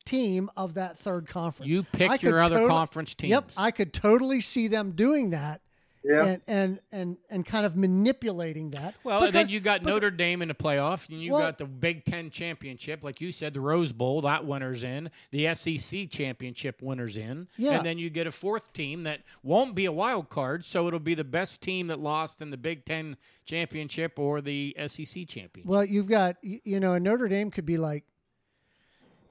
team 0.05 0.49
of 0.55 0.75
that 0.75 0.97
third 0.97 1.27
conference 1.27 1.71
You 1.71 1.83
pick 1.83 2.21
your 2.21 2.39
other 2.39 2.59
tot- 2.59 2.69
conference 2.69 3.13
teams. 3.15 3.31
Yep, 3.31 3.51
I 3.57 3.71
could 3.71 3.93
totally 3.93 4.39
see 4.41 4.67
them 4.67 4.91
doing 4.91 5.31
that 5.31 5.61
Yeah. 6.07 6.25
and, 6.25 6.41
and 6.47 6.79
and 6.91 7.17
and 7.29 7.45
kind 7.45 7.65
of 7.65 7.75
manipulating 7.75 8.69
that. 8.71 8.95
Well, 9.03 9.17
and 9.23 9.25
then 9.27 9.31
Because- 9.33 9.51
you 9.51 9.59
got 9.59 9.83
but- 9.83 9.89
Notre 9.89 10.09
Dame 10.11 10.41
in 10.41 10.47
the 10.47 10.53
playoff, 10.53 11.09
and 11.09 11.21
you 11.21 11.33
Well- 11.33 11.41
got 11.41 11.57
the 11.57 11.65
Big 11.65 12.05
Ten 12.05 12.29
championship, 12.29 13.03
like 13.03 13.19
you 13.19 13.31
said, 13.31 13.53
the 13.53 13.59
Rose 13.61 13.91
Bowl, 13.91 14.21
that 14.21 14.45
winner's 14.45 14.83
in, 14.83 15.09
the 15.31 15.47
SEC 15.47 16.07
championship 16.07 16.81
winner's 16.81 17.17
in, 17.17 17.47
Yeah. 17.57 17.77
and 17.77 17.85
then 17.85 17.97
you 17.97 18.09
get 18.09 18.25
a 18.27 18.31
fourth 18.31 18.71
team 18.73 19.03
that 19.03 19.21
won't 19.43 19.75
be 19.75 19.85
a 19.85 19.91
wild 19.91 20.29
card, 20.29 20.63
so 20.63 20.87
it'll 20.87 20.99
be 20.99 21.13
the 21.15 21.23
best 21.23 21.61
team 21.61 21.87
that 21.87 21.99
lost 21.99 22.41
in 22.41 22.49
the 22.51 22.57
Big 22.57 22.85
Ten 22.85 23.17
championship 23.45 24.17
or 24.17 24.39
the 24.41 24.75
SEC 24.77 25.25
championship. 25.25 25.65
Well, 25.69 25.83
you've 25.85 26.07
got 26.07 26.37
you 26.41 26.79
know, 26.79 26.93
and 26.93 27.03
Notre 27.03 27.27
Dame 27.27 27.51
could 27.51 27.65
be 27.65 27.77
like, 27.77 28.03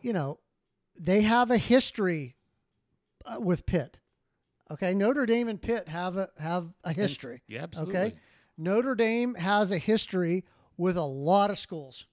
you 0.02 0.12
know, 0.12 0.38
they 0.98 1.22
have 1.22 1.50
a 1.50 1.58
history 1.58 2.36
uh, 3.24 3.40
with 3.40 3.66
Pitt. 3.66 3.98
Okay, 4.70 4.94
Notre 4.94 5.26
Dame 5.26 5.48
and 5.48 5.60
Pitt 5.60 5.88
have 5.88 6.16
a 6.16 6.28
have 6.38 6.72
a 6.84 6.92
history. 6.92 7.42
yeah, 7.46 7.62
absolutely. 7.62 7.96
Okay, 7.96 8.14
Notre 8.58 8.94
Dame 8.94 9.34
has 9.34 9.70
a 9.72 9.78
history 9.78 10.44
with 10.76 10.96
a 10.96 11.02
lot 11.04 11.50
of 11.50 11.58
schools. 11.58 12.06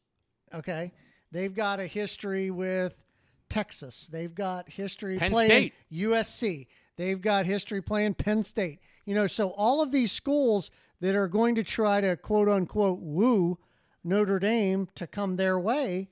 Okay, 0.54 0.92
they've 1.32 1.54
got 1.54 1.80
a 1.80 1.88
history 1.88 2.52
with 2.52 3.04
Texas. 3.50 4.08
They've 4.08 4.34
got 4.34 4.70
history 4.70 5.18
Penn 5.18 5.32
playing 5.32 5.50
State. 5.50 5.74
USC. 5.92 6.68
They've 6.96 7.20
got 7.20 7.46
history 7.48 7.82
playing 7.82 8.14
Penn 8.16 8.44
State. 8.44 8.80
You 9.06 9.16
know, 9.16 9.26
so 9.28 9.50
all 9.58 9.82
of 9.82 9.92
these 9.92 10.12
schools 10.12 10.70
that 11.02 11.16
are 11.16 11.28
going 11.28 11.56
to 11.56 11.64
try 11.64 12.02
to 12.02 12.16
quote 12.16 12.48
unquote 12.50 13.00
woo 13.02 13.58
Notre 14.04 14.38
Dame 14.40 14.88
to 14.96 15.08
come 15.08 15.38
their 15.38 15.58
way, 15.60 16.10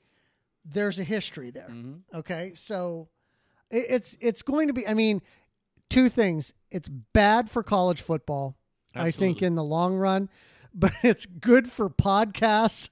there's 0.65 0.97
a 0.97 1.03
history 1.03 1.51
there. 1.51 1.67
Mhm. 1.69 2.01
Okay, 2.15 2.53
so 2.55 3.09
it's 3.69 4.17
it's 4.21 4.41
going 4.41 4.67
to 4.67 4.73
be. 4.73 4.87
I 4.87 4.93
mean, 4.93 5.21
two 5.91 6.09
things. 6.09 6.53
It's 6.71 6.89
bad 6.89 7.49
for 7.49 7.63
college 7.63 8.01
football. 8.01 8.57
I 8.95 9.11
think 9.11 9.41
in 9.41 9.55
the 9.55 9.63
long 9.63 9.95
run, 9.95 10.29
but 10.73 10.91
it's 11.03 11.25
good 11.25 11.71
for 11.71 11.89
podcasts 11.89 12.89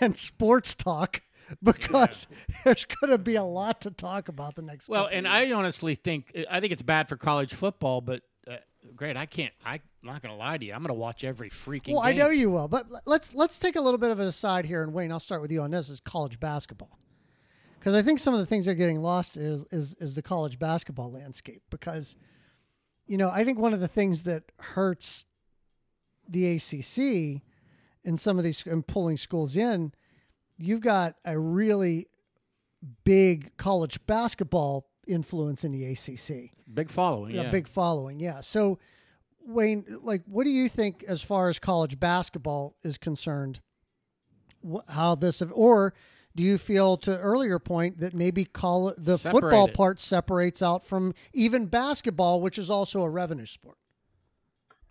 and 0.00 0.16
sports 0.18 0.74
talk 0.74 1.22
because 1.62 2.26
there's 2.64 2.84
going 2.84 3.10
to 3.10 3.18
be 3.18 3.34
a 3.36 3.42
lot 3.42 3.80
to 3.82 3.90
talk 3.90 4.28
about 4.28 4.54
the 4.54 4.62
next. 4.62 4.88
Well, 4.88 5.06
and 5.06 5.26
years. 5.26 5.52
I 5.52 5.52
honestly 5.52 5.94
think 5.94 6.36
I 6.48 6.60
think 6.60 6.72
it's 6.72 6.82
bad 6.82 7.08
for 7.08 7.16
college 7.16 7.54
football, 7.54 8.00
but 8.00 8.22
uh, 8.48 8.56
great. 8.94 9.16
I 9.16 9.26
can't. 9.26 9.52
I'm 9.64 9.80
not 10.02 10.22
going 10.22 10.32
to 10.32 10.38
lie 10.38 10.58
to 10.58 10.64
you. 10.64 10.72
I'm 10.72 10.80
going 10.80 10.88
to 10.88 10.94
watch 10.94 11.24
every 11.24 11.50
freaking. 11.50 11.92
well, 11.94 12.02
I 12.02 12.12
know 12.12 12.30
you 12.30 12.50
will, 12.50 12.68
but 12.68 12.86
let's 13.06 13.34
let's 13.34 13.58
take 13.58 13.76
a 13.76 13.80
little 13.80 13.98
bit 13.98 14.10
of 14.10 14.20
an 14.20 14.26
aside 14.26 14.64
here, 14.64 14.82
and 14.82 14.92
Wayne, 14.92 15.12
I'll 15.12 15.20
start 15.20 15.42
with 15.42 15.50
you 15.50 15.62
on 15.62 15.70
this: 15.70 15.88
is 15.88 16.00
college 16.00 16.38
basketball, 16.38 16.98
because 17.78 17.94
I 17.94 18.02
think 18.02 18.18
some 18.18 18.34
of 18.34 18.40
the 18.40 18.46
things 18.46 18.66
that 18.66 18.72
are 18.72 18.74
getting 18.74 19.02
lost 19.02 19.36
is 19.36 19.64
is 19.72 19.94
is 20.00 20.14
the 20.14 20.22
college 20.22 20.58
basketball 20.58 21.10
landscape. 21.10 21.62
Because, 21.70 22.16
you 23.10 23.16
know, 23.18 23.28
I 23.28 23.42
think 23.44 23.58
one 23.58 23.74
of 23.74 23.80
the 23.80 23.88
things 23.88 24.22
that 24.22 24.44
hurts 24.60 25.26
the 26.28 26.46
ACC 26.54 27.42
and 28.04 28.20
some 28.20 28.38
of 28.38 28.44
these 28.44 28.64
and 28.66 28.86
pulling 28.86 29.16
schools 29.16 29.56
in, 29.56 29.92
you've 30.56 30.80
got 30.80 31.16
a 31.24 31.36
really 31.36 32.06
big 33.04 33.56
college 33.56 33.98
basketball 34.06 34.86
influence 35.08 35.64
in 35.64 35.72
the 35.72 35.84
ACC 35.86 36.52
Big 36.72 36.88
following. 36.88 37.32
a 37.36 37.42
Yeah. 37.42 37.50
big 37.50 37.66
following. 37.66 38.20
Yeah. 38.20 38.42
So, 38.42 38.78
Wayne, 39.44 39.84
like, 40.02 40.22
what 40.26 40.44
do 40.44 40.50
you 40.50 40.68
think 40.68 41.02
as 41.08 41.20
far 41.20 41.48
as 41.48 41.58
college 41.58 41.98
basketball 41.98 42.76
is 42.84 42.96
concerned? 42.96 43.60
Wh- 44.62 44.88
How 44.88 45.16
this, 45.16 45.42
or 45.42 45.94
do 46.36 46.42
you 46.42 46.58
feel 46.58 46.96
to 46.98 47.18
earlier 47.18 47.58
point 47.58 47.98
that 47.98 48.14
maybe 48.14 48.44
call 48.44 48.94
the 48.96 49.18
football 49.18 49.66
Separated. 49.66 49.74
part 49.74 50.00
separates 50.00 50.62
out 50.62 50.86
from 50.86 51.14
even 51.32 51.66
basketball, 51.66 52.40
which 52.40 52.58
is 52.58 52.70
also 52.70 53.02
a 53.02 53.10
revenue 53.10 53.46
sport? 53.46 53.76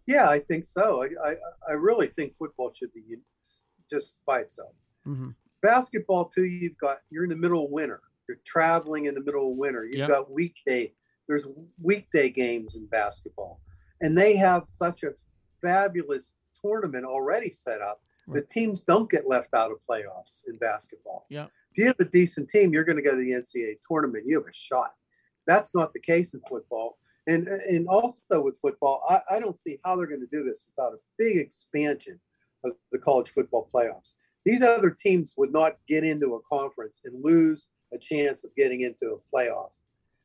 Yeah, 0.06 0.28
I 0.28 0.40
think 0.40 0.66
so. 0.66 1.04
I, 1.04 1.08
I, 1.30 1.36
I 1.70 1.74
really 1.74 2.08
think 2.08 2.36
football 2.36 2.74
should 2.76 2.92
be 2.94 3.04
just 3.90 4.16
by 4.26 4.40
itself. 4.42 4.74
Mm-hmm. 5.08 5.30
Basketball 5.62 6.26
too, 6.30 6.46
you've 6.46 6.78
got 6.78 7.00
you're 7.10 7.24
in 7.24 7.30
the 7.30 7.36
middle 7.36 7.66
of 7.66 7.72
winter. 7.72 8.02
You're 8.28 8.40
traveling 8.46 9.06
in 9.06 9.14
the 9.14 9.22
middle 9.22 9.52
of 9.52 9.58
winter. 9.58 9.86
You've 9.86 10.00
Yep. 10.00 10.10
got 10.10 10.32
weekday. 10.32 10.94
There's 11.28 11.48
weekday 11.82 12.30
games 12.30 12.76
in 12.76 12.88
basketball, 12.88 13.62
and 14.02 14.18
they 14.18 14.36
have 14.36 14.64
such 14.68 15.04
a 15.04 15.12
fabulous 15.62 16.34
tournament 16.60 17.06
already 17.06 17.50
set 17.52 17.82
up. 17.82 18.02
The 18.34 18.42
teams 18.42 18.84
don't 18.84 19.10
get 19.10 19.28
left 19.28 19.54
out 19.54 19.72
of 19.72 19.78
playoffs 19.90 20.44
in 20.48 20.58
basketball. 20.58 21.26
Yep. 21.30 21.50
If 21.72 21.78
you 21.78 21.88
have 21.88 22.00
a 22.00 22.06
decent 22.06 22.50
team, 22.50 22.74
you're 22.74 22.84
going 22.84 22.98
to 22.98 23.02
go 23.02 23.12
to 23.12 23.22
the 23.22 23.32
NCAA 23.32 23.76
tournament. 23.88 24.26
You 24.28 24.38
have 24.40 24.48
a 24.48 24.54
shot. 24.54 24.94
That's 25.48 25.74
not 25.74 25.94
the 25.94 26.00
case 26.00 26.34
in 26.34 26.42
football. 26.48 26.98
And 27.28 27.48
and 27.48 27.88
also 27.88 28.42
with 28.42 28.58
football, 28.60 29.04
I, 29.10 29.36
I 29.36 29.40
don't 29.40 29.60
see 29.60 29.78
how 29.84 29.96
they're 29.96 30.08
going 30.08 30.22
to 30.22 30.38
do 30.38 30.44
this 30.44 30.66
without 30.70 30.94
a 30.94 30.98
big 31.18 31.38
expansion 31.38 32.20
of 32.64 32.72
the 32.92 32.98
college 32.98 33.30
football 33.30 33.70
playoffs. 33.74 34.16
These 34.46 34.64
other 34.64 34.90
teams 34.90 35.36
would 35.38 35.52
not 35.52 35.78
get 35.88 36.04
into 36.04 36.36
a 36.36 36.40
conference 36.42 37.02
and 37.06 37.24
lose 37.24 37.70
a 37.94 37.98
chance 37.98 38.44
of 38.44 38.56
getting 38.56 38.82
into 38.82 39.18
a 39.18 39.36
playoff 39.36 39.74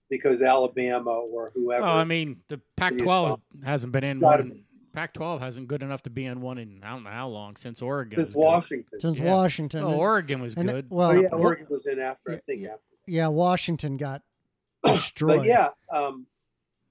because 0.08 0.42
Alabama 0.42 1.10
or 1.10 1.52
whoever. 1.54 1.82
Well, 1.82 1.96
I 1.96 2.04
mean, 2.04 2.40
the 2.48 2.60
Pac-12 2.76 3.40
hasn't 3.64 3.92
been 3.92 4.04
in 4.04 4.20
one. 4.20 4.64
Pac-12 4.94 5.40
hasn't 5.40 5.66
good 5.68 5.82
enough 5.82 6.02
to 6.04 6.10
be 6.10 6.24
in 6.24 6.40
one 6.40 6.56
in 6.58 6.80
I 6.84 6.90
don't 6.90 7.02
know 7.02 7.10
how 7.10 7.28
long 7.28 7.56
since 7.56 7.82
Oregon. 7.82 8.18
since 8.18 8.28
was. 8.34 8.36
Washington. 8.36 9.00
Since 9.00 9.18
Yeah. 9.18 9.32
Washington, 9.34 9.82
Oh, 9.84 9.94
Oregon 9.96 10.40
was 10.40 10.54
and- 10.54 10.68
good. 10.68 10.86
well, 10.88 11.10
oh 11.10 11.20
yeah, 11.20 11.28
Oregon 11.28 11.66
was 11.68 11.86
in 11.86 11.98
after 11.98 12.30
I 12.30 12.34
yeah, 12.34 12.40
think 12.46 12.60
yeah. 12.62 12.68
after. 12.68 12.82
yeah, 13.06 13.28
Washington 13.28 13.96
got 13.96 14.22
destroyed. 14.84 15.38
But 15.38 15.46
yeah, 15.46 15.70
um, 15.90 16.26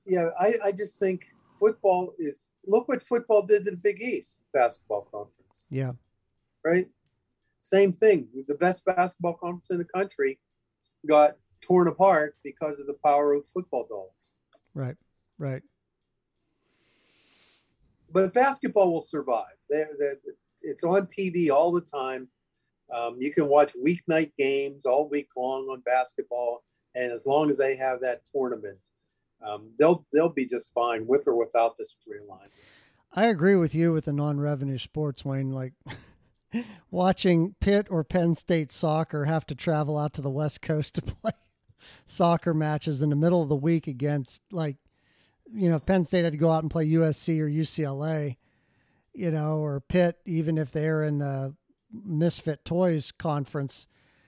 yeah, 0.05 0.29
I, 0.37 0.55
I 0.65 0.71
just 0.73 0.99
think 0.99 1.25
football 1.59 2.13
is 2.19 2.49
look 2.67 2.89
what 2.89 3.01
football 3.01 3.41
did 3.45 3.63
to 3.65 3.71
the 3.71 3.77
Big 3.77 4.01
East 4.01 4.39
basketball 4.53 5.07
conference, 5.09 5.65
yeah, 5.69 5.93
right? 6.65 6.87
Same 7.61 7.93
thing. 7.93 8.27
The 8.49 8.55
best 8.55 8.83
basketball 8.83 9.35
conference 9.35 9.69
in 9.71 9.77
the 9.77 9.85
country 9.85 10.39
got 11.07 11.37
torn 11.61 11.87
apart 11.87 12.35
because 12.43 12.79
of 12.81 12.87
the 12.87 12.95
power 13.05 13.31
of 13.33 13.45
football 13.47 13.87
dollars. 13.87 14.33
right, 14.73 14.97
right. 15.37 15.63
But 18.13 18.33
basketball 18.33 18.93
will 18.93 19.01
survive. 19.01 19.55
They're, 19.69 19.89
they're, 19.97 20.17
it's 20.61 20.83
on 20.83 21.07
TV 21.07 21.49
all 21.49 21.71
the 21.71 21.81
time. 21.81 22.27
Um, 22.93 23.17
you 23.19 23.33
can 23.33 23.47
watch 23.47 23.73
weeknight 23.83 24.31
games 24.37 24.85
all 24.85 25.09
week 25.09 25.29
long 25.35 25.67
on 25.69 25.81
basketball. 25.81 26.63
and 26.95 27.11
as 27.11 27.25
long 27.25 27.49
as 27.49 27.57
they 27.57 27.75
have 27.75 27.99
that 28.01 28.21
tournament, 28.31 28.79
um, 29.45 29.71
they'll 29.79 30.05
they'll 30.13 30.29
be 30.29 30.45
just 30.45 30.73
fine 30.73 31.05
with 31.07 31.27
or 31.27 31.35
without 31.35 31.77
this 31.77 31.97
realignment. 32.07 32.51
I 33.13 33.25
agree 33.25 33.55
with 33.55 33.75
you 33.75 33.91
with 33.91 34.05
the 34.05 34.13
non-revenue 34.13 34.77
sports, 34.77 35.25
Wayne. 35.25 35.51
Like 35.51 35.73
watching 36.91 37.55
Pitt 37.59 37.87
or 37.89 38.03
Penn 38.03 38.35
State 38.35 38.71
soccer 38.71 39.25
have 39.25 39.45
to 39.47 39.55
travel 39.55 39.97
out 39.97 40.13
to 40.13 40.21
the 40.21 40.29
West 40.29 40.61
Coast 40.61 40.95
to 40.95 41.01
play 41.01 41.31
soccer 42.05 42.53
matches 42.53 43.01
in 43.01 43.09
the 43.09 43.15
middle 43.15 43.41
of 43.41 43.49
the 43.49 43.55
week 43.55 43.87
against 43.87 44.41
like 44.51 44.77
you 45.53 45.69
know, 45.69 45.75
if 45.75 45.85
Penn 45.85 46.05
State 46.05 46.23
had 46.23 46.33
to 46.33 46.39
go 46.39 46.51
out 46.51 46.63
and 46.63 46.71
play 46.71 46.87
USC 46.87 47.39
or 47.39 47.47
UCLA, 47.47 48.37
you 49.13 49.31
know, 49.31 49.57
or 49.57 49.79
Pitt, 49.79 50.17
even 50.25 50.57
if 50.57 50.71
they're 50.71 51.03
in 51.03 51.19
the 51.19 51.55
Misfit 51.91 52.65
Toys 52.65 53.11
conference, 53.11 53.87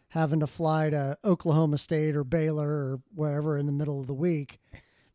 having 0.10 0.40
to 0.40 0.48
fly 0.48 0.90
to 0.92 1.18
Oklahoma 1.26 1.78
State 1.78 2.16
or 2.16 2.24
Baylor 2.24 2.70
or 2.70 3.02
wherever 3.14 3.58
in 3.58 3.66
the 3.66 3.72
middle 3.72 4.00
of 4.00 4.08
the 4.08 4.14
week, 4.14 4.60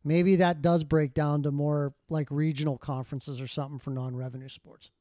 maybe 0.03 0.35
that 0.35 0.61
does 0.61 0.83
break 0.83 1.13
down 1.13 1.43
to 1.43 1.51
more 1.51 1.93
like 2.09 2.27
regional 2.29 2.77
conferences 2.77 3.39
or 3.39 3.47
something 3.47 3.79
for 3.79 3.91
non-revenue 3.91 4.49
sports. 4.49 4.91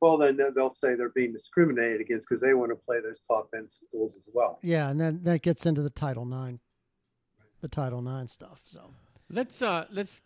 Well, 0.00 0.16
then 0.16 0.36
they'll 0.56 0.70
say 0.70 0.94
they're 0.96 1.10
being 1.10 1.32
discriminated 1.32 2.00
against 2.00 2.28
because 2.28 2.40
they 2.40 2.54
want 2.54 2.70
to 2.70 2.76
play 2.76 3.00
those 3.00 3.20
top 3.20 3.48
end 3.56 3.70
schools 3.70 4.16
as 4.16 4.28
well. 4.32 4.58
Yeah, 4.62 4.88
and 4.88 5.00
then 5.00 5.20
that 5.22 5.42
gets 5.42 5.64
into 5.64 5.82
the 5.82 5.90
Title 5.90 6.24
IX, 6.24 6.58
the 7.60 7.68
Title 7.68 8.00
IX 8.06 8.32
stuff. 8.32 8.60
So 8.64 8.92
let's 9.32 9.60
uh 9.62 9.86
let's 9.90 10.22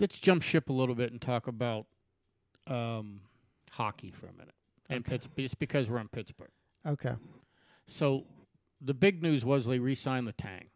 let's 0.00 0.18
jump 0.18 0.42
ship 0.42 0.68
a 0.68 0.72
little 0.72 0.94
bit 0.94 1.12
and 1.12 1.20
talk 1.20 1.46
about 1.46 1.86
um, 2.66 3.20
hockey 3.70 4.10
for 4.10 4.26
a 4.26 4.32
minute, 4.32 4.54
and 4.88 5.00
Okay. 5.04 5.12
Pittsburgh, 5.12 5.36
just 5.44 5.58
because 5.58 5.90
we're 5.90 5.98
in 6.00 6.08
Pittsburgh. 6.08 6.50
okay, 6.86 7.14
So 7.86 8.24
the 8.80 8.94
big 8.94 9.22
news 9.22 9.44
was 9.44 9.66
they 9.66 9.78
re-signed 9.78 10.26
Letang. 10.26 10.68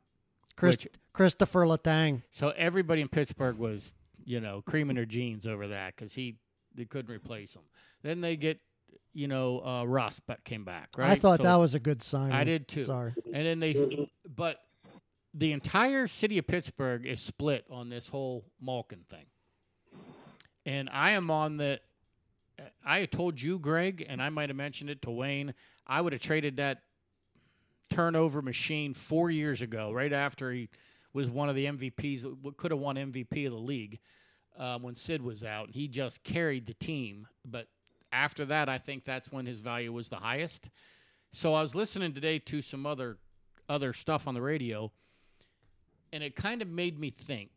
Chris, 0.57 0.77
Which- 0.77 0.89
Christopher 1.13 1.65
Letang. 1.65 2.23
So 2.31 2.51
everybody 2.51 3.01
in 3.01 3.09
Pittsburgh 3.09 3.57
was, 3.59 3.95
you 4.25 4.41
know, 4.41 4.63
creaming 4.67 4.97
their 4.97 5.05
jeans 5.07 5.47
over 5.47 5.69
that 5.69 5.97
because 5.97 6.15
he 6.15 6.37
they 6.75 6.85
couldn't 6.85 7.13
replace 7.13 7.55
him. 7.55 7.63
Then 8.03 8.21
they 8.21 8.37
get, 8.37 8.61
you 9.15 9.27
know, 9.27 9.65
uh, 9.65 9.85
Rust 9.85 10.21
but 10.27 10.45
came 10.45 10.65
back. 10.65 10.91
Right. 10.97 11.11
I 11.11 11.17
thought 11.17 11.39
So- 11.39 11.45
that 11.45 11.57
was 11.57 11.75
a 11.75 11.81
good 11.81 12.03
sign. 12.03 12.31
I 12.33 12.45
did 12.45 12.69
too. 12.69 12.83
Sorry. 12.85 13.15
And 13.33 13.47
then 13.47 13.59
they, 13.61 14.07
but 14.29 14.59
the 15.39 15.53
entire 15.53 16.09
city 16.09 16.37
of 16.39 16.47
Pittsburgh 16.49 17.07
is 17.07 17.21
split 17.21 17.65
on 17.71 17.89
this 17.89 18.09
whole 18.09 18.45
Malkin 18.61 19.05
thing. 19.09 19.27
And 20.67 20.91
I 20.93 21.13
am 21.13 21.31
on 21.31 21.57
the. 21.57 21.81
I 22.85 23.07
told 23.07 23.41
you, 23.41 23.61
Greg, 23.61 24.05
and 24.09 24.21
I 24.21 24.31
might 24.31 24.49
have 24.49 24.57
mentioned 24.57 24.91
it 24.91 25.01
to 25.03 25.11
Wayne. 25.11 25.55
I 25.87 26.01
would 26.01 26.13
have 26.13 26.21
traded 26.21 26.57
that 26.57 26.83
turnover 27.89 28.43
machine 28.43 28.95
four 28.95 29.31
years 29.31 29.63
ago, 29.63 29.93
right 29.93 30.13
after 30.13 30.51
he 30.51 30.69
was 31.13 31.31
one 31.31 31.49
of 31.49 31.55
the 31.55 31.67
MVPs, 31.67 32.57
could 32.57 32.73
have 32.73 32.81
won 32.81 32.97
MVP 32.97 33.47
of 33.47 33.53
the 33.53 33.59
league 33.59 34.01
um, 34.59 34.83
when 34.83 34.97
Sid 34.97 35.23
was 35.23 35.45
out. 35.45 35.71
He 35.71 35.87
just 35.87 36.25
carried 36.25 36.67
the 36.67 36.75
team. 36.75 37.29
But 37.45 37.69
after 38.13 38.45
that, 38.47 38.69
I 38.69 38.79
think 38.79 39.05
that's 39.05 39.31
when 39.31 39.47
his 39.47 39.61
value 39.61 39.93
was 39.93 40.09
the 40.09 40.17
highest. 40.17 40.69
So 41.33 41.55
I 41.55 41.63
was 41.63 41.77
listening 41.77 42.13
today 42.13 42.41
to 42.41 42.61
some 42.61 42.87
other 42.87 43.19
other 43.69 43.93
stuff 43.93 44.27
on 44.27 44.35
the 44.35 44.43
radio, 44.43 44.91
and 46.13 46.23
it 46.23 46.35
kind 46.37 46.63
of 46.63 46.69
made 46.69 46.99
me 46.99 47.11
think 47.11 47.51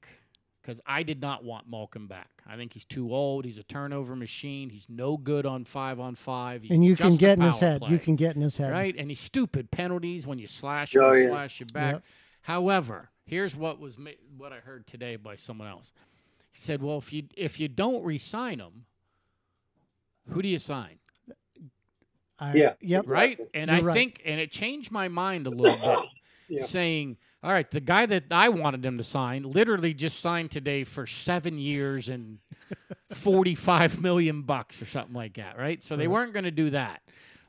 because 0.61 0.79
I 0.85 1.03
did 1.03 1.21
not 1.21 1.43
want 1.43 1.69
Malkin 1.69 2.07
back. 2.07 2.29
I 2.47 2.55
think 2.55 2.73
he's 2.73 2.85
too 2.85 3.13
old. 3.13 3.45
He's 3.45 3.57
a 3.57 3.63
turnover 3.63 4.15
machine. 4.15 4.69
He's 4.69 4.87
no 4.89 5.17
good 5.17 5.45
on 5.45 5.65
five 5.65 5.99
on 5.99 6.15
five. 6.15 6.61
He's 6.63 6.71
And 6.71 6.83
you 6.85 6.95
can 6.95 7.15
get 7.15 7.37
in 7.39 7.43
his 7.45 7.59
head. 7.59 7.81
play, 7.81 7.91
You 7.91 7.99
can 7.99 8.15
get 8.15 8.35
in 8.35 8.41
his 8.41 8.57
head. 8.57 8.71
right, 8.71 8.95
and 8.97 9.09
he's 9.09 9.19
stupid 9.19 9.71
penalties 9.71 10.27
when 10.27 10.37
you 10.39 10.47
slash 10.47 10.95
him, 10.95 11.03
Oh, 11.03 11.13
yeah. 11.13 11.31
slash 11.31 11.59
you 11.59 11.65
back. 11.67 11.93
Yep. 11.95 12.03
However, 12.41 13.09
here's 13.25 13.55
what 13.55 13.79
was 13.79 13.97
ma- 13.97 14.09
what 14.37 14.51
I 14.53 14.57
heard 14.57 14.85
today 14.87 15.15
by 15.15 15.35
someone 15.35 15.67
else. 15.67 15.91
He 16.51 16.59
said, 16.59 16.81
"Well, 16.81 16.97
if 16.97 17.13
you 17.13 17.23
if 17.37 17.59
you 17.59 17.67
don't 17.67 18.03
re-sign 18.03 18.59
him, 18.59 18.85
who 20.29 20.41
do 20.41 20.47
you 20.49 20.59
sign?" 20.59 20.99
I, 22.39 22.53
Yeah. 22.55 22.73
Yep. 22.81 23.07
right? 23.07 23.39
And 23.53 23.69
You're 23.69 23.79
I 23.79 23.83
right. 23.83 23.93
think, 23.93 24.21
and 24.25 24.39
it 24.39 24.51
changed 24.51 24.91
my 24.91 25.07
mind 25.07 25.45
a 25.47 25.51
little 25.51 25.77
bit, 25.77 26.09
Yeah. 26.49 26.65
saying, 26.65 27.17
"All 27.43 27.51
right, 27.51 27.69
the 27.69 27.79
guy 27.79 28.05
that 28.05 28.25
I 28.31 28.49
wanted 28.49 28.85
him 28.85 28.97
to 28.97 29.03
sign 29.03 29.43
literally 29.43 29.93
just 29.93 30.19
signed 30.19 30.51
today 30.51 30.83
for 30.83 31.05
seven 31.07 31.57
years 31.57 32.09
and 32.09 32.39
forty-five 33.11 34.01
million 34.01 34.43
bucks 34.43 34.81
or 34.81 34.85
something 34.85 35.15
like 35.15 35.33
that, 35.35 35.57
right? 35.57 35.81
So 35.81 35.95
they 35.95 36.07
weren't 36.07 36.33
going 36.33 36.45
to 36.45 36.51
do 36.51 36.69
that. 36.71 37.01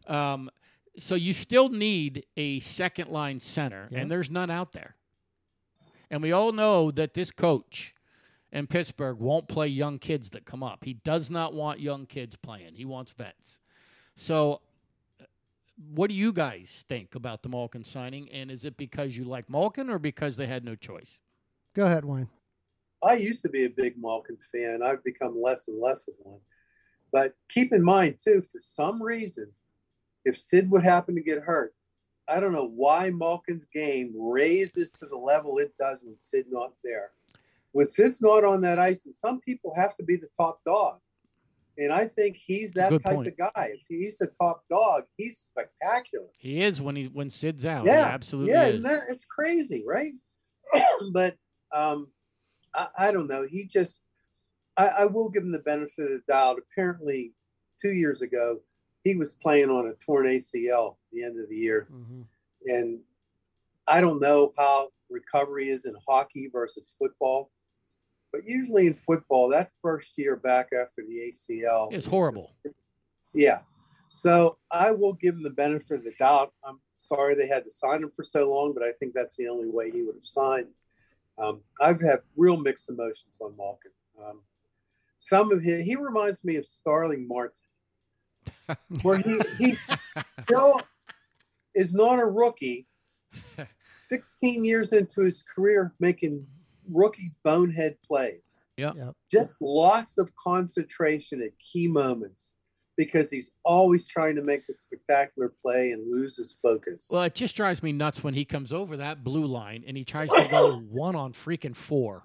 Um, 0.07 0.51
so 0.99 1.14
you 1.14 1.32
still 1.32 1.68
need 1.68 2.26
a 2.36 2.61
second 2.61 3.09
line 3.11 3.40
center, 3.40 3.88
Yeah. 3.90 4.01
and 4.01 4.11
there's 4.11 4.30
none 4.30 4.51
out 4.51 4.72
there. 4.72 4.97
And 6.11 6.22
we 6.22 6.32
all 6.32 6.53
know 6.53 6.90
that 6.93 7.14
this 7.14 7.30
coach." 7.30 7.95
in 8.55 8.66
Pittsburgh 8.66 9.18
won't 9.18 9.49
play 9.49 9.66
young 9.66 9.99
kids 9.99 10.28
that 10.28 10.45
come 10.45 10.62
up. 10.62 10.84
He 10.84 10.93
does 10.93 11.30
not 11.30 11.55
want 11.55 11.80
young 11.80 12.05
kids 12.05 12.36
playing. 12.36 12.74
He 12.74 12.84
wants 12.84 13.11
vets. 13.11 13.61
So, 14.14 14.61
what 15.94 16.08
do 16.08 16.14
you 16.14 16.32
guys 16.32 16.84
think 16.88 17.14
about 17.14 17.42
the 17.42 17.48
Malkin 17.48 17.84
signing? 17.84 18.28
And 18.30 18.50
is 18.50 18.64
it 18.64 18.76
because 18.76 19.16
you 19.16 19.24
like 19.24 19.48
Malkin 19.48 19.90
or 19.90 19.98
because 19.98 20.36
they 20.36 20.46
had 20.46 20.64
no 20.64 20.74
choice? 20.74 21.18
Go 21.74 21.86
ahead, 21.86 22.04
Wayne. 22.04 22.28
I 23.02 23.14
used 23.14 23.42
to 23.42 23.48
be 23.48 23.64
a 23.64 23.70
big 23.70 24.00
Malkin 24.00 24.38
fan. 24.52 24.82
I've 24.82 25.02
become 25.02 25.40
less 25.40 25.68
and 25.68 25.80
less 25.80 26.06
of 26.08 26.14
one. 26.18 26.40
But 27.12 27.34
keep 27.48 27.72
in 27.72 27.84
mind, 27.84 28.18
too, 28.24 28.42
for 28.42 28.60
some 28.60 29.02
reason, 29.02 29.50
if 30.24 30.38
Sid 30.38 30.70
would 30.70 30.84
happen 30.84 31.14
to 31.14 31.20
get 31.20 31.42
hurt, 31.42 31.74
I 32.28 32.40
don't 32.40 32.52
know 32.52 32.68
why 32.68 33.10
Malkin's 33.10 33.66
game 33.74 34.14
raises 34.16 34.92
to 34.92 35.06
the 35.06 35.16
level 35.16 35.58
it 35.58 35.74
does 35.78 36.02
when 36.04 36.16
Sid's 36.16 36.50
not 36.50 36.72
there. 36.84 37.10
When 37.72 37.86
Sid's 37.86 38.22
not 38.22 38.44
on 38.44 38.60
that 38.62 38.78
ice, 38.78 39.06
and 39.06 39.16
some 39.16 39.40
people 39.40 39.74
have 39.74 39.94
to 39.96 40.02
be 40.02 40.16
the 40.16 40.28
top 40.38 40.62
dog. 40.64 41.00
And 41.82 41.92
I 41.92 42.06
think 42.06 42.36
he's 42.36 42.72
that 42.74 42.90
Good 42.90 43.02
type 43.02 43.14
point. 43.16 43.28
of 43.28 43.36
guy. 43.36 43.70
If 43.74 43.80
he's 43.88 44.18
the 44.18 44.28
top 44.40 44.62
dog, 44.70 45.04
he's 45.16 45.38
spectacular. 45.38 46.26
He 46.38 46.62
is 46.62 46.80
when 46.80 46.94
he 46.96 47.04
when 47.06 47.28
Sid's 47.30 47.64
out. 47.64 47.84
Yeah, 47.86 48.06
he 48.08 48.12
absolutely 48.14 48.52
yeah, 48.52 48.66
is. 48.66 48.74
and 48.74 48.84
that, 48.84 49.00
it's 49.08 49.24
crazy, 49.24 49.84
right? 49.86 50.12
but 51.12 51.36
um, 51.74 52.08
I, 52.74 52.88
I 52.98 53.12
don't 53.12 53.28
know. 53.28 53.46
He 53.50 53.64
just, 53.66 54.00
I, 54.76 54.88
I 54.88 55.04
will 55.06 55.28
give 55.28 55.42
him 55.42 55.52
the 55.52 55.58
benefit 55.60 56.04
of 56.04 56.08
the 56.10 56.22
doubt. 56.28 56.58
Apparently, 56.58 57.32
two 57.80 57.92
years 57.92 58.22
ago, 58.22 58.60
he 59.04 59.16
was 59.16 59.36
playing 59.42 59.70
on 59.70 59.88
a 59.88 59.94
torn 59.94 60.26
ACL 60.26 60.92
at 60.92 60.96
the 61.12 61.24
end 61.24 61.40
of 61.40 61.48
the 61.48 61.56
year, 61.56 61.88
Mhm. 61.92 62.24
and 62.66 63.00
I 63.88 64.00
don't 64.00 64.20
know 64.20 64.52
how 64.56 64.90
recovery 65.10 65.68
is 65.70 65.84
in 65.86 65.94
hockey 66.08 66.48
versus 66.52 66.94
football. 66.98 67.50
But 68.32 68.46
usually 68.46 68.86
in 68.86 68.94
football, 68.94 69.48
that 69.50 69.70
first 69.82 70.12
year 70.16 70.36
back 70.36 70.68
after 70.72 71.02
the 71.06 71.30
ACL 71.30 71.92
is- 71.92 72.06
horrible. 72.06 72.54
yeah. 73.34 73.60
So 74.08 74.58
I 74.70 74.90
will 74.90 75.14
give 75.14 75.34
him 75.34 75.42
the 75.42 75.50
benefit 75.50 75.98
of 75.98 76.04
the 76.04 76.12
doubt. 76.18 76.52
I'm 76.66 76.80
sorry 76.96 77.34
they 77.34 77.46
had 77.48 77.64
to 77.64 77.70
sign 77.70 78.02
him 78.02 78.10
for 78.14 78.22
so 78.22 78.48
long, 78.50 78.74
but 78.74 78.82
I 78.82 78.92
think 78.92 79.14
that's 79.14 79.36
the 79.36 79.48
only 79.48 79.68
way 79.68 79.90
he 79.90 80.02
would 80.02 80.16
have 80.16 80.24
signed. 80.24 80.68
Um, 81.38 81.62
I've 81.80 82.00
had 82.00 82.20
real 82.36 82.58
mixed 82.58 82.90
emotions 82.90 83.38
on 83.40 83.56
Malkin. 83.56 83.90
Um, 84.22 84.40
some 85.18 85.50
of 85.50 85.62
his, 85.62 85.82
he 85.84 85.96
reminds 85.96 86.44
me 86.44 86.56
of 86.56 86.66
Starling 86.66 87.26
Marte, 87.26 87.58
where 89.02 89.16
he, 89.18 89.40
he 89.58 89.74
still 90.44 90.80
is 91.74 91.94
not 91.94 92.18
a 92.18 92.26
rookie, 92.26 92.86
16 94.08 94.62
years 94.64 94.92
into 94.92 95.22
his 95.22 95.42
career 95.42 95.94
making 96.00 96.46
rookie 96.93 97.32
bonehead 97.45 97.97
plays 98.07 98.59
Yep. 98.76 98.97
just 99.30 99.61
loss 99.61 100.18
of 100.18 100.34
concentration 100.36 101.43
at 101.43 101.51
key 101.59 101.88
moments 101.88 102.53
because 102.97 103.30
he's 103.30 103.53
always 103.64 104.07
trying 104.07 104.36
to 104.36 104.43
make 104.43 104.62
a 104.68 104.74
spectacular 104.74 105.53
play 105.62 105.93
and 105.93 106.11
loses 106.11 106.59
focus. 106.62 107.09
Well, 107.11 107.22
it 107.22 107.34
just 107.34 107.57
drives 107.57 107.82
me 107.82 107.93
nuts 107.93 108.22
when 108.22 108.34
he 108.34 108.45
comes 108.45 108.72
over 108.72 108.97
that 108.99 109.24
blue 109.24 109.47
line 109.47 109.84
and 109.86 109.97
he 109.97 110.05
tries 110.05 110.34
to 110.34 110.45
go 110.45 110.66
one 110.90 111.16
on 111.16 111.32
freaking 111.32 111.76
four, 111.76 112.24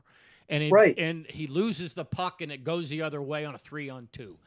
and 0.49 0.63
it, 0.63 0.71
Right. 0.71 0.97
and 0.97 1.25
he 1.29 1.47
loses 1.47 1.93
the 1.93 2.05
puck 2.05 2.41
and 2.41 2.51
it 2.51 2.63
goes 2.63 2.89
the 2.89 3.01
other 3.01 3.21
way 3.21 3.45
on 3.45 3.55
a 3.55 3.57
three 3.57 3.89
on 3.89 4.09
two, 4.11 4.37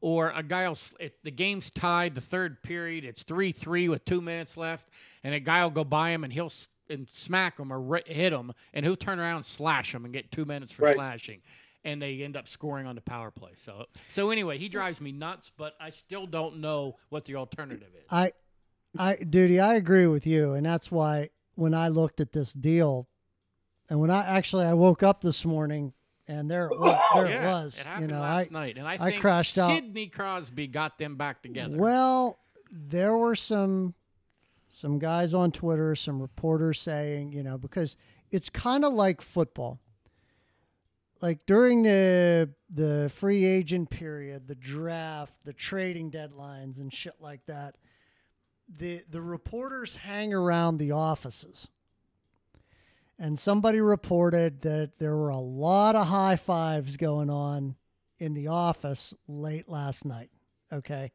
or 0.00 0.30
a 0.34 0.42
guy 0.42 0.64
will 0.66 0.72
s- 0.72 0.94
the 1.24 1.30
game's 1.30 1.70
tied, 1.70 2.14
the 2.14 2.20
third 2.20 2.62
period, 2.62 3.04
it's 3.04 3.22
three 3.22 3.52
three 3.52 3.88
with 3.88 4.04
two 4.04 4.20
minutes 4.20 4.56
left, 4.56 4.88
and 5.24 5.34
a 5.34 5.40
guy 5.40 5.62
will 5.62 5.70
go 5.70 5.84
by 5.84 6.10
him 6.10 6.24
and 6.24 6.32
he'll 6.32 6.46
s- 6.46 6.68
and 6.90 7.08
smack 7.12 7.58
him 7.58 7.72
or 7.72 8.00
hit 8.06 8.32
him, 8.32 8.52
and 8.74 8.84
he'll 8.86 8.96
turn 8.96 9.18
around 9.18 9.36
and 9.36 9.44
slash 9.44 9.94
him 9.94 10.04
and 10.04 10.12
get 10.12 10.30
two 10.30 10.44
minutes 10.44 10.72
for 10.72 10.82
Right. 10.82 10.94
slashing. 10.94 11.40
And 11.84 12.02
they 12.02 12.22
end 12.22 12.36
up 12.36 12.48
scoring 12.48 12.86
on 12.86 12.96
the 12.96 13.00
power 13.00 13.30
play. 13.30 13.52
So, 13.64 13.86
so 14.08 14.30
anyway, 14.30 14.58
he 14.58 14.68
drives 14.68 15.00
me 15.00 15.12
nuts, 15.12 15.52
but 15.56 15.74
I 15.80 15.90
still 15.90 16.26
don't 16.26 16.56
know 16.58 16.96
what 17.10 17.24
the 17.24 17.36
alternative 17.36 17.88
is. 17.96 18.04
I, 18.10 18.32
I, 18.98 19.16
Duty, 19.16 19.60
I 19.60 19.74
agree 19.74 20.06
with 20.08 20.26
you, 20.26 20.54
and 20.54 20.66
that's 20.66 20.90
why 20.90 21.30
when 21.54 21.74
I 21.74 21.88
looked 21.88 22.20
at 22.20 22.32
this 22.32 22.52
deal, 22.52 23.08
and 23.88 24.00
when 24.00 24.10
I 24.10 24.24
actually 24.26 24.64
I 24.66 24.74
woke 24.74 25.04
up 25.04 25.20
this 25.20 25.44
morning 25.44 25.92
and 26.26 26.50
there 26.50 26.66
it 26.66 26.76
was, 26.78 26.98
there 27.14 27.28
yeah, 27.30 27.42
it 27.42 27.46
was. 27.52 27.74
It 27.78 27.84
you 27.84 27.84
happened 27.90 28.08
know, 28.10 28.20
last 28.20 28.48
I 28.50 28.52
night, 28.52 28.78
and 28.78 28.88
I, 28.88 28.92
I 28.98 29.10
think 29.10 29.20
crashed 29.20 29.56
out. 29.56 29.70
Sidney 29.70 30.08
Crosby 30.08 30.66
got 30.66 30.98
them 30.98 31.14
back 31.14 31.40
together. 31.40 31.76
well, 31.76 32.36
there 32.72 33.16
were 33.16 33.36
some 33.36 33.94
some 34.76 34.98
guys 34.98 35.32
on 35.32 35.52
Twitter, 35.52 35.96
some 35.96 36.20
reporters 36.20 36.78
saying, 36.78 37.32
you 37.32 37.42
know, 37.42 37.56
because 37.56 37.96
it's 38.30 38.50
kind 38.50 38.84
of 38.84 38.92
like 38.92 39.22
football. 39.22 39.80
Like 41.22 41.46
during 41.46 41.82
the 41.82 42.50
the 42.68 43.10
free 43.14 43.46
agent 43.46 43.88
period, 43.88 44.46
the 44.46 44.54
draft, 44.54 45.32
the 45.44 45.54
trading 45.54 46.10
deadlines 46.10 46.78
and 46.78 46.92
shit 46.92 47.14
like 47.20 47.40
that, 47.46 47.76
the 48.68 49.02
the 49.08 49.22
reporters 49.22 49.96
hang 49.96 50.34
around 50.34 50.76
the 50.76 50.92
offices. 50.92 51.70
And 53.18 53.38
somebody 53.38 53.80
reported 53.80 54.60
that 54.60 54.98
there 54.98 55.16
were 55.16 55.30
a 55.30 55.38
lot 55.38 55.96
of 55.96 56.08
high 56.08 56.36
fives 56.36 56.98
going 56.98 57.30
on 57.30 57.76
in 58.18 58.34
the 58.34 58.48
office 58.48 59.14
late 59.26 59.70
last 59.70 60.04
night. 60.04 60.28
Okay. 60.70 61.12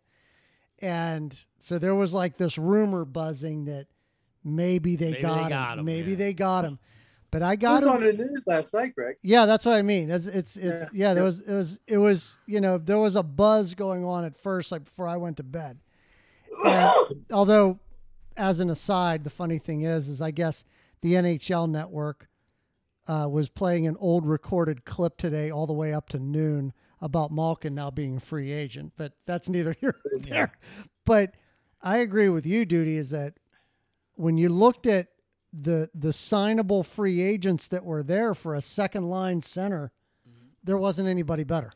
And 0.81 1.37
so 1.59 1.77
there 1.77 1.95
was 1.95 2.13
like 2.13 2.37
this 2.37 2.57
rumor 2.57 3.05
buzzing 3.05 3.65
that 3.65 3.87
maybe 4.43 4.95
they, 4.95 5.11
Maybe 5.11 5.21
got, 5.21 5.43
they 5.43 5.49
got 5.49 5.73
him. 5.73 5.79
him, 5.79 5.85
Maybe 5.85 6.11
yeah. 6.11 6.17
they 6.17 6.33
got 6.33 6.65
him. 6.65 6.79
But 7.29 7.43
I 7.43 7.53
It 7.53 7.59
got 7.61 7.75
was 7.75 7.83
him. 7.85 7.89
on 7.91 8.03
the 8.03 8.13
news 8.13 8.43
last 8.45 8.73
night, 8.73 8.93
Greg. 8.95 9.15
Yeah, 9.21 9.45
that's 9.45 9.65
what 9.65 9.75
I 9.75 9.83
mean. 9.83 10.09
It's 10.11 10.27
it's, 10.27 10.57
it's 10.57 10.91
yeah. 10.93 11.09
Yeah, 11.09 11.13
There 11.13 11.23
was 11.23 11.39
it 11.41 11.53
was 11.53 11.79
it 11.87 11.97
was 11.97 12.37
you 12.45 12.59
know 12.59 12.77
there 12.77 12.97
was 12.97 13.15
a 13.15 13.23
buzz 13.23 13.73
going 13.73 14.03
on 14.03 14.25
at 14.25 14.35
first, 14.35 14.71
like 14.71 14.83
before 14.83 15.07
I 15.07 15.15
went 15.17 15.37
to 15.37 15.43
bed. 15.43 15.79
And 16.65 17.25
although, 17.31 17.79
as 18.35 18.59
an 18.59 18.69
aside, 18.69 19.23
the 19.23 19.29
funny 19.29 19.59
thing 19.59 19.83
is, 19.83 20.09
is 20.09 20.21
I 20.21 20.31
guess 20.31 20.65
the 21.01 21.13
NHL 21.13 21.69
Network 21.69 22.27
uh, 23.07 23.27
was 23.29 23.47
playing 23.49 23.87
an 23.87 23.95
old 23.99 24.25
recorded 24.25 24.83
clip 24.83 25.15
today, 25.17 25.51
all 25.51 25.67
the 25.67 25.73
way 25.73 25.93
up 25.93 26.09
to 26.09 26.19
noon, 26.19 26.73
about 27.01 27.31
Malkin 27.31 27.73
now 27.75 27.89
being 27.89 28.17
a 28.17 28.19
free 28.19 28.51
agent. 28.51 28.93
But 28.95 29.13
that's 29.25 29.49
neither 29.49 29.75
here 29.79 29.99
nor 30.05 30.19
there. 30.19 30.51
But 31.05 31.35
I 31.81 31.97
agree 31.97 32.29
with 32.29 32.45
you, 32.45 32.65
Duty, 32.65 32.97
is 32.97 33.09
that 33.09 33.33
when 34.15 34.37
you 34.37 34.49
looked 34.49 34.85
at 34.85 35.07
the 35.53 35.89
the 35.93 36.09
signable 36.09 36.85
free 36.85 37.21
agents 37.21 37.67
that 37.67 37.83
were 37.83 38.03
there 38.03 38.33
for 38.33 38.55
a 38.55 38.61
second 38.61 39.09
line 39.09 39.41
center, 39.41 39.91
mm-hmm. 40.27 40.47
there 40.63 40.77
wasn't 40.77 41.07
anybody 41.07 41.43
better. 41.43 41.73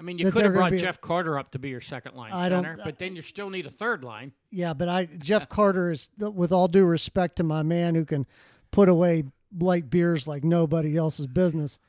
I 0.00 0.04
mean, 0.04 0.18
you 0.18 0.30
could 0.30 0.44
have 0.44 0.54
brought 0.54 0.72
Jeff 0.74 1.00
Carter 1.00 1.38
up 1.38 1.50
to 1.52 1.58
be 1.58 1.70
your 1.70 1.80
second 1.80 2.14
line 2.14 2.32
I 2.32 2.48
center, 2.48 2.78
but 2.82 2.98
then 2.98 3.16
you 3.16 3.22
still 3.22 3.50
need 3.50 3.66
a 3.66 3.70
third 3.70 4.04
line. 4.04 4.32
Yeah, 4.50 4.72
but 4.72 4.88
I 4.88 5.06
Jeff 5.06 5.48
Carter 5.48 5.90
is, 5.90 6.08
with 6.18 6.52
all 6.52 6.68
due 6.68 6.84
respect 6.84 7.36
to 7.36 7.42
my 7.42 7.62
man 7.62 7.96
who 7.96 8.04
can 8.04 8.26
put 8.70 8.88
away 8.88 9.24
light 9.58 9.90
beers 9.90 10.28
like 10.28 10.44
nobody 10.44 10.96
else's 10.96 11.26
business, 11.26 11.80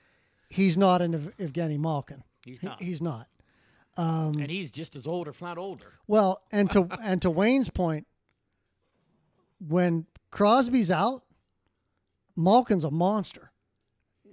he's 0.49 0.77
not 0.77 1.01
an 1.01 1.13
Ev- 1.13 1.33
Evgeny 1.39 1.77
Malkin. 1.77 2.23
He's 2.45 2.59
He- 2.59 2.67
not, 2.67 2.81
he's 2.81 3.01
not. 3.01 3.27
and 3.97 4.49
he's 4.49 4.71
just 4.71 4.95
as 4.95 5.05
old, 5.07 5.27
if 5.27 5.41
not 5.41 5.57
older. 5.57 5.93
Well, 6.07 6.41
and 6.51 6.71
to 6.71 6.87
and 7.03 7.21
to 7.21 7.29
Wayne's 7.29 7.69
point, 7.69 8.07
when 9.65 10.05
Crosby's 10.31 10.91
out, 10.91 11.23
Malkin's 12.35 12.83
a 12.83 12.91
monster. 12.91 13.51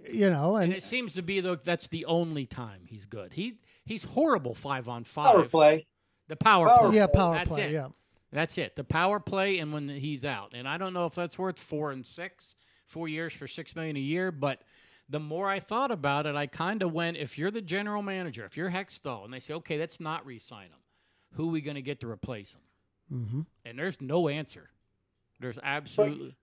You 0.09 0.31
know, 0.31 0.55
And 0.55 0.67
and 0.67 0.73
it 0.73 0.85
seems 0.85 1.15
to 1.15 1.23
be 1.23 1.41
though 1.41 1.57
that's 1.57 1.89
the 1.89 2.05
only 2.05 2.47
time 2.47 2.83
he's 2.87 3.07
good. 3.07 3.33
He 3.33 3.59
he's 3.85 4.05
horrible 4.05 4.55
five 4.55 4.89
on 4.89 5.03
five. 5.03 5.35
Power 5.35 5.45
play. 5.47 5.87
The 6.29 6.37
power, 6.37 6.69
Power 6.69 6.89
play. 6.89 6.97
yeah, 6.97 7.07
power 7.09 7.35
That's 7.35 7.49
play. 7.49 7.63
it. 7.63 7.73
Yeah, 7.73 7.89
That's 8.33 8.57
it. 8.59 8.77
The 8.77 8.85
power 8.85 9.19
play 9.21 9.59
and 9.59 9.73
when 9.73 9.89
he's 9.89 10.25
out. 10.25 10.53
And 10.55 10.69
I 10.69 10.77
don't 10.79 10.93
know 10.93 11.07
if 11.07 11.15
that's 11.15 11.39
worth 11.39 11.59
four 11.59 11.91
and 11.93 12.05
six, 12.07 12.55
four 12.87 13.09
years 13.09 13.33
for 13.33 13.47
six 13.49 13.75
million 13.77 13.97
a 13.97 14.01
year, 14.01 14.31
but 14.33 14.63
the 15.09 15.21
more 15.21 15.49
I 15.49 15.61
thought 15.61 15.91
about 15.91 16.27
it, 16.27 16.35
I 16.35 16.47
kind 16.47 16.83
of 16.83 16.93
went, 16.93 17.17
if 17.17 17.39
you're 17.39 17.51
the 17.51 17.63
general 17.63 18.03
manager, 18.03 18.45
if 18.45 18.57
you're 18.57 18.71
Hextall, 18.71 19.25
and 19.25 19.33
they 19.33 19.41
say, 19.41 19.55
okay, 19.55 19.79
let's 19.79 20.01
not 20.01 20.27
re-sign 20.27 20.67
him, 20.67 20.81
who 21.35 21.49
are 21.49 21.53
we 21.53 21.61
going 21.61 21.77
to 21.77 21.83
get 21.83 22.01
to 22.01 22.11
replace 22.11 22.55
him? 22.55 22.61
hmm 23.09 23.41
And 23.65 23.79
there's 23.79 24.01
no 24.01 24.29
answer. 24.29 24.71
There's 25.39 25.59
absolutely 25.63 26.35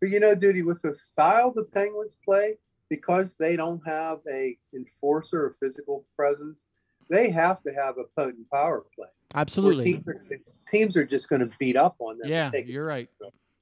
But 0.00 0.10
you 0.10 0.18
know, 0.18 0.34
Duty, 0.34 0.62
with 0.62 0.82
the 0.82 0.94
style 0.94 1.52
the 1.52 1.64
Penguins 1.64 2.18
play, 2.24 2.56
because 2.88 3.36
they 3.36 3.54
don't 3.54 3.86
have 3.86 4.20
a 4.30 4.56
enforcer 4.74 5.44
or 5.44 5.50
physical 5.50 6.06
presence, 6.16 6.66
they 7.10 7.30
have 7.30 7.62
to 7.62 7.72
have 7.72 7.96
a 7.98 8.04
potent 8.18 8.48
power 8.50 8.84
play. 8.94 9.08
Absolutely. 9.34 9.84
Teams 9.92 10.08
are, 10.08 10.20
teams 10.66 10.96
are 10.96 11.04
just 11.04 11.28
going 11.28 11.40
to 11.46 11.50
beat 11.58 11.76
up 11.76 11.96
on 11.98 12.18
them. 12.18 12.28
Yeah, 12.28 12.50
you're 12.52 12.86
right. 12.86 13.08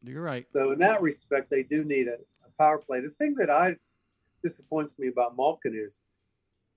You're 0.02 0.22
right. 0.22 0.46
So 0.52 0.70
in 0.70 0.78
that 0.78 1.02
respect, 1.02 1.50
they 1.50 1.64
do 1.64 1.84
need 1.84 2.06
a, 2.06 2.14
a 2.14 2.50
power 2.58 2.78
play. 2.78 3.00
The 3.00 3.10
thing 3.10 3.34
that 3.38 3.50
I 3.50 3.76
disappoints 4.50 4.94
me 4.98 5.08
about 5.08 5.36
Malkin 5.36 5.74
is 5.74 6.02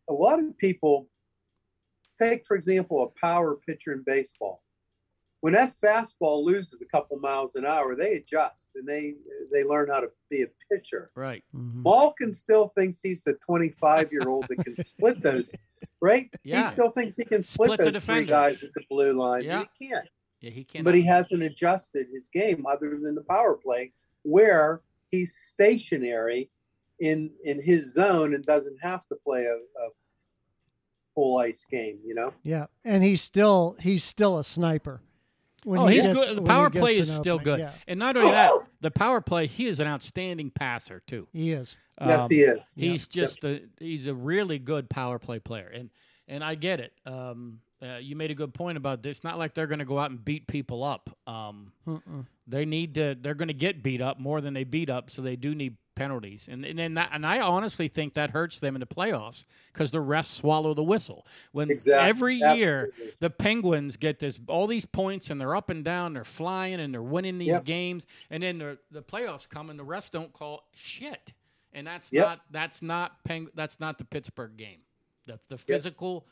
a 0.10 0.14
lot 0.14 0.40
of 0.40 0.58
people 0.58 1.08
take, 2.22 2.46
for 2.46 2.56
example, 2.56 3.04
a 3.04 3.20
power 3.20 3.56
pitcher 3.56 3.94
in 3.94 4.04
baseball. 4.06 4.64
When 5.42 5.54
that 5.54 5.72
fastball 5.82 6.44
loses 6.44 6.82
a 6.82 6.86
couple 6.86 7.18
miles 7.20 7.56
an 7.56 7.66
hour, 7.66 7.96
they 7.96 8.14
adjust 8.16 8.70
and 8.76 8.86
they 8.86 9.14
they 9.54 9.64
learn 9.64 9.88
how 9.90 10.02
to 10.02 10.10
be 10.30 10.42
a 10.42 10.48
pitcher. 10.72 11.12
Right. 11.16 11.44
hmm 11.54 11.84
Malkin 11.84 12.34
still 12.34 12.68
thinks 12.70 13.00
he's 13.02 13.24
the 13.24 13.34
25 13.36 14.12
year 14.12 14.28
old 14.28 14.46
that 14.50 14.66
can 14.66 14.76
split 14.84 15.22
those, 15.30 15.54
right? 16.02 16.30
Yeah. 16.44 16.68
He 16.68 16.74
still 16.74 16.90
thinks 16.92 17.16
he 17.16 17.24
can 17.24 17.42
split, 17.44 17.72
Split 17.74 17.94
those 17.94 18.04
three 18.04 18.26
guys 18.26 18.64
at 18.64 18.74
the 18.74 18.82
blue 18.90 19.14
line. 19.14 19.44
Yeah. 19.44 19.64
He 19.78 19.88
can't 19.88 20.08
Yeah, 20.42 20.50
he 20.52 20.64
can't. 20.66 20.84
but 20.84 20.94
he 20.96 21.04
hasn't 21.04 21.42
adjusted 21.42 22.08
his 22.12 22.28
game 22.28 22.66
other 22.70 23.00
than 23.02 23.16
the 23.16 23.24
power 23.24 23.56
play 23.56 23.94
where 24.24 24.82
he's 25.10 25.34
stationary 25.54 26.50
in 27.00 27.32
in 27.44 27.62
his 27.62 27.94
zone 27.94 28.34
and 28.34 28.46
doesn't 28.46 28.78
have 28.82 29.06
to 29.08 29.16
play 29.26 29.46
a, 29.46 29.54
a 29.56 29.90
full 31.14 31.38
ice 31.38 31.66
game 31.70 32.00
you 32.06 32.14
know 32.14 32.34
Yeah, 32.44 32.68
and 32.86 33.04
he's 33.04 33.22
still 33.22 33.76
he's 33.80 34.04
still 34.04 34.38
a 34.38 34.44
sniper. 34.44 35.02
When 35.66 35.82
oh, 35.82 35.88
he 35.88 35.96
he's 35.96 36.06
gets- 36.06 36.16
good. 36.28 36.38
The 36.38 36.42
power 36.42 36.70
play 36.70 36.96
an 36.96 37.02
is 37.02 37.14
still 37.14 37.36
opening, 37.36 37.44
good. 37.56 37.60
Yeah, 37.60 37.72
And 37.86 38.00
not 38.00 38.16
only 38.16 38.32
that, 38.32 38.52
the 38.80 38.92
power 38.92 39.20
play, 39.20 39.46
he 39.46 39.68
is 39.68 39.82
an 39.82 39.88
outstanding 39.88 40.52
passer 40.52 41.02
too. 41.06 41.28
he 41.34 41.52
is. 41.52 41.76
yes 42.00 42.20
Um, 42.22 42.30
he 42.30 42.42
is 42.44 42.60
Yeah. 42.76 42.90
He's 42.92 43.08
just 43.10 43.44
a 43.44 43.62
he's 43.78 44.08
a 44.08 44.14
really 44.14 44.58
good 44.60 44.90
power 44.90 45.20
play 45.20 45.40
player, 45.40 45.68
and 45.74 45.90
and 46.30 46.44
I 46.44 46.56
get 46.56 46.80
it. 46.80 46.94
Um, 47.06 47.60
uh, 47.82 47.98
you 47.98 48.16
made 48.16 48.30
a 48.32 48.36
good 48.36 48.54
point 48.54 48.78
about 48.78 49.02
this. 49.02 49.24
Not 49.24 49.38
like 49.38 49.54
they're 49.54 49.68
going 49.68 49.80
to 49.80 49.86
go 49.86 49.98
out 49.98 50.12
and 50.12 50.24
beat 50.24 50.48
people 50.48 50.84
up. 50.84 51.10
Um, 51.28 51.72
they 52.48 52.66
need 52.66 52.94
to. 52.96 53.18
They're 53.20 53.34
going 53.34 53.48
to 53.48 53.54
get 53.54 53.82
beat 53.84 54.02
up 54.02 54.20
more 54.20 54.40
than 54.42 54.54
they 54.54 54.64
beat 54.64 54.90
up, 54.90 55.10
so 55.10 55.22
they 55.22 55.36
do 55.36 55.56
need 55.56 55.76
penalties. 56.00 56.48
And 56.50 56.64
and 56.66 56.80
then 56.80 56.94
that, 56.94 57.10
and 57.12 57.26
I 57.26 57.42
honestly 57.42 57.90
think 57.90 58.14
that 58.14 58.30
hurts 58.32 58.60
them 58.62 58.76
in 58.76 58.80
the 58.80 58.86
playoffs 58.88 59.46
because 59.74 59.92
the 59.92 59.98
refs 60.00 60.30
swallow 60.32 60.74
the 60.74 60.84
whistle 60.84 61.28
when 61.52 61.70
exactly 61.70 62.08
every 62.10 62.36
year 62.36 62.94
the 63.20 63.30
Penguins 63.30 63.98
get 63.98 64.20
this 64.20 64.40
all 64.48 64.66
these 64.66 64.86
points 64.86 65.30
and 65.30 65.40
they're 65.42 65.56
up 65.56 65.70
and 65.70 65.84
down, 65.84 66.14
they're 66.14 66.24
flying 66.24 66.80
and 66.80 66.94
they're 66.94 67.04
winning 67.04 67.38
these 67.38 67.50
Yep. 67.50 67.66
games, 67.66 68.08
and 68.32 68.42
then 68.42 68.58
the 68.60 68.80
the 68.92 69.02
playoffs 69.04 69.48
come 69.48 69.70
and 69.70 69.78
the 69.78 69.86
refs 69.86 70.10
don't 70.10 70.32
call 70.32 70.70
shit, 70.74 71.34
and 71.74 71.86
that's 71.86 72.12
Yep. 72.14 72.26
not 72.28 72.40
that's 72.52 72.82
not 72.82 73.24
Peng, 73.26 73.50
that's 73.54 73.80
not 73.80 73.98
the 73.98 74.06
Pittsburgh 74.06 74.56
game, 74.56 74.80
the 75.26 75.38
the 75.50 75.58
physical 75.58 76.28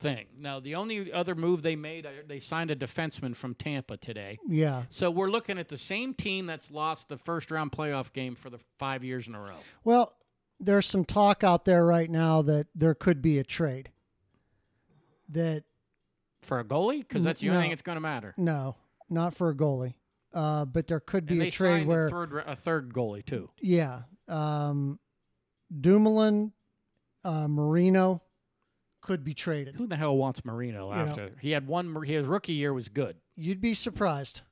thing. 0.00 0.26
Now 0.38 0.58
the 0.60 0.74
only 0.74 1.12
other 1.12 1.34
move 1.34 1.62
they 1.62 1.76
made, 1.76 2.06
uh, 2.06 2.10
they 2.26 2.40
signed 2.40 2.70
a 2.70 2.76
defenseman 2.76 3.36
from 3.36 3.54
Tampa 3.54 3.96
today. 3.98 4.38
Yeah. 4.48 4.84
So 4.90 5.10
we're 5.10 5.30
looking 5.30 5.58
at 5.58 5.68
the 5.68 5.78
same 5.78 6.14
team 6.14 6.46
that's 6.46 6.70
lost 6.70 7.08
the 7.08 7.18
first 7.18 7.50
round 7.50 7.70
playoff 7.70 8.12
game 8.12 8.34
for 8.34 8.50
the 8.50 8.58
five 8.78 9.04
years 9.04 9.28
in 9.28 9.34
a 9.34 9.40
row. 9.40 9.56
Well, 9.84 10.14
there's 10.58 10.86
some 10.86 11.04
talk 11.04 11.44
out 11.44 11.64
there 11.64 11.84
right 11.84 12.10
now 12.10 12.42
that 12.42 12.66
there 12.74 12.94
could 12.94 13.22
be 13.22 13.38
a 13.38 13.44
trade. 13.44 13.90
That 15.28 15.62
For 16.40 16.58
a 16.58 16.64
goalie, 16.64 16.98
because 17.00 17.22
that's 17.22 17.40
the 17.40 17.48
only 17.50 17.58
No. 17.58 17.62
thing 17.62 17.70
that's 17.70 17.82
going 17.82 17.96
to 17.96 18.00
matter. 18.00 18.34
no, 18.36 18.76
not 19.08 19.34
for 19.34 19.50
a 19.50 19.54
goalie, 19.54 19.94
uh, 20.34 20.64
but 20.64 20.86
there 20.88 20.98
could 21.00 21.26
be 21.26 21.46
a 21.46 21.50
trade 21.50 21.86
where 21.86 22.06
a 22.08 22.10
third 22.10 22.42
a 22.46 22.56
third 22.56 22.92
goalie 22.92 23.24
too. 23.24 23.48
yeah, 23.60 24.02
um, 24.28 24.98
Dumoulin, 25.80 26.52
uh, 27.22 27.46
Marino 27.48 28.22
could 29.00 29.24
be 29.24 29.34
traded. 29.34 29.76
Who 29.76 29.86
the 29.86 29.96
hell 29.96 30.16
wants 30.16 30.44
Marino 30.44 30.90
You 30.90 30.96
know. 30.96 31.02
after 31.02 31.32
he 31.40 31.50
had 31.52 31.66
one? 31.66 32.02
His 32.04 32.26
rookie 32.26 32.52
year 32.54 32.72
was 32.72 32.88
good. 32.88 33.16
You'd 33.36 33.60
be 33.60 33.74
surprised. 33.74 34.42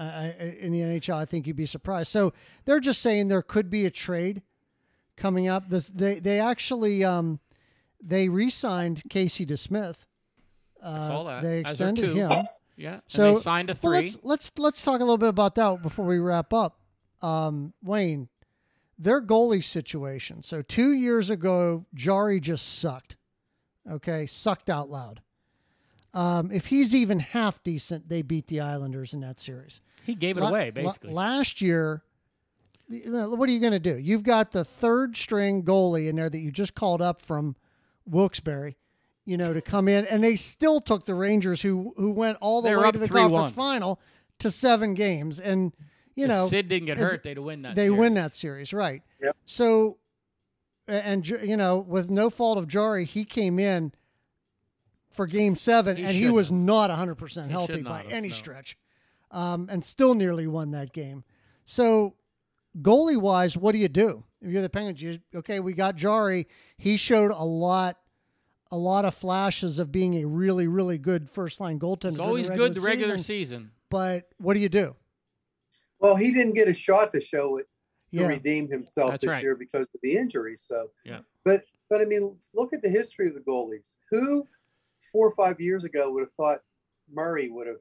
I, 0.00 0.54
in 0.60 0.70
the 0.70 0.80
NHL, 0.80 1.14
I 1.14 1.24
think 1.24 1.46
you'd 1.46 1.56
be 1.56 1.66
surprised. 1.66 2.10
So 2.10 2.32
they're 2.64 2.78
just 2.80 3.02
saying 3.02 3.28
there 3.28 3.42
could 3.42 3.68
be 3.68 3.84
a 3.84 3.90
trade 3.90 4.42
coming 5.16 5.48
up. 5.48 5.68
This 5.68 5.88
they 5.88 6.20
they 6.20 6.38
actually 6.40 7.04
um, 7.04 7.40
they 8.00 8.28
re-signed 8.28 9.02
Casey 9.10 9.44
DeSmith. 9.44 9.96
Uh, 10.80 11.08
saw 11.08 11.24
that. 11.24 11.42
They 11.42 11.60
extended 11.60 12.14
him. 12.14 12.30
Yeah. 12.76 13.00
So 13.08 13.28
and 13.28 13.36
they 13.36 13.40
signed 13.40 13.70
a 13.70 13.74
three. 13.74 13.90
Well, 13.90 14.00
let's 14.02 14.18
let's 14.22 14.52
let's 14.56 14.82
talk 14.82 15.00
a 15.00 15.04
little 15.04 15.18
bit 15.18 15.30
about 15.30 15.56
that 15.56 15.82
before 15.82 16.04
we 16.04 16.18
wrap 16.18 16.52
up. 16.52 16.78
Um, 17.20 17.74
Wayne, 17.82 18.28
their 18.96 19.20
goalie 19.20 19.64
situation. 19.64 20.42
So 20.42 20.62
two 20.62 20.92
years 20.92 21.28
ago, 21.30 21.86
Jarry 21.92 22.38
just 22.38 22.78
sucked. 22.78 23.16
Okay, 23.90 24.26
sucked 24.26 24.68
out 24.70 24.90
loud. 24.90 25.22
Um, 26.14 26.50
if 26.50 26.66
he's 26.66 26.94
even 26.94 27.18
half 27.20 27.62
decent, 27.62 28.08
they 28.08 28.22
beat 28.22 28.46
the 28.48 28.60
Islanders 28.60 29.12
in 29.14 29.20
that 29.20 29.38
series. 29.38 29.80
he 30.04 30.14
gave 30.14 30.36
it 30.38 30.40
La- 30.40 30.48
away 30.50 30.66
la- 30.66 30.70
basically. 30.82 31.12
last 31.12 31.60
year, 31.60 32.02
what 32.88 33.48
are 33.48 33.52
you 33.52 33.60
going 33.60 33.72
to 33.74 33.78
do? 33.78 33.98
You've 33.98 34.22
got 34.22 34.50
the 34.52 34.64
third 34.64 35.16
string 35.16 35.62
goalie 35.62 36.08
in 36.08 36.16
there 36.16 36.30
that 36.30 36.38
you 36.38 36.50
just 36.50 36.74
called 36.74 37.02
up 37.02 37.20
from 37.20 37.56
Wilkes-Barre, 38.06 38.74
you 39.26 39.36
know, 39.36 39.52
to 39.52 39.60
come 39.60 39.86
in, 39.88 40.06
and 40.06 40.24
they 40.24 40.36
still 40.36 40.80
took 40.80 41.04
the 41.04 41.14
Rangers, 41.14 41.60
who 41.60 41.92
who 41.98 42.10
went 42.10 42.38
all 42.40 42.62
the 42.62 42.70
They 42.70 42.76
were 42.76 42.82
way 42.84 42.90
to 42.92 42.98
the 42.98 43.06
3-1. 43.08 43.12
conference 43.30 43.52
final, 43.52 44.00
to 44.38 44.50
seven 44.50 44.94
games, 44.94 45.38
and 45.38 45.74
you 46.14 46.24
if 46.24 46.30
know 46.30 46.46
Sid 46.48 46.68
didn't 46.68 46.86
get 46.86 46.96
hurt, 46.98 47.22
they'd 47.22 47.38
win 47.38 47.62
that. 47.62 47.74
they 47.76 47.90
win 47.90 48.12
series. 48.12 48.14
that 48.14 48.34
series, 48.34 48.72
right? 48.72 49.02
Yep. 49.22 49.36
So, 49.44 49.90
a- 49.90 49.94
and 50.88 51.28
you 51.28 51.56
know, 51.56 51.78
with 51.78 52.10
no 52.10 52.30
fault 52.30 52.58
of 52.58 52.66
Jarry, 52.66 53.04
he 53.04 53.24
came 53.24 53.58
in 53.58 53.92
for 55.10 55.26
Game 55.26 55.54
Seven, 55.56 55.96
He 55.96 56.04
and 56.04 56.12
he 56.14 56.30
was 56.30 56.48
have. 56.48 56.56
not 56.56 56.90
100 56.90 57.14
percent 57.16 57.50
healthy 57.50 57.74
should 57.74 57.84
by 57.84 58.02
have, 58.02 58.12
any 58.12 58.28
no. 58.28 58.34
stretch, 58.34 58.76
um, 59.30 59.68
and 59.70 59.84
still 59.84 60.14
nearly 60.14 60.46
won 60.46 60.70
that 60.72 60.92
game. 60.92 61.24
So, 61.66 62.14
goalie 62.80 63.20
wise, 63.20 63.56
what 63.56 63.72
do 63.72 63.78
you 63.78 63.88
do 63.88 64.24
if 64.40 64.50
you're 64.50 64.62
the 64.62 64.70
Penguins? 64.70 65.02
You, 65.02 65.18
okay, 65.34 65.60
we 65.60 65.74
got 65.74 65.96
Jarry. 65.96 66.48
He 66.76 66.96
showed 66.96 67.30
a 67.30 67.44
lot. 67.44 67.98
A 68.70 68.76
lot 68.76 69.06
of 69.06 69.14
flashes 69.14 69.78
of 69.78 69.90
being 69.90 70.16
a 70.22 70.26
really, 70.26 70.66
really 70.66 70.98
good 70.98 71.30
first 71.30 71.58
line 71.58 71.78
goaltender. 71.78 72.08
It's 72.08 72.18
always 72.18 72.48
the 72.48 72.54
good 72.54 72.74
the 72.74 72.82
regular 72.82 73.16
season, 73.16 73.24
season. 73.24 73.70
but 73.88 74.28
what 74.36 74.52
do 74.52 74.60
you 74.60 74.68
do? 74.68 74.94
Well, 76.00 76.16
he 76.16 76.34
didn't 76.34 76.52
get 76.52 76.68
a 76.68 76.74
shot 76.74 77.14
to 77.14 77.20
show 77.22 77.56
it 77.56 77.66
to 78.12 78.20
Yeah, 78.20 78.26
redeem 78.28 78.68
himself 78.70 79.12
That's 79.12 79.22
this 79.22 79.28
right. 79.30 79.42
year 79.42 79.54
because 79.54 79.86
of 79.94 80.00
the 80.02 80.16
injury. 80.16 80.56
So, 80.56 80.90
Yeah. 81.04 81.20
But 81.44 81.64
but 81.90 82.00
I 82.00 82.04
mean, 82.04 82.36
look 82.54 82.72
at 82.74 82.82
the 82.82 82.88
history 82.88 83.28
of 83.28 83.34
the 83.34 83.40
goalies. 83.40 83.96
Who 84.10 84.46
four 85.12 85.26
or 85.26 85.30
five 85.34 85.60
years 85.60 85.84
ago 85.84 86.12
would 86.12 86.22
have 86.22 86.32
thought 86.32 86.60
Murray 87.10 87.48
would 87.48 87.66
have 87.66 87.80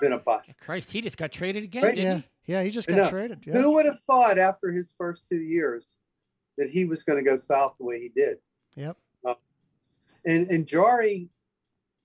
been 0.00 0.12
a 0.12 0.18
bust? 0.18 0.58
Christ, 0.60 0.90
he 0.90 1.00
just 1.00 1.16
got 1.18 1.32
traded 1.32 1.64
again, 1.64 1.82
Right, 1.82 1.94
didn't 1.94 2.24
yeah, 2.46 2.60
yeah. 2.60 2.62
He 2.64 2.70
just 2.70 2.88
got 2.88 2.96
know. 2.96 3.10
traded. 3.10 3.40
Yeah. 3.44 3.54
Who 3.54 3.72
would 3.74 3.84
have 3.86 4.00
thought 4.06 4.38
after 4.38 4.72
his 4.72 4.92
first 4.96 5.24
two 5.30 5.40
years 5.40 5.96
that 6.56 6.70
he 6.70 6.84
was 6.86 7.02
going 7.02 7.22
to 7.22 7.28
go 7.30 7.36
south 7.36 7.74
the 7.78 7.84
way 7.84 8.00
he 8.00 8.08
did? 8.08 8.38
Yep. 8.76 8.96
And 10.24 10.48
and 10.48 10.66
Jarry 10.66 11.28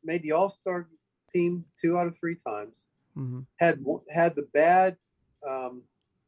made 0.03 0.21
the 0.21 0.33
All 0.33 0.49
Star 0.49 0.87
team 1.33 1.65
two 1.81 1.97
out 1.97 2.05
of 2.07 2.15
three 2.17 2.35
times. 2.47 2.89
hmm 3.15 3.39
Had 3.59 3.83
had 4.11 4.35
the 4.35 4.47
bad 4.53 4.97
um, 5.47 5.81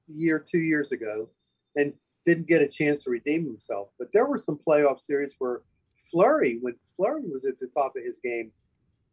year 0.08 0.40
two 0.40 0.60
years 0.62 0.92
ago, 0.92 1.30
and 1.76 1.94
didn't 2.26 2.48
get 2.48 2.62
a 2.62 2.68
chance 2.68 3.04
to 3.04 3.10
redeem 3.10 3.46
himself. 3.46 3.90
But 4.00 4.12
there 4.14 4.26
were 4.26 4.38
some 4.38 4.60
playoff 4.68 5.00
series 5.00 5.36
where 5.40 5.62
Fleury, 6.12 6.58
when 6.62 6.76
Fleury 6.96 7.24
was 7.30 7.46
at 7.46 7.60
the 7.60 7.68
top 7.68 7.96
of 7.98 8.04
his 8.04 8.20
game, 8.20 8.52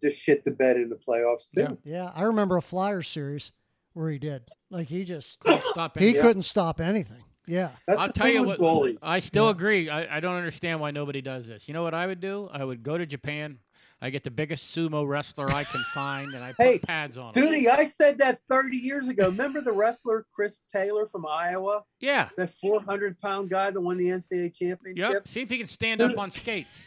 just 0.00 0.18
shit 0.18 0.44
the 0.44 0.50
bed 0.50 0.76
in 0.76 0.88
the 0.88 0.96
playoffs 0.96 1.50
too. 1.54 1.78
Yeah. 1.84 2.04
Yeah, 2.04 2.10
I 2.14 2.22
remember 2.24 2.56
a 2.56 2.62
Flyers 2.62 3.08
series 3.08 3.52
where 3.92 4.10
he 4.10 4.18
did. 4.18 4.42
Like 4.70 4.88
he 4.88 5.04
just 5.04 5.38
Couldn't 5.40 5.62
stop 5.64 5.98
he. 5.98 6.14
Yeah. 6.14 6.22
couldn't 6.22 6.42
stop 6.42 6.80
anything. 6.80 7.22
Yeah. 7.46 7.70
That's 7.86 7.98
I'll 7.98 8.06
the 8.06 8.12
tell 8.12 8.26
thing 8.26 8.34
you 8.36 8.48
with 8.48 8.60
what. 8.60 8.82
goalies. 8.84 8.98
I 9.02 9.18
still 9.18 9.46
Yeah. 9.46 9.50
agree. 9.50 9.90
I, 9.90 10.16
I 10.18 10.20
don't 10.20 10.36
understand 10.36 10.80
why 10.80 10.90
nobody 10.92 11.20
does 11.20 11.46
this. 11.46 11.66
You 11.68 11.74
know 11.74 11.82
what 11.82 11.94
I 11.94 12.06
would 12.06 12.20
do? 12.20 12.48
I 12.52 12.64
would 12.64 12.82
go 12.82 12.96
to 12.96 13.04
Japan. 13.06 13.58
I 14.02 14.08
get 14.10 14.24
the 14.24 14.30
biggest 14.30 14.74
sumo 14.74 15.06
wrestler 15.06 15.50
I 15.50 15.64
can 15.64 15.82
find, 15.92 16.34
and 16.34 16.42
I 16.42 16.52
put 16.54 16.64
Hey, 16.66 16.78
pads 16.78 17.18
on. 17.18 17.34
him. 17.34 17.42
Duty, 17.44 17.68
I 17.68 17.84
said 17.86 18.18
that 18.18 18.40
30 18.48 18.76
years 18.78 19.08
ago. 19.08 19.26
Remember 19.26 19.60
the 19.60 19.72
wrestler 19.72 20.26
Chris 20.32 20.58
Taylor 20.72 21.06
from 21.06 21.26
Iowa? 21.26 21.82
Yeah. 22.00 22.30
That 22.38 22.54
400 22.60 23.18
pound 23.20 23.50
guy 23.50 23.70
that 23.70 23.80
won 23.80 23.98
the 23.98 24.06
NCAA 24.08 24.54
championship? 24.56 25.12
Yep. 25.12 25.28
See 25.28 25.40
if 25.42 25.50
he 25.50 25.58
can 25.58 25.66
stand 25.66 26.00
up 26.00 26.16
on 26.16 26.30
skates. 26.30 26.86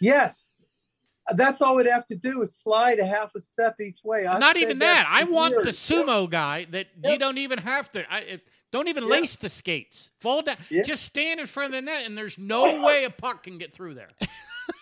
Yes. 0.00 0.46
That's 1.34 1.60
all 1.62 1.74
we'd 1.76 1.86
have 1.86 2.06
to 2.06 2.16
do 2.16 2.42
is 2.42 2.54
slide 2.54 2.98
a 2.98 3.06
half 3.06 3.34
a 3.34 3.40
step 3.40 3.80
each 3.80 4.00
way. 4.04 4.26
I've 4.26 4.38
Not 4.40 4.56
even 4.56 4.78
that. 4.80 5.06
I 5.08 5.24
for 5.24 5.32
want 5.32 5.56
the 5.56 5.64
years. 5.64 5.78
sumo 5.78 6.28
guy 6.30 6.66
that 6.70 6.86
you 7.02 7.18
don't 7.18 7.38
even 7.38 7.58
have 7.58 7.90
to. 7.92 8.04
I, 8.12 8.18
it, 8.20 8.42
don't 8.70 8.88
even 8.88 9.04
Yep. 9.04 9.10
lace 9.10 9.36
the 9.36 9.48
skates. 9.48 10.10
Fall 10.20 10.42
down. 10.42 10.56
Just 10.84 11.04
stand 11.04 11.40
in 11.40 11.46
front 11.46 11.68
of 11.68 11.72
the 11.72 11.82
net, 11.82 12.04
and 12.06 12.16
there's 12.18 12.36
no 12.38 12.82
way 12.84 13.04
a 13.04 13.10
puck 13.10 13.42
can 13.44 13.56
get 13.58 13.72
through 13.74 13.94
there. 13.94 14.10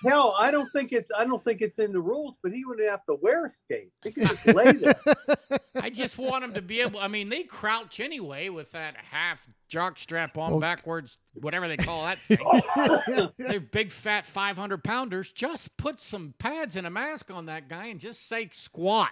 Hell, 0.07 0.35
I 0.39 0.51
don't 0.51 0.71
think 0.73 0.93
it's 0.93 1.11
I 1.17 1.25
don't 1.25 1.43
think 1.43 1.61
it's 1.61 1.79
in 1.79 1.93
the 1.93 2.01
rules, 2.01 2.37
but 2.43 2.53
he 2.53 2.65
wouldn't 2.65 2.89
have 2.89 3.05
to 3.07 3.17
wear 3.21 3.49
skates. 3.49 3.97
He 4.03 4.11
could 4.13 4.29
just 4.29 4.47
lay 4.47 4.73
there. 4.73 4.95
I 5.77 5.91
just 5.91 6.19
want 6.19 6.45
him 6.45 6.55
to 6.55 6.63
be 6.63 6.81
able. 6.81 7.01
I 7.01 7.09
mean, 7.09 7.29
they 7.29 7.43
crouch 7.45 8.01
anyway 8.01 8.49
with 8.49 8.71
that 8.73 8.97
half 8.97 9.47
jock 9.69 9.99
strap 9.99 10.37
on 10.39 10.53
Well- 10.53 10.61
backwards, 10.61 11.19
whatever 11.35 11.67
they 11.69 11.77
call 11.77 12.05
that 12.05 12.19
thing. 12.21 12.39
Oh. 12.45 13.31
They're 13.39 13.61
big, 13.61 13.91
fat, 13.91 14.27
500 14.27 14.85
pounders. 14.85 15.31
Just 15.31 15.77
put 15.77 15.99
some 16.01 16.35
pads 16.39 16.77
and 16.77 16.87
a 16.87 16.91
mask 16.91 17.31
on 17.31 17.47
that 17.47 17.69
guy 17.69 17.87
and 17.87 17.99
just 17.99 18.29
say 18.29 18.49
squat. 18.53 19.11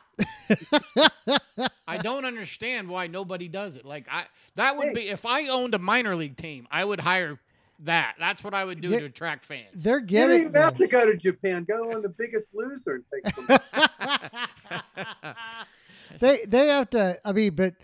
I 1.86 1.96
don't 2.02 2.24
understand 2.24 2.88
why 2.88 3.06
nobody 3.06 3.48
does 3.48 3.76
it. 3.76 3.84
Like 3.84 4.06
I, 4.10 4.24
that 4.56 4.76
would 4.76 4.88
Hey. 4.88 4.94
be 4.94 5.08
if 5.08 5.24
I 5.26 5.48
owned 5.48 5.74
a 5.74 5.78
minor 5.78 6.14
league 6.16 6.36
team, 6.36 6.66
I 6.70 6.84
would 6.84 7.00
hire 7.00 7.38
that. 7.84 8.14
That's 8.18 8.42
what 8.44 8.54
I 8.54 8.64
would 8.64 8.80
do 8.80 8.88
Yeah. 8.90 9.00
to 9.00 9.04
attract 9.06 9.44
fans. 9.44 9.68
They're 9.74 9.94
You 9.98 10.06
don't 10.06 10.06
getting 10.28 10.40
even 10.40 10.54
have 10.54 10.76
to 10.76 10.86
go 10.86 11.04
to 11.10 11.16
Japan. 11.16 11.64
Go 11.64 11.92
on 11.92 12.02
the 12.02 12.08
biggest 12.08 12.48
loser 12.54 12.96
and 12.96 13.04
take 13.24 13.34
some 13.34 13.46
they 16.18 16.44
they 16.46 16.68
have 16.68 16.90
to 16.90 17.18
I 17.24 17.32
mean, 17.32 17.54
but 17.54 17.74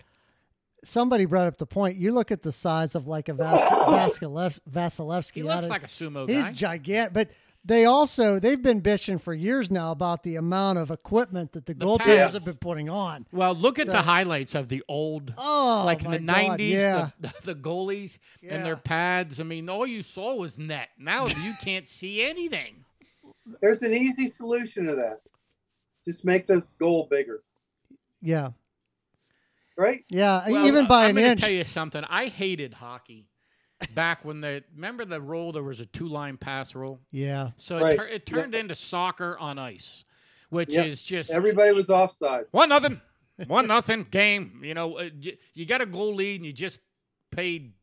somebody 0.83 1.25
brought 1.25 1.47
up 1.47 1.57
the 1.57 1.65
point. 1.65 1.97
You 1.97 2.13
look 2.13 2.31
at 2.31 2.41
the 2.41 2.51
size 2.51 2.95
of 2.95 3.07
like 3.07 3.29
a 3.29 3.33
Vas- 3.33 3.59
Vasilev, 3.69 4.59
Vasilevskiy. 4.69 5.33
he 5.35 5.41
out 5.43 5.55
looks 5.55 5.65
of- 5.65 5.69
like 5.71 5.83
a 5.83 5.87
sumo 5.87 6.29
he's 6.29 6.49
gigantic, 6.53 7.13
but 7.13 7.29
they 7.65 7.85
also 7.85 8.39
they've 8.39 8.61
been 8.61 8.81
bitching 8.81 9.19
for 9.19 9.33
years 9.33 9.69
now 9.69 9.91
about 9.91 10.23
the 10.23 10.35
amount 10.37 10.79
of 10.79 10.89
equipment 10.91 11.51
that 11.53 11.65
the, 11.65 11.73
The 11.73 11.85
goaltenders 11.85 11.97
pads. 12.05 12.33
have 12.33 12.45
been 12.45 12.55
putting 12.57 12.89
on. 12.89 13.25
well, 13.31 13.53
look 13.55 13.77
at 13.79 13.87
So- 13.87 13.91
the 13.93 14.01
highlights 14.01 14.55
of 14.55 14.69
the 14.69 14.83
old 14.87 15.33
Oh, 15.37 15.83
like 15.85 16.03
in 16.05 16.11
the 16.11 16.19
90s 16.19 16.69
yeah. 16.69 17.09
the, 17.19 17.33
the 17.43 17.55
goalies 17.55 18.19
and 18.47 18.65
their 18.65 18.77
pads 18.77 19.39
i 19.39 19.43
mean 19.43 19.69
all 19.69 19.85
you 19.87 20.03
saw 20.03 20.35
was 20.35 20.57
net 20.57 20.89
now 20.97 21.27
you 21.43 21.53
can't 21.61 21.87
see 21.87 22.23
anything 22.23 22.85
There's 23.61 23.81
an 23.81 23.93
easy 23.93 24.27
solution 24.27 24.85
to 24.85 24.95
that. 24.95 25.19
Just 26.05 26.23
make 26.23 26.47
the 26.47 26.63
goal 26.79 27.07
bigger, 27.11 27.41
yeah, 28.21 28.51
right? 29.77 30.05
yeah. 30.09 30.47
Well, 30.49 30.65
even 30.67 30.87
by 30.87 31.05
i'm 31.05 31.09
an 31.11 31.15
gonna 31.15 31.27
inch. 31.31 31.41
tell 31.41 31.51
you 31.51 31.63
something 31.65 32.03
i 32.09 32.27
hated 32.27 32.73
hockey 32.73 33.27
back 33.93 34.25
when 34.25 34.41
the 34.41 34.63
remember 34.75 35.05
the 35.05 35.21
rule 35.21 35.51
there 35.51 35.63
was 35.63 35.79
a 35.79 35.85
two 35.85 36.07
line 36.07 36.37
pass 36.37 36.73
rule 36.75 36.99
yeah, 37.11 37.51
so 37.57 37.79
Right. 37.79 37.93
it, 37.93 37.97
tur- 37.97 38.07
it 38.07 38.25
turned 38.25 38.55
into 38.55 38.75
soccer 38.75 39.37
on 39.39 39.59
ice 39.59 40.03
which 40.49 40.73
Yep. 40.73 40.87
is 40.87 41.03
just 41.03 41.29
Everybody 41.29 41.71
was 41.73 41.89
offside. 41.89 42.45
one 42.51 42.69
nothing 42.69 42.99
one 43.47 43.67
nothing 43.67 44.05
game 44.09 44.61
you 44.63 44.73
know 44.73 44.97
uh, 44.97 45.09
j- 45.19 45.37
you 45.53 45.65
got 45.65 45.81
a 45.81 45.85
goal 45.85 46.15
lead 46.15 46.37
and 46.37 46.45
you 46.45 46.53
just 46.53 46.79
paid 47.31 47.73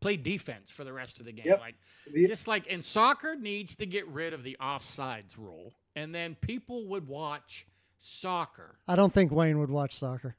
play 0.00 0.16
defense 0.16 0.70
for 0.70 0.82
the 0.84 0.92
rest 0.92 1.20
of 1.20 1.26
the 1.26 1.32
game 1.32 1.46
Yep. 1.46 1.60
like 1.60 1.74
The- 2.12 2.26
just 2.26 2.48
like 2.48 2.66
and 2.70 2.84
soccer 2.84 3.36
needs 3.36 3.76
to 3.76 3.86
get 3.86 4.08
rid 4.08 4.32
of 4.32 4.42
the 4.42 4.56
offsides 4.60 5.36
rule 5.38 5.72
and 5.94 6.12
then 6.12 6.34
people 6.40 6.88
would 6.88 7.06
watch 7.06 7.66
soccer 7.98 8.76
I 8.88 8.96
don't 8.96 9.14
think 9.14 9.30
Wayne 9.30 9.58
would 9.60 9.70
watch 9.70 9.94
soccer. 9.94 10.34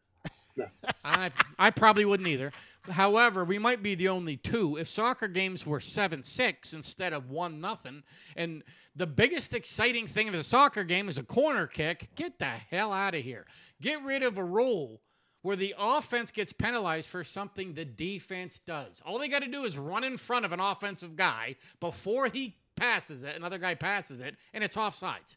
I, 1.05 1.31
I 1.59 1.71
probably 1.71 2.05
wouldn't 2.05 2.27
either 2.27 2.51
however 2.89 3.43
we 3.43 3.57
might 3.57 3.83
be 3.83 3.95
the 3.95 4.07
only 4.07 4.37
two 4.37 4.77
if 4.77 4.87
soccer 4.87 5.27
games 5.27 5.65
were 5.65 5.79
7-6 5.79 6.73
instead 6.73 7.13
of 7.13 7.29
1 7.29 7.59
nothing 7.59 8.03
and 8.35 8.63
the 8.95 9.07
biggest 9.07 9.53
exciting 9.53 10.07
thing 10.07 10.27
of 10.27 10.33
the 10.33 10.43
soccer 10.43 10.83
game 10.83 11.09
is 11.09 11.17
a 11.17 11.23
corner 11.23 11.67
kick 11.67 12.09
get 12.15 12.39
the 12.39 12.45
hell 12.45 12.93
out 12.93 13.15
of 13.15 13.23
here 13.23 13.45
get 13.81 14.03
rid 14.03 14.23
of 14.23 14.37
a 14.37 14.43
rule 14.43 15.01
where 15.45 15.55
the 15.55 15.75
offense 15.77 16.31
gets 16.31 16.51
penalized 16.51 17.07
for 17.07 17.23
something 17.23 17.75
the 17.75 17.85
defense 17.85 18.59
does. 18.65 18.99
All 19.05 19.19
they 19.19 19.27
got 19.27 19.43
to 19.43 19.47
do 19.47 19.63
is 19.63 19.77
run 19.77 20.03
in 20.03 20.17
front 20.17 20.43
of 20.43 20.51
an 20.53 20.59
offensive 20.59 21.15
guy 21.15 21.55
before 21.79 22.25
he 22.25 22.55
passes 22.75 23.21
it, 23.21 23.35
another 23.35 23.59
guy 23.59 23.75
passes 23.75 24.21
it, 24.21 24.37
and 24.55 24.63
it's 24.63 24.75
offsides. 24.75 25.35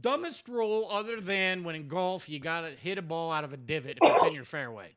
Dumbest 0.00 0.48
rule 0.48 0.88
other 0.90 1.20
than 1.20 1.62
when 1.64 1.74
in 1.76 1.86
golf 1.88 2.28
you 2.28 2.40
got 2.40 2.62
to 2.62 2.70
hit 2.70 2.98
a 2.98 3.02
ball 3.02 3.30
out 3.30 3.44
of 3.44 3.52
a 3.52 3.56
divot 3.56 3.98
if 4.02 4.10
it's 4.10 4.26
in 4.26 4.34
your 4.34 4.44
fairway. 4.44 4.88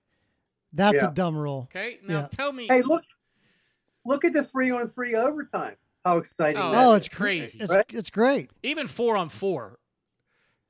That's 0.74 0.98
Yeah. 0.98 1.08
a 1.08 1.14
dumb 1.14 1.38
rule. 1.38 1.70
Okay? 1.72 2.00
Now 2.04 2.22
Yeah. 2.22 2.28
tell 2.28 2.52
me. 2.52 2.68
Hey, 2.68 2.82
look, 2.82 3.04
look 4.06 4.26
at 4.26 4.34
the 4.34 4.44
three 4.44 4.72
on 4.72 4.88
three 4.88 5.16
overtime. 5.16 5.76
How 6.04 6.18
exciting! 6.18 6.62
Oh, 6.62 6.72
that 6.72 6.86
Oh, 6.86 6.94
is. 6.94 7.06
it's 7.06 7.16
crazy. 7.16 7.60
It's 7.60 7.74
Right? 7.74 7.86
it's 7.90 8.10
great. 8.10 8.50
Even 8.64 8.88
four 8.88 9.18
on 9.18 9.30
four 9.30 9.78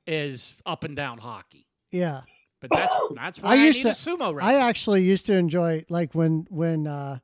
is 0.06 0.56
up 0.66 0.84
and 0.84 0.96
down 0.96 1.18
hockey. 1.18 1.66
Yeah. 1.90 2.22
But 2.60 2.70
that's 2.72 2.94
that's 3.14 3.40
why 3.40 3.50
I 3.50 3.52
I, 3.52 3.64
used 3.66 3.78
need 3.78 3.82
to- 3.84 3.88
a 3.90 3.92
sumo 3.92 4.42
I 4.42 4.54
actually 4.56 5.04
used 5.04 5.26
to 5.26 5.34
enjoy 5.34 5.84
like 5.88 6.14
when 6.14 6.46
when 6.50 6.86
uh 6.88 7.18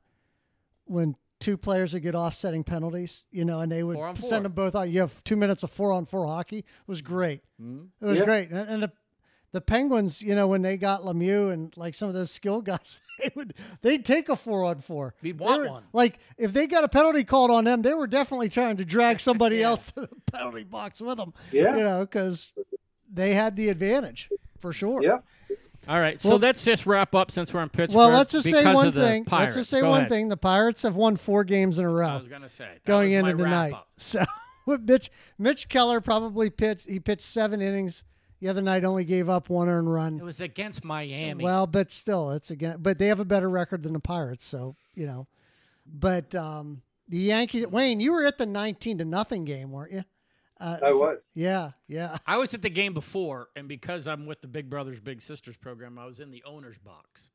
when 0.85 1.15
two 1.39 1.57
players 1.57 1.93
would 1.93 2.03
get 2.03 2.15
offsetting 2.15 2.63
penalties, 2.63 3.25
you 3.31 3.45
know, 3.45 3.59
and 3.59 3.71
they 3.71 3.83
would 3.83 3.95
Four 3.97 4.15
four. 4.15 4.29
send 4.29 4.45
them 4.45 4.53
both 4.53 4.75
out. 4.75 4.89
You 4.89 5.01
have 5.01 5.23
two 5.23 5.35
minutes 5.35 5.63
of 5.63 5.71
four 5.71 5.91
on 5.91 6.05
four 6.05 6.25
hockey. 6.27 6.59
It 6.59 6.65
was 6.87 7.01
great. 7.01 7.41
Mhm. 7.61 7.87
It 8.01 8.05
was 8.05 8.19
Yeah. 8.19 8.25
great. 8.25 8.49
And, 8.51 8.69
and 8.69 8.83
the 8.83 8.91
the 9.51 9.61
Penguins, 9.61 10.21
you 10.21 10.35
know, 10.35 10.47
when 10.47 10.61
they 10.61 10.75
got 10.75 11.03
Lemieux 11.03 11.53
and 11.53 11.71
like 11.77 11.93
some 11.93 12.09
of 12.09 12.13
those 12.13 12.29
skill 12.29 12.61
guys, 12.61 12.99
they 13.21 13.31
would 13.35 13.53
they'd 13.81 14.03
take 14.03 14.27
a 14.27 14.35
four 14.35 14.65
on 14.65 14.79
four. 14.79 15.13
We'd 15.21 15.39
want 15.39 15.61
were- 15.61 15.67
one. 15.69 15.83
Like 15.93 16.19
if 16.37 16.51
they 16.53 16.67
got 16.67 16.83
a 16.83 16.89
penalty 16.89 17.23
called 17.23 17.51
on 17.51 17.63
them, 17.63 17.81
they 17.81 17.93
were 17.93 18.07
definitely 18.07 18.49
trying 18.49 18.77
to 18.77 18.85
drag 18.85 19.19
somebody 19.21 19.57
Yeah. 19.57 19.67
else 19.69 19.91
to 19.93 20.01
the 20.01 20.09
penalty 20.31 20.63
box 20.63 20.99
with 21.01 21.17
them. 21.17 21.33
Yeah. 21.51 21.75
You 21.75 21.83
know, 21.83 21.99
because 22.01 22.51
they 23.11 23.33
had 23.33 23.55
the 23.55 23.69
advantage 23.69 24.29
for 24.59 24.73
sure. 24.73 25.01
Yeah. 25.01 25.19
All 25.87 25.99
right, 25.99 26.19
so 26.19 26.29
Well- 26.29 26.39
let's 26.39 26.63
just 26.63 26.85
wrap 26.85 27.13
up 27.15 27.31
since 27.31 27.53
we're 27.53 27.61
in 27.63 27.69
Pittsburgh. 27.69 27.97
Well, 27.97 28.09
let's 28.09 28.31
just 28.31 28.49
say 28.49 28.65
one 28.73 28.87
of 28.87 28.93
the 28.93 29.01
thing. 29.05 29.25
Let's 29.31 29.55
just 29.55 29.69
say 29.69 29.81
Go 29.81 29.89
one 29.89 29.99
ahead. 29.99 30.09
thing. 30.09 30.29
The 30.29 30.37
Pirates 30.37 30.83
have 30.83 30.95
won 30.95 31.15
four 31.15 31.43
games 31.43 31.77
in 31.79 31.85
a 31.85 31.89
row 31.89 32.07
I 32.07 32.17
was 32.17 32.27
gonna 32.27 32.49
say 32.49 32.65
that 32.65 32.85
going 32.85 33.13
was 33.13 33.23
my 33.23 33.29
into 33.31 33.43
tonight. 33.43 33.71
wrap-up. 33.71 33.87
So 33.97 34.25
Mitch 34.81 35.11
Mitch 35.37 35.69
Keller 35.69 36.01
probably 36.01 36.49
pitched. 36.49 36.87
He 36.87 36.99
pitched 36.99 37.21
seven 37.23 37.61
innings 37.61 38.03
The 38.41 38.49
other 38.49 38.61
night 38.61 38.83
only 38.83 39.05
gave 39.05 39.29
up 39.29 39.49
one 39.49 39.69
earned 39.69 39.91
run. 39.91 40.17
It 40.19 40.23
was 40.23 40.41
against 40.41 40.83
Miami. 40.83 41.43
Well, 41.43 41.67
but 41.67 41.91
still, 41.91 42.31
it's 42.31 42.49
again. 42.51 42.77
But 42.79 42.97
they 42.97 43.07
have 43.07 43.19
a 43.19 43.25
better 43.25 43.49
record 43.49 43.83
than 43.83 43.93
the 43.93 43.99
Pirates, 43.99 44.43
so 44.45 44.75
you 44.95 45.05
know. 45.05 45.27
But 45.85 46.33
um, 46.35 46.81
the 47.07 47.17
Yankees, 47.17 47.67
Wayne, 47.67 47.99
you 47.99 48.11
were 48.11 48.25
at 48.25 48.37
the 48.39 48.45
nineteen 48.47 48.97
to 48.97 49.05
nothing 49.05 49.45
game, 49.45 49.71
weren't 49.71 49.91
you? 49.93 50.03
Uh, 50.59 50.77
I 50.83 50.93
was. 50.93 51.27
Yeah, 51.35 51.71
yeah. 51.87 52.17
I 52.25 52.37
was 52.37 52.53
at 52.53 52.61
the 52.61 52.69
game 52.69 52.93
before, 52.93 53.49
and 53.55 53.67
because 53.67 54.07
I'm 54.07 54.25
with 54.25 54.41
the 54.41 54.47
Big 54.47 54.69
Brothers 54.69 54.99
Big 54.99 55.21
Sisters 55.21 55.57
program, 55.57 55.99
I 55.99 56.05
was 56.05 56.19
in 56.19 56.31
the 56.31 56.43
owner's 56.45 56.77
box. 56.77 57.29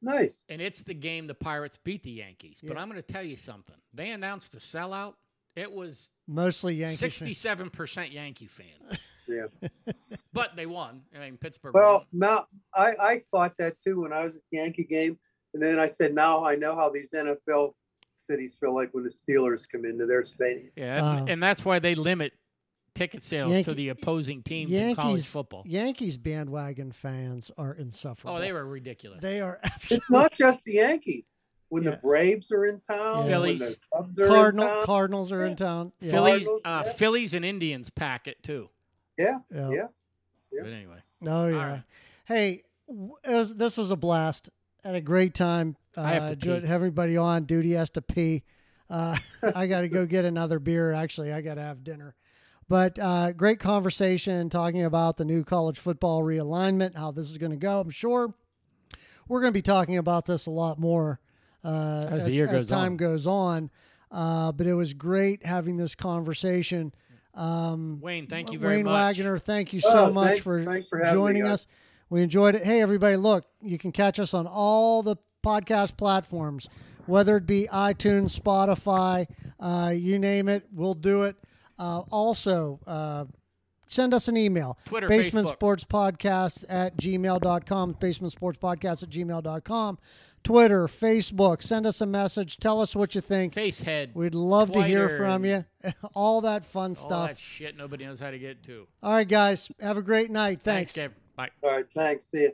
Nice. 0.00 0.44
And 0.48 0.60
it's 0.60 0.82
the 0.82 0.94
game 0.94 1.26
the 1.26 1.34
Pirates 1.34 1.78
beat 1.82 2.02
the 2.02 2.10
Yankees. 2.10 2.60
But 2.62 2.74
Yeah. 2.76 2.82
I'm 2.82 2.90
going 2.90 3.02
to 3.02 3.12
tell 3.12 3.22
you 3.22 3.36
something. 3.36 3.76
They 3.92 4.10
announced 4.10 4.54
a 4.54 4.58
sellout. 4.58 5.14
It 5.56 5.70
was 5.72 6.10
Mostly 6.26 6.74
Yankees. 6.74 7.00
67% 7.00 8.12
Yankee 8.12 8.46
fan. 8.46 8.66
Yeah. 9.26 9.46
but 10.34 10.54
they 10.54 10.66
won. 10.66 11.00
I 11.16 11.20
mean, 11.20 11.38
Pittsburgh. 11.38 11.72
Well, 11.72 12.00
won. 12.00 12.06
now 12.12 12.46
I, 12.74 12.92
I 13.00 13.22
thought 13.30 13.54
that 13.58 13.80
too 13.80 14.02
when 14.02 14.12
I 14.12 14.22
was 14.22 14.36
at 14.36 14.42
the 14.52 14.58
Yankee 14.58 14.84
game. 14.84 15.18
And 15.54 15.62
then 15.62 15.78
I 15.78 15.86
said, 15.86 16.14
now 16.14 16.44
I 16.44 16.56
know 16.56 16.74
how 16.74 16.90
these 16.90 17.10
NFL 17.12 17.72
cities 18.14 18.54
feel 18.58 18.74
like 18.74 18.92
when 18.94 19.04
the 19.04 19.10
Steelers 19.10 19.68
come 19.70 19.84
into 19.84 20.06
their 20.06 20.24
stadium. 20.24 20.70
yeah, 20.76 21.04
Uh, 21.04 21.16
and, 21.18 21.28
and 21.30 21.42
that's 21.42 21.64
why 21.64 21.78
they 21.78 21.94
limit 21.94 22.32
ticket 22.94 23.22
sales 23.22 23.50
Yankee- 23.50 23.64
to 23.70 23.74
the 23.74 23.88
opposing 23.90 24.42
teams 24.42 24.72
in 24.72 24.94
college 24.94 25.26
football. 25.26 25.64
Yankees 25.66 26.16
bandwagon 26.16 26.92
fans 26.92 27.50
are 27.58 27.74
insufferable. 27.74 28.36
Oh, 28.36 28.40
they 28.40 28.52
were 28.52 28.64
ridiculous. 28.66 29.20
They 29.20 29.40
are 29.40 29.58
It's 29.64 29.74
absolutely 29.92 30.06
not 30.10 30.32
just 30.32 30.64
the 30.64 30.74
Yankees. 30.74 31.34
When 31.70 31.82
Yeah. 31.82 31.90
the 31.92 31.96
Braves 31.96 32.52
are 32.52 32.66
in 32.66 32.78
town, 32.80 33.26
Phillies. 33.26 33.60
when 33.60 33.70
the 33.70 33.76
Cubs 33.92 34.18
are 34.20 34.26
Cardinal 34.28 34.64
in 34.66 34.70
town. 34.74 34.84
Cardinals 34.86 35.32
are 35.32 35.44
in 35.44 35.56
town. 35.56 35.92
Yeah. 36.00 36.10
Phillies, 36.12 36.46
uh, 36.46 36.58
yeah. 36.64 36.92
Phillies 36.92 37.34
and 37.34 37.44
Indians 37.44 37.90
pack 37.90 38.28
it 38.28 38.40
too. 38.44 38.70
Yeah, 39.18 39.38
Yeah. 39.52 39.70
yeah. 39.70 39.86
Yeah. 40.52 40.62
But 40.62 40.72
anyway, 40.72 40.98
Oh 41.26 41.48
yeah. 41.48 41.56
right. 41.56 41.82
Hey, 42.26 42.62
w- 42.86 43.16
was, 43.26 43.56
this 43.56 43.76
was 43.76 43.90
a 43.90 43.96
blast. 43.96 44.50
Had 44.84 44.94
a 44.94 45.00
great 45.00 45.34
time. 45.34 45.76
Uh, 45.96 46.02
I 46.02 46.12
have 46.14 46.26
to 46.30 46.36
pee. 46.36 46.48
having 46.48 46.70
everybody 46.70 47.16
on. 47.16 47.44
Duty 47.44 47.72
has 47.72 47.90
to 47.90 48.02
pee. 48.02 48.42
Uh, 48.90 49.16
I 49.54 49.66
got 49.66 49.80
to 49.82 49.88
go 49.88 50.04
get 50.06 50.24
another 50.24 50.58
beer. 50.58 50.92
Actually, 50.92 51.32
I 51.32 51.40
got 51.40 51.54
to 51.54 51.62
have 51.62 51.82
dinner. 51.84 52.14
But 52.68 52.98
uh, 52.98 53.32
great 53.32 53.60
conversation 53.60 54.48
talking 54.50 54.84
about 54.84 55.16
the 55.16 55.24
new 55.24 55.44
college 55.44 55.78
football 55.78 56.22
realignment, 56.22 56.96
how 56.96 57.10
this 57.10 57.30
is 57.30 57.38
going 57.38 57.50
to 57.52 57.56
go. 57.58 57.80
I'm 57.80 57.90
sure 57.90 58.34
we're 59.28 59.40
going 59.40 59.52
to 59.52 59.56
be 59.56 59.62
talking 59.62 59.98
about 59.98 60.26
this 60.26 60.46
a 60.46 60.50
lot 60.50 60.78
more 60.78 61.20
uh, 61.62 62.06
As 62.10 62.24
the 62.24 62.30
year 62.30 62.46
goes 62.46 62.66
time 62.66 62.92
on. 62.92 62.96
goes 62.96 63.26
on. 63.26 63.70
Uh, 64.10 64.52
but 64.52 64.66
it 64.66 64.74
was 64.74 64.94
great 64.94 65.44
having 65.44 65.76
this 65.76 65.94
conversation. 65.94 66.92
Um, 67.34 68.00
Wayne, 68.00 68.26
thank 68.28 68.52
you 68.52 68.58
Wayne 68.58 68.68
very 68.68 68.82
much. 68.82 69.16
Wayne 69.18 69.26
Wagner, 69.26 69.38
thank 69.38 69.72
you 69.72 69.80
Oh, 69.84 69.92
so 69.92 70.12
much 70.12 70.26
thanks- 70.28 70.44
for, 70.44 70.64
thanks 70.64 70.88
for 70.88 70.98
having 70.98 71.14
me, 71.14 71.20
joining 71.20 71.42
guys. 71.42 71.52
us. 71.52 71.66
We 72.14 72.22
enjoyed 72.22 72.54
it. 72.54 72.64
Hey, 72.64 72.80
everybody, 72.80 73.16
look, 73.16 73.44
you 73.60 73.76
can 73.76 73.90
catch 73.90 74.20
us 74.20 74.34
on 74.34 74.46
all 74.46 75.02
the 75.02 75.16
podcast 75.44 75.96
platforms, 75.96 76.68
whether 77.06 77.36
it 77.38 77.44
be 77.44 77.66
iTunes, 77.72 78.38
Spotify, 78.38 79.26
uh, 79.58 79.90
you 79.90 80.20
name 80.20 80.48
it, 80.48 80.64
we'll 80.72 80.94
do 80.94 81.24
it. 81.24 81.34
Uh, 81.76 82.02
also, 82.12 82.78
uh, 82.86 83.24
send 83.88 84.14
us 84.14 84.28
an 84.28 84.36
email. 84.36 84.78
Twitter, 84.84 85.08
Basement 85.08 85.48
Facebook. 85.48 85.52
Sports 85.54 85.84
Podcast 85.86 86.64
at 86.68 86.96
gmail.com. 86.96 87.96
Basement 87.98 88.32
Sports 88.32 88.60
Podcast 88.62 89.02
at 89.02 89.10
gmail.com. 89.10 89.98
Twitter, 90.44 90.86
Facebook, 90.86 91.64
send 91.64 91.84
us 91.84 92.00
a 92.00 92.06
message. 92.06 92.58
Tell 92.58 92.80
us 92.80 92.94
what 92.94 93.16
you 93.16 93.22
think. 93.22 93.54
Facehead. 93.54 94.14
We'd 94.14 94.36
love 94.36 94.70
to 94.70 94.84
hear 94.84 95.08
from 95.08 95.44
you. 95.44 95.64
all 96.14 96.42
that 96.42 96.64
fun 96.64 96.90
all 96.90 96.94
stuff. 96.94 97.28
that 97.30 97.38
shit 97.38 97.76
nobody 97.76 98.04
knows 98.04 98.20
how 98.20 98.30
to 98.30 98.38
get 98.38 98.62
to. 98.64 98.86
All 99.02 99.10
right, 99.10 99.26
guys. 99.26 99.68
Have 99.80 99.96
a 99.96 100.02
great 100.02 100.30
night. 100.30 100.60
Thanks. 100.62 100.92
Thanks. 100.92 101.16
Bye. 101.36 101.50
All 101.62 101.70
right. 101.70 101.86
Thanks. 101.94 102.26
See 102.26 102.42
you. 102.42 102.52